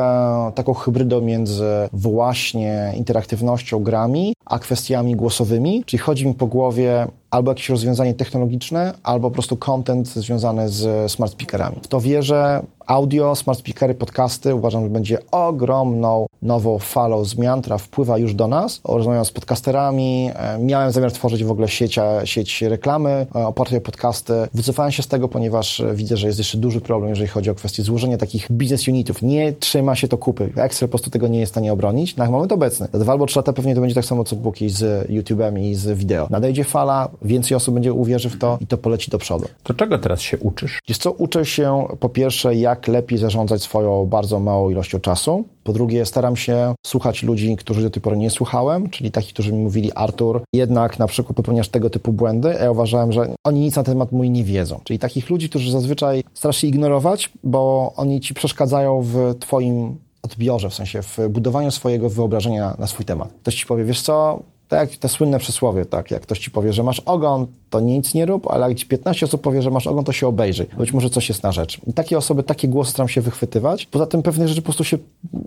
[0.56, 5.84] taką hybrydą między właśnie interaktywnością, grami, a kwestiami głosowymi.
[5.86, 11.12] Czyli chodzi mi po głowie albo jakieś rozwiązanie technologiczne, albo po prostu content związany z
[11.12, 11.76] smart speakerami.
[11.84, 12.64] W to wierzę.
[12.88, 18.48] Audio, smart speakery, podcasty uważam, że będzie ogromną nową falą zmian, która wpływa już do
[18.48, 18.82] nas.
[18.84, 21.68] Rozmawiam z podcasterami, e, miałem zamiar tworzyć w ogóle
[22.26, 24.34] sieć, reklamy e, opartej o podcasty.
[24.54, 27.56] Wycofałem się z tego, ponieważ e, widzę, że jest jeszcze duży problem, jeżeli chodzi o
[27.56, 29.22] kwestię złożenia takich business unitów.
[29.22, 30.52] Nie trzyma się to kupy.
[30.56, 32.16] Excel po prostu tego nie jest w stanie obronić.
[32.16, 32.88] Na moment obecny.
[32.94, 35.76] Za dwa albo trzy lata pewnie to będzie tak samo, co kiedyś z YouTube'em i
[35.76, 36.28] z wideo.
[36.30, 39.46] Nadejdzie fala, więcej osób będzie uwierzy w to i to poleci do przodu.
[39.64, 40.80] To czego teraz się uczysz?
[40.88, 45.46] Jest co, uczę się po pierwsze, jak lepiej zarządzać swoją bardzo małą ilością czasu.
[45.64, 49.54] Po drugie, staram się słuchać ludzi, których do tej pory nie słuchałem, czyli takich, którzy
[49.54, 53.60] mi mówili, Artur, jednak na przykład popełniasz tego typu błędy, a ja uważałem, że oni
[53.60, 54.80] nic na temat mój nie wiedzą.
[54.84, 60.70] Czyli takich ludzi, którzy zazwyczaj starasz się ignorować, bo oni ci przeszkadzają w twoim odbiorze,
[60.70, 63.34] w sensie w budowaniu swojego wyobrażenia na swój temat.
[63.42, 66.74] Ktoś ci powie, wiesz co, tak jak te słynne przysłowie, tak, jak ktoś ci powie,
[66.74, 69.88] że masz ogon, to nic nie rób, ale jak ci 15 osób powie, że masz
[69.88, 70.68] ogon, to się obejrzyj.
[70.78, 71.82] Być może coś jest na rzecz.
[71.88, 73.86] I takie osoby, takie głosy staram się wychwytywać.
[73.86, 74.98] Poza tym pewne rzeczy po prostu się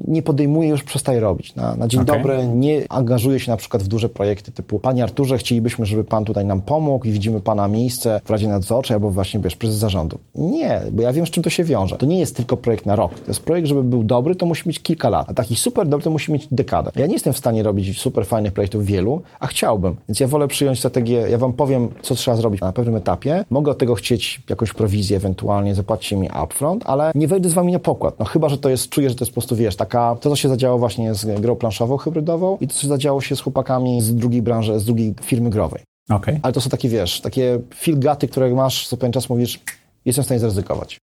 [0.09, 1.55] nie podejmuje, już przestaje robić.
[1.55, 2.17] Na, na dzień okay.
[2.17, 6.25] dobry nie angażuje się na przykład w duże projekty typu Panie Arturze, chcielibyśmy, żeby Pan
[6.25, 10.19] tutaj nam pomógł i widzimy Pana miejsce w Radzie Nadzorczej albo właśnie, wiesz, prezes zarządu.
[10.35, 11.97] Nie, bo ja wiem, z czym to się wiąże.
[11.97, 13.15] To nie jest tylko projekt na rok.
[13.15, 15.31] To jest projekt, żeby był dobry, to musi mieć kilka lat.
[15.31, 16.91] A taki super dobry, to musi mieć dekadę.
[16.97, 19.08] Ja nie jestem w stanie robić super fajnych projektów wielu,
[19.41, 19.97] a chciałbym.
[20.09, 23.45] Więc ja wolę przyjąć strategię, ja Wam powiem, co trzeba zrobić na pewnym etapie.
[23.51, 27.73] Mogę od tego chcieć jakąś prowizję, ewentualnie zapłacić mi upfront, ale nie wejdę z Wami
[27.73, 28.19] na pokład.
[28.19, 30.37] No chyba, że to jest, czuję, że to jest po prostu, wiesz, taka, to co
[30.37, 34.15] się zadziało właśnie z grą planszową, hybrydową i to, co zadziało się z chłopakami z
[34.15, 35.83] drugiej branży, z drugiej firmy growej.
[36.11, 36.41] Okay.
[36.43, 39.61] Ale to są takie, wiesz, takie filgaty, które masz, co pewien czas mówisz,
[40.05, 40.99] jestem w stanie zaryzykować.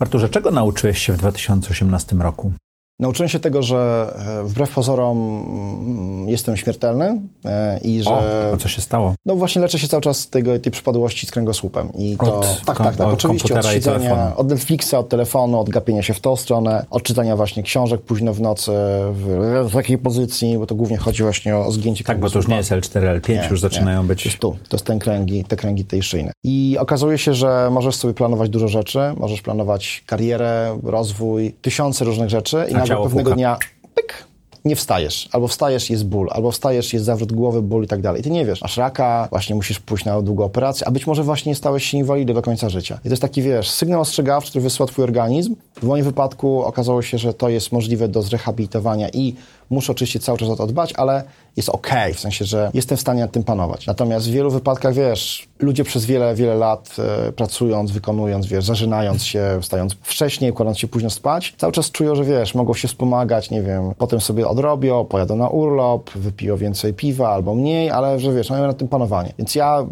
[0.00, 2.52] Arturze, czego nauczyłeś się w 2018 roku?
[3.00, 4.10] Nauczyłem się tego, że
[4.42, 8.10] e, wbrew pozorom mm, jestem śmiertelny e, i że...
[8.10, 8.22] O,
[8.54, 9.14] a co się stało?
[9.26, 11.92] No właśnie leczę się cały czas tego, tej przypadłości z kręgosłupem.
[11.94, 12.38] I to...
[12.38, 13.08] Od, tak, tak, tak.
[13.08, 17.36] Oczywiście od siedzenia, od Netflixa, od telefonu, od gapienia się w tą stronę, od czytania
[17.36, 18.72] właśnie książek późno w nocy,
[19.12, 22.48] w, w takiej pozycji, bo to głównie chodzi właśnie o zgięcie Tak, bo to już
[22.48, 24.08] nie jest L4, L5, nie, już zaczynają nie.
[24.08, 24.22] być...
[24.22, 26.32] To jest tu, to jest ten kręgi, te kręgi tej szyjne.
[26.44, 32.30] I okazuje się, że możesz sobie planować dużo rzeczy, możesz planować karierę, rozwój, tysiące różnych
[32.30, 33.36] rzeczy i nagle pewnego puka.
[33.36, 33.58] dnia
[33.94, 34.24] pyk,
[34.64, 38.20] nie wstajesz, albo wstajesz, jest ból, albo wstajesz, jest zawrót głowy, ból i tak dalej.
[38.20, 41.22] I ty nie wiesz, masz raka, właśnie musisz pójść na długą operację, a być może
[41.22, 42.98] właśnie stałeś się inwalidą do końca życia.
[43.00, 45.56] I to jest taki, wiesz, sygnał ostrzegawczy, który wysłał twój organizm.
[45.76, 49.34] W moim wypadku okazało się, że to jest możliwe do zrehabilitowania i
[49.70, 51.24] muszę oczywiście cały czas o to dbać, ale
[51.58, 53.86] jest ok, w sensie, że jestem w stanie nad tym panować.
[53.86, 59.24] Natomiast w wielu wypadkach, wiesz, ludzie przez wiele, wiele lat e, pracując, wykonując, wiesz, zażynając
[59.24, 63.50] się, wstając wcześniej, kładąc się późno spać, cały czas czują, że wiesz, mogą się wspomagać,
[63.50, 68.34] nie wiem, potem sobie odrobią, pojadą na urlop, wypiją więcej piwa albo mniej, ale że
[68.34, 69.32] wiesz, mają nad tym panowanie.
[69.38, 69.86] Więc ja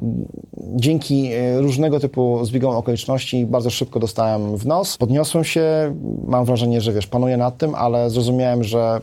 [0.74, 5.95] dzięki e, różnego typu zbiegom okoliczności bardzo szybko dostałem w nos, podniosłem się,
[6.27, 9.01] mam wrażenie, że wiesz, panuję nad tym, ale zrozumiałem, że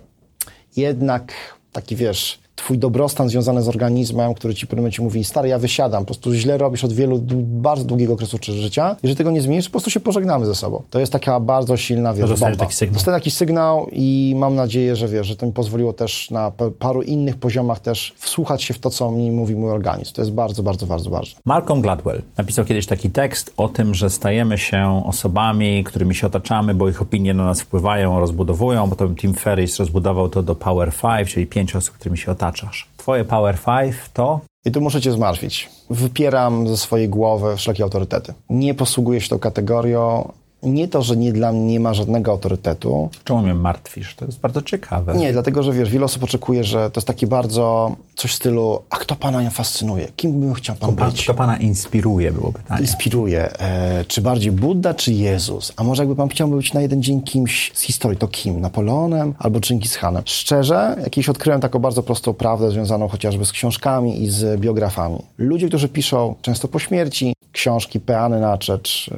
[0.76, 1.34] jednak
[1.72, 5.60] taki wiesz, twój dobrostan związany z organizmem, który ci w pewnym momencie mówi, stary, ja
[5.60, 8.95] wysiadam, po prostu źle robisz od wielu, bardzo długiego okresu życia.
[9.04, 10.82] Jeżeli tego nie zmienisz, po prostu się pożegnamy ze sobą.
[10.89, 12.56] To jest taka bardzo silna, wiesz, bomba.
[12.56, 12.93] taki sygnał.
[12.93, 17.01] Dostałem taki sygnał i mam nadzieję, że wiesz, że to mi pozwoliło też na paru
[17.01, 20.14] innych poziomach też wsłuchać się w to, co mi mówi mój organizm.
[20.14, 21.41] To jest bardzo, bardzo, bardzo ważne.
[21.45, 26.76] Malcolm Gladwell napisał kiedyś taki tekst o tym, że stajemy się osobami, którymi się otaczamy,
[26.76, 28.89] bo ich opinie na nas wpływają, rozbudowują.
[28.89, 32.88] Potem Tim Ferriss rozbudował to do Power Five, czyli pięć osób, którymi się otaczasz.
[32.98, 34.39] Twoje Power Five to?
[34.66, 35.70] I tu muszę cię zmartwić.
[35.89, 38.34] Wypieram ze swojej głowy wszelkie autorytety.
[38.50, 40.32] Nie posługuję się tą kategorią
[40.64, 43.09] nie to, że nie dla mnie nie ma żadnego autorytetu.
[43.24, 44.16] Czemu mnie martwisz?
[44.16, 45.16] To jest bardzo ciekawe.
[45.16, 48.82] Nie, dlatego, że wiesz, wiele osób oczekuje, że to jest takie bardzo coś w stylu,
[48.89, 50.07] a kto pana fascynuje?
[50.16, 51.24] Kim bym chciał pan kto, być?
[51.24, 52.82] Kto pana inspiruje, było pytanie.
[52.82, 53.59] Inspiruje.
[53.59, 55.74] E, czy bardziej Buddha, czy Jezus?
[55.76, 58.61] A może jakby pan chciał być na jeden dzień kimś z historii, to kim?
[58.61, 60.24] Napoleonem albo Genghis Hanem?
[60.26, 65.20] Szczerze, jakieś odkryłem taką bardzo prostą prawdę związaną chociażby z książkami i z biografami.
[65.38, 69.09] Ludzie, którzy piszą często po śmierci książki peany na czecz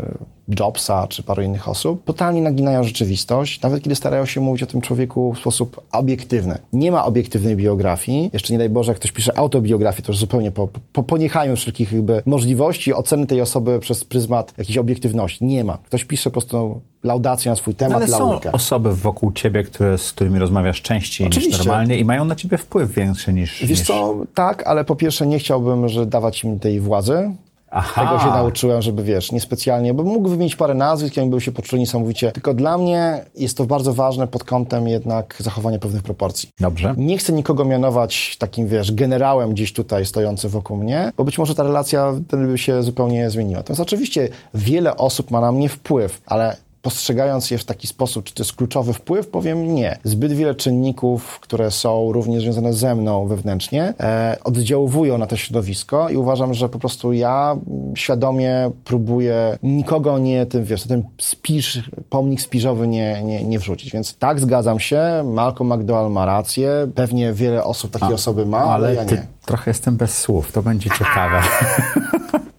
[0.59, 4.81] Jobsa czy paru innych osób, totalnie naginają rzeczywistość, nawet kiedy starają się mówić o tym
[4.81, 6.57] człowieku w sposób obiektywny.
[6.73, 8.29] Nie ma obiektywnej biografii.
[8.33, 11.91] Jeszcze nie daj Boże, jak ktoś pisze autobiografię, to już zupełnie po, po, poniechajmy wszelkich
[11.91, 15.45] jakby możliwości oceny tej osoby przez pryzmat jakiejś obiektywności.
[15.45, 15.77] Nie ma.
[15.77, 20.11] Ktoś pisze po prostu laudację na swój temat, Ale są osoby wokół ciebie, które, z
[20.11, 21.57] którymi rozmawiasz częściej Oczywiście.
[21.57, 23.59] niż normalnie i mają na ciebie wpływ większy niż...
[23.59, 23.87] Wiesz niż...
[23.87, 27.31] co, tak, ale po pierwsze nie chciałbym, że dawać im tej władzy,
[27.75, 28.05] Aha.
[28.05, 31.79] Tego się nauczyłem, żeby wiesz, niespecjalnie, bo mógł wymienić parę nazwisk, oni by się poczuli
[31.79, 32.31] niesamowicie.
[32.31, 36.49] Tylko dla mnie jest to bardzo ważne pod kątem jednak zachowania pewnych proporcji.
[36.59, 36.93] Dobrze.
[36.97, 41.55] Nie chcę nikogo mianować takim, wiesz, generałem gdzieś tutaj stojący wokół mnie, bo być może
[41.55, 43.59] ta relacja wtedy by się zupełnie zmieniła.
[43.59, 48.33] Natomiast oczywiście wiele osób ma na mnie wpływ, ale postrzegając je w taki sposób, czy
[48.33, 49.97] to jest kluczowy wpływ, powiem nie.
[50.03, 56.09] Zbyt wiele czynników, które są również związane ze mną wewnętrznie, e, oddziaływują na to środowisko
[56.09, 57.55] i uważam, że po prostu ja
[57.95, 63.91] świadomie próbuję nikogo nie, tym, wiesz, ten spisz, pomnik spiżowy nie, nie, nie wrzucić.
[63.91, 68.73] Więc tak, zgadzam się, Malcolm McDowell ma rację, pewnie wiele osób takie osoby ma, ale,
[68.73, 69.27] Ale ja nie.
[69.45, 71.41] trochę jestem bez słów, to będzie ciekawe.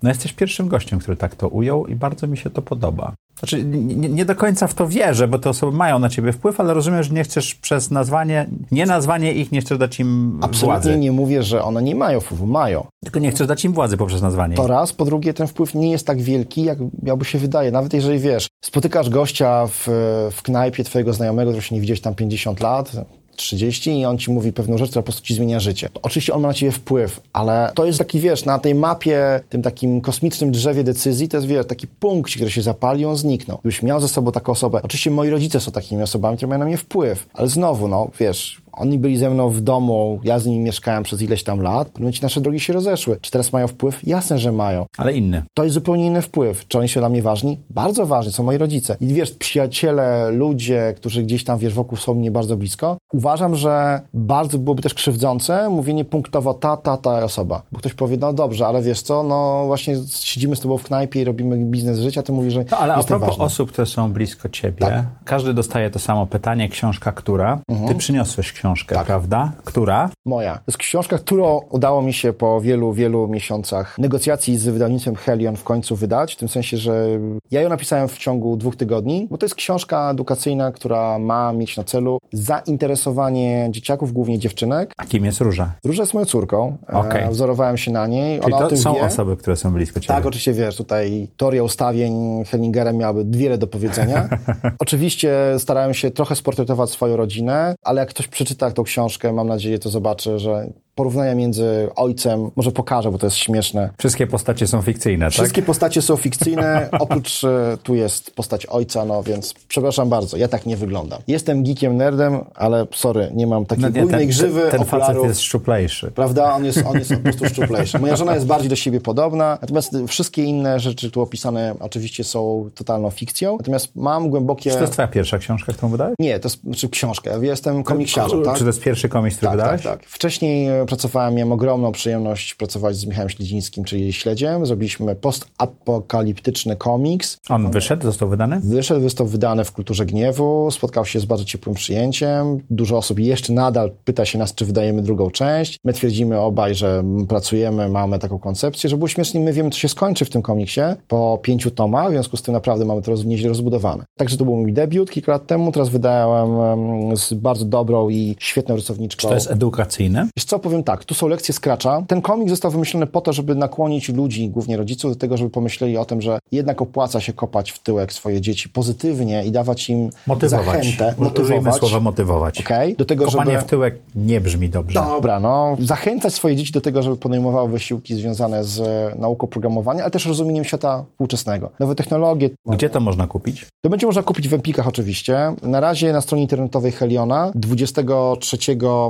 [0.03, 3.13] No jesteś pierwszym gościem, który tak to ujął i bardzo mi się to podoba.
[3.39, 6.61] Znaczy, nie, nie do końca w to wierzę, bo te osoby mają na ciebie wpływ,
[6.61, 10.67] ale rozumiem, że nie chcesz przez nazwanie, nie nazwanie ich, nie chcesz dać im Absolutnie
[10.67, 10.99] władzy.
[10.99, 12.87] nie mówię, że one nie mają wpływu, mają.
[13.05, 14.57] Tylko nie chcesz dać im władzy poprzez nazwanie.
[14.57, 14.69] To ich.
[14.69, 17.71] raz, po drugie ten wpływ nie jest tak wielki, jak jakby się wydaje.
[17.71, 19.89] Nawet jeżeli wiesz, spotykasz gościa w,
[20.33, 22.93] w knajpie twojego znajomego, który się nie widziałeś tam 50 lat,
[23.37, 25.89] 30 i on ci mówi pewną rzecz, która po prostu ci zmienia życie.
[26.03, 29.63] Oczywiście on ma na ciebie wpływ, ale to jest taki, wiesz, na tej mapie, tym
[29.63, 33.59] takim kosmicznym drzewie decyzji, to jest, wiesz, taki punkt, który się zapali i on zniknął.
[33.59, 36.65] Gdybyś miał ze sobą taką osobę, oczywiście moi rodzice są takimi osobami, które mają na
[36.65, 40.59] mnie wpływ, ale znowu, no, wiesz, oni byli ze mną w domu, ja z nimi
[40.65, 43.19] mieszkałem przez ileś tam lat, w pewnym momencie nasze drogi się rozeszły.
[43.21, 44.07] Czy teraz mają wpływ?
[44.07, 44.87] Jasne, że mają.
[44.99, 45.43] Ale inny.
[45.55, 46.69] To jest zupełnie inny wpływ.
[46.69, 47.59] Czy oni są dla mnie ważni?
[47.71, 48.97] Bardzo ważni, są moi rodzice.
[49.01, 52.97] I wiesz, przyjaciele, ludzie, którzy gdzieś tam, wiesz, wokół są mnie bardzo blisko.
[53.13, 57.63] Uważam, że bardzo byłoby też krzywdzące mówienie punktowo ta, ta, ta osoba.
[57.73, 61.21] Bo ktoś powie, no dobrze, ale wiesz co, no właśnie siedzimy z tobą w knajpie
[61.21, 64.49] i robimy biznes życia, ty mówisz, że No, ale a propos osób, które są blisko
[64.49, 65.05] ciebie, Tak.
[65.25, 67.59] każdy dostaje to samo pytanie, książka która?
[67.89, 68.66] Ty przyniosłeś książkę,
[69.05, 69.53] prawda?
[69.65, 70.11] Która?
[70.25, 70.55] Moja.
[70.55, 75.57] To jest książka, którą udało mi się po wielu, wielu miesiącach negocjacji z wydawnictwem Helion
[75.57, 77.07] w końcu wydać, w tym sensie, że
[77.51, 81.77] ja ją napisałem w ciągu dwóch tygodni, bo to jest książka edukacyjna, która ma mieć
[81.77, 84.93] na celu zainteresowanie dzieciaków, głównie dziewczynek.
[84.97, 85.73] A kim jest Róża?
[85.85, 89.01] Róża jest moją córką, e, wzorowałem się na niej, Czyli ona to są wie.
[89.01, 90.15] osoby, które są blisko ciebie.
[90.15, 94.29] Tak, oczywiście wiesz, tutaj teoria ustawień Hellingerem miałaby wiele do powiedzenia.
[94.79, 99.79] oczywiście starałem się trochę sportretować swoją rodzinę, ale jak ktoś przeczyta tą książkę, mam nadzieję,
[99.79, 103.91] to zobaczy, że porównania między ojcem, może pokażę, bo to jest śmieszne.
[103.99, 109.23] Wszystkie postacie są fikcyjne, Wszystkie postacie są fikcyjne, oprócz e, tu jest postać ojca, no
[109.23, 111.21] więc przepraszam bardzo, ja tak nie wyglądam.
[111.29, 113.95] Jestem geekiem, nerdem, ale sorry, nie mam takiej tak?
[113.95, 116.11] No nie, bujnej ten, grzywy, ten, ten facet jest szczuplejszy.
[116.11, 116.55] Prawda?
[116.55, 117.99] On jest, on jest po prostu szczuplejszy.
[117.99, 122.71] Moja żona jest bardziej do siebie podobna, natomiast wszystkie inne rzeczy tu opisane oczywiście są
[122.75, 123.57] totalną fikcją.
[123.57, 124.71] Natomiast mam głębokie...
[124.71, 126.15] Czy to jest twoja pierwsza książka, którą wydałeś?
[126.19, 127.31] Nie, to jest znaczy książka.
[127.31, 128.55] Ja jestem komiksiarzem, tak?
[128.55, 130.01] Czy to jest pierwszy komiks, który Tak, tak, wydałeś?
[130.01, 130.09] tak.
[130.11, 134.67] Wcześniej pracowałem, miałem ogromną przyjemność pracować z Michałem Śledzińskim, czyli Śledziem.
[134.67, 137.39] Zrobiliśmy postapokaliptyczny komiks.
[137.49, 138.61] On wyszedł, został wydany?
[138.61, 142.61] Wyszedł, został wydany w Kulturze Gniewu, spotkał się z bardzo ciepłym przyjęciem.
[142.71, 145.79] Dużo osób jeszcze nadal pyta się nas, czy wydajemy drugą część.
[145.85, 149.89] My twierdzimy obaj, że pracujemy, mamy taką koncepcję, że było śmiesznie, my wiemy, co się
[149.89, 153.49] skończy w tym komiksie po pięciu tomach, w związku z tym naprawdę mamy to nieźle
[153.49, 154.05] rozbudowane.
[154.17, 158.37] Także to był mój debiut kilka lat temu, teraz wydałem em, z bardzo dobrą i
[158.39, 159.21] świetną rysowniczką.
[159.21, 160.29] Czy to jest edukacyjne?
[160.37, 162.03] Wiesz co, powiem tak, tu są lekcje Scratcha.
[162.09, 165.97] Ten komik został wymyślony po to, żeby nakłonić ludzi, głównie rodziców, do tego, żeby pomyśleli
[165.97, 170.11] o tym, że jednak opłaca się kopać w tyłek swoje dzieci pozytywnie i dawać im
[170.27, 170.67] Motywować.
[170.67, 171.75] zachętę, Użyjmy motywować.
[171.81, 172.61] słowa motywować.
[172.61, 172.97] Okej?
[172.97, 173.63] Do tego, Kopanie żeby...
[173.63, 175.01] w tyłek nie brzmi dobrze.
[175.01, 180.03] Dobra, no, zachęcać swoje dzieci do tego, żeby podejmowały wysiłki związane z e, nauką programowania,
[180.03, 181.71] ale też rozumieniem świata współczesnego.
[181.81, 182.51] Nowe technologie.
[182.67, 183.67] Gdzie to można kupić?
[183.85, 185.53] To będzie można kupić w Empikach oczywiście.
[185.63, 188.57] Na razie na stronie internetowej Heliona 23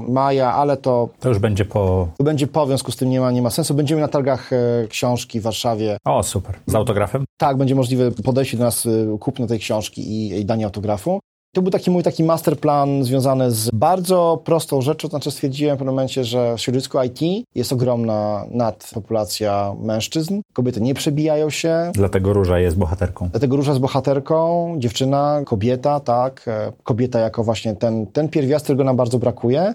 [0.08, 2.08] maja, ale to, To już będzie po...
[2.18, 3.74] to będzie po, w związku z tym nie ma, nie ma sensu.
[3.74, 4.56] Będziemy na targach e,
[4.88, 5.96] książki w Warszawie.
[6.04, 6.54] O, super.
[6.66, 7.24] Z autografem?
[7.36, 11.20] Tak, będzie możliwe podejście do nas, e, kupno tej książki i, i danie autografu.
[11.52, 15.78] To był taki mój taki masterplan związany z bardzo prostą rzeczą, to znaczy stwierdziłem w
[15.78, 22.32] pewnym momencie, że w środowisku IT jest ogromna nadpopulacja mężczyzn, kobiety nie przebijają się, Dlatego
[22.32, 23.28] Róża jest bohaterką.
[23.30, 28.84] Dlatego Róża z bohaterką, dziewczyna, kobieta, tak, e, kobieta jako właśnie ten, ten pierwiastek, którego
[28.84, 29.74] nam bardzo brakuje,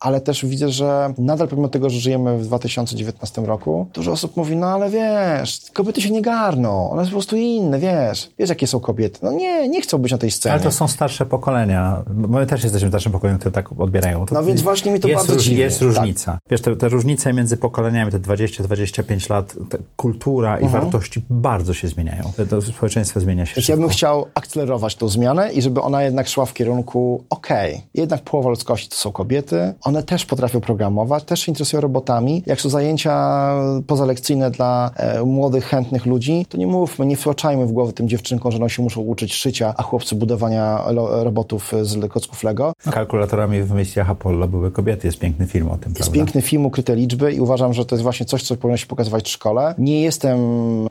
[0.00, 4.56] ale też widzę, że nadal pomimo tego, że żyjemy w 2019 roku, dużo osób mówi,
[4.56, 8.66] no ale wiesz, kobiety się nie garną, one są po prostu inne, wiesz, wiesz jakie
[8.66, 10.52] są kobiety, no nie, nie chcą być na tej scenie.
[10.52, 14.26] Ale to są stare starsze pokolenia, bo my też jesteśmy starszym pokoleniem, które tak odbierają.
[14.26, 15.60] To No więc właśnie mi to jest bardzo róż- dziwi.
[15.60, 15.88] Jest Tak.
[15.88, 16.38] różnica.
[16.50, 19.54] Wiesz, te, te różnice między pokoleniami, te 20-25 lat,
[19.96, 20.82] kultura i Mhm.
[20.82, 22.32] wartości bardzo się zmieniają.
[22.50, 26.28] To, społeczeństwo zmienia się Więc ja bym chciał akcelerować tą zmianę i żeby ona jednak
[26.28, 31.40] szła w kierunku, okej, jednak połowa ludzkości to są kobiety, one też potrafią programować, też
[31.40, 32.42] się interesują robotami.
[32.46, 33.46] Jak są zajęcia
[33.86, 38.52] pozalekcyjne dla e, młodych, chętnych ludzi, to nie mówmy, nie wtłaczajmy w głowę tym dziewczynkom,
[38.52, 42.72] że one się muszą uczyć szycia, a chłopcy budowania robotów z kocków Lego.
[42.90, 45.06] Kalkulatorami w misjach Apollo były kobiety.
[45.08, 46.14] Jest piękny film o tym, Jest prawda?
[46.14, 49.24] piękny film, ukryte liczby i uważam, że to jest właśnie coś, co powinno się pokazywać
[49.24, 49.74] w szkole.
[49.78, 50.38] Nie jestem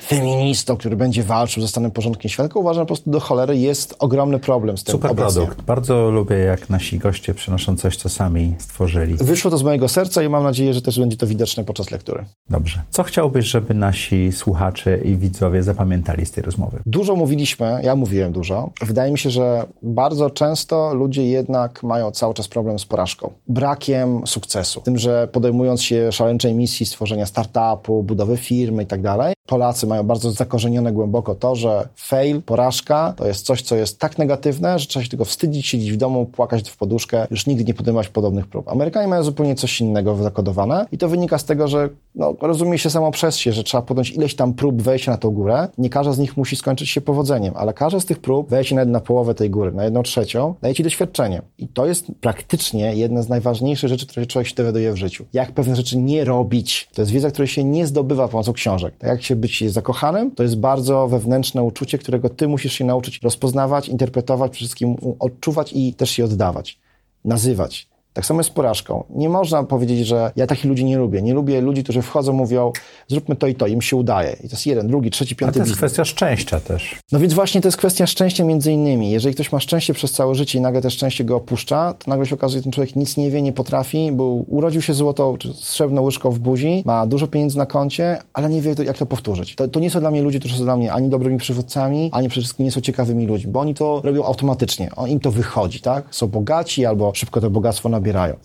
[0.04, 3.96] feministą, który będzie walczył ze stanem porządkiem świata, tylko uważam, po prostu do cholery jest
[4.00, 5.34] ogromny problem z tym Super obecnie.
[5.42, 5.62] produkt.
[5.62, 9.14] Bardzo lubię, jak nasi goście przynoszą coś, co sami stworzyli.
[9.16, 12.26] Wyszło to z mojego serca i mam nadzieję, że też będzie to widoczne podczas lektury.
[12.50, 12.82] Dobrze.
[12.90, 16.80] Co chciałbyś, żeby nasi słuchacze i widzowie zapamiętali z tej rozmowy?
[16.86, 18.70] Dużo mówiliśmy, ja mówiłem dużo.
[18.82, 19.66] Wydaje mi się, że
[19.96, 23.32] bardzo często ludzie jednak mają cały czas problem z porażką.
[23.48, 24.82] Brakiem sukcesu.
[24.82, 30.04] Tym, że podejmując się szaleńczej misji stworzenia startupu, budowy firmy i tak dalej, Polacy mają
[30.04, 34.88] bardzo zakorzenione głęboko to, że fail, porażka to jest coś, co jest tak negatywne, że
[34.88, 38.48] trzeba się tego wstydzić, siedzieć w domu, płakać w poduszkę, już nigdy nie podejmować podobnych
[38.48, 38.70] prób.
[38.70, 42.90] Amerykanie mają zupełnie coś innego zakodowane i to wynika z tego, że no, rozumie się
[42.90, 45.68] samo przez się, że trzeba podjąć ileś tam prób wejścia na tą górę.
[45.78, 48.90] Nie każda z nich musi skończyć się powodzeniem, ale każda z tych prób, wejście nawet
[48.90, 51.42] na połowę tej góry, na jedną trzecią, daje ci doświadczenie.
[51.58, 55.26] I to jest praktycznie jedna z najważniejszych rzeczy, które człowiek się dowiaduje w życiu.
[55.34, 56.90] Jak pewne rzeczy nie robić.
[56.94, 58.96] To jest wiedza, której się nie zdobywa pomocą książek.
[58.98, 63.20] Tak jak się być zakochanym, to jest bardzo wewnętrzne uczucie, którego ty musisz się nauczyć
[63.24, 66.80] rozpoznawać, interpretować, przede wszystkim odczuwać i też się oddawać.
[67.26, 67.95] Nazywać.
[68.16, 69.04] Tak samo jest z porażką.
[69.10, 71.22] Nie można powiedzieć, że ja takich ludzi nie lubię.
[71.22, 72.72] Nie lubię ludzi, którzy wchodzą, mówią,
[73.08, 74.34] zróbmy to i to, im się udaje.
[74.34, 75.78] I to jest jeden, drugi, trzeci, A piąty to jest biznes.
[75.78, 76.96] kwestia szczęścia też.
[77.12, 79.12] No więc właśnie to jest kwestia szczęścia między innymi.
[79.12, 82.26] Jeżeli ktoś ma szczęście przez całe życie i nagle te szczęście go opuszcza, to nagle
[82.26, 85.54] się okazuje, że ten człowiek nic nie wie, nie potrafi, bo urodził się złotą czy
[85.54, 89.56] srebrną łyżką w buzi, ma dużo pieniędzy na koncie, ale nie wie, jak to powtórzyć.
[89.56, 92.30] To, to nie są dla mnie ludzie, którzy są dla mnie ani dobrymi przywódcami, ani
[92.30, 94.90] przede wszystkim nie są ciekawymi ludźmi, bo oni to robią automatycznie.
[94.96, 96.06] On, im to wychodzi, tak?
[96.12, 97.90] Są bogaci albo szybko to bogactwo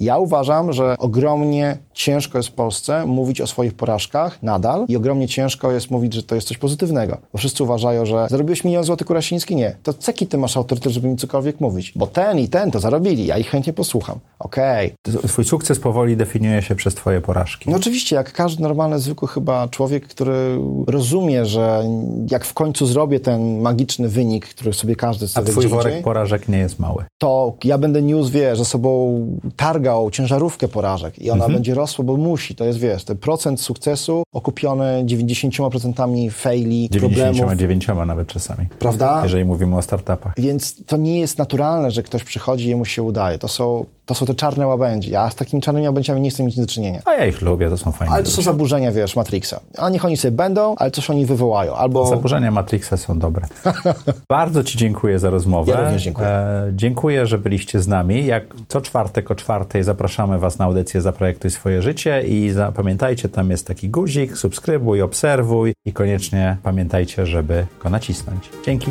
[0.01, 5.29] Ja uważam, że ogromnie ciężko jest w Polsce mówić o swoich porażkach nadal i ogromnie
[5.29, 7.19] ciężko jest mówić, że to jest coś pozytywnego.
[7.33, 9.57] Bo wszyscy uważają, że zarobiłeś milion złotych Kurasiński?
[9.57, 9.77] Nie.
[9.83, 11.93] To ceki ty masz autorytet, żeby mi cokolwiek mówić.
[11.97, 14.19] Bo ten i ten to zarobili, ja ich chętnie posłucham.
[14.39, 14.93] Okej.
[15.29, 17.71] Twój sukces powoli definiuje się przez twoje porażki.
[17.71, 21.85] No oczywiście, jak każdy normalny, zwykły chyba człowiek, który rozumie, że
[22.31, 26.05] jak w końcu zrobię ten magiczny wynik, który sobie każdy A sobie twój worek indziej,
[26.05, 27.05] porażek nie jest mały.
[27.19, 29.21] to ja będę niósł, wiesz, ze sobą
[29.57, 32.55] targał ciężarówkę porażek i ona będzie rosła, bo musi.
[32.55, 38.67] To jest, wiesz, ten procent sukcesu okupiony 90% faili, problemów, 99 nawet czasami.
[38.79, 39.21] prawda?
[39.23, 40.35] Jeżeli mówimy o startupach.
[40.37, 43.39] Więc to nie jest naturalne, że ktoś przychodzi i jemu się udaje.
[43.39, 45.11] To są, to są te czarne łabędzie.
[45.11, 47.03] Ja z takimi czarnymi łabędziami nie chcę mieć nic do czynienia.
[47.05, 49.61] A ja ich lubię, to są fajne Ale to są zaburzenia, wiesz, Matrixa.
[49.79, 51.75] A niech oni sobie będą, ale coś oni wywołają.
[51.75, 53.47] Albo Zaburzenia Matrixa są dobre.
[54.29, 55.73] Bardzo Ci dziękuję za rozmowę.
[55.73, 56.29] Ja również dziękuję.
[56.29, 58.27] E, dziękuję, że byliście z nami.
[58.27, 63.29] Jak co czwartek o czwartej zapraszamy Was na audycję Zaprojektuj swoje życie i za, pamiętajcie,
[63.29, 68.51] tam jest taki guzik, subskrybuj, obserwuj i koniecznie pamiętajcie, żeby go nacisnąć.
[68.67, 68.91] Dzięki.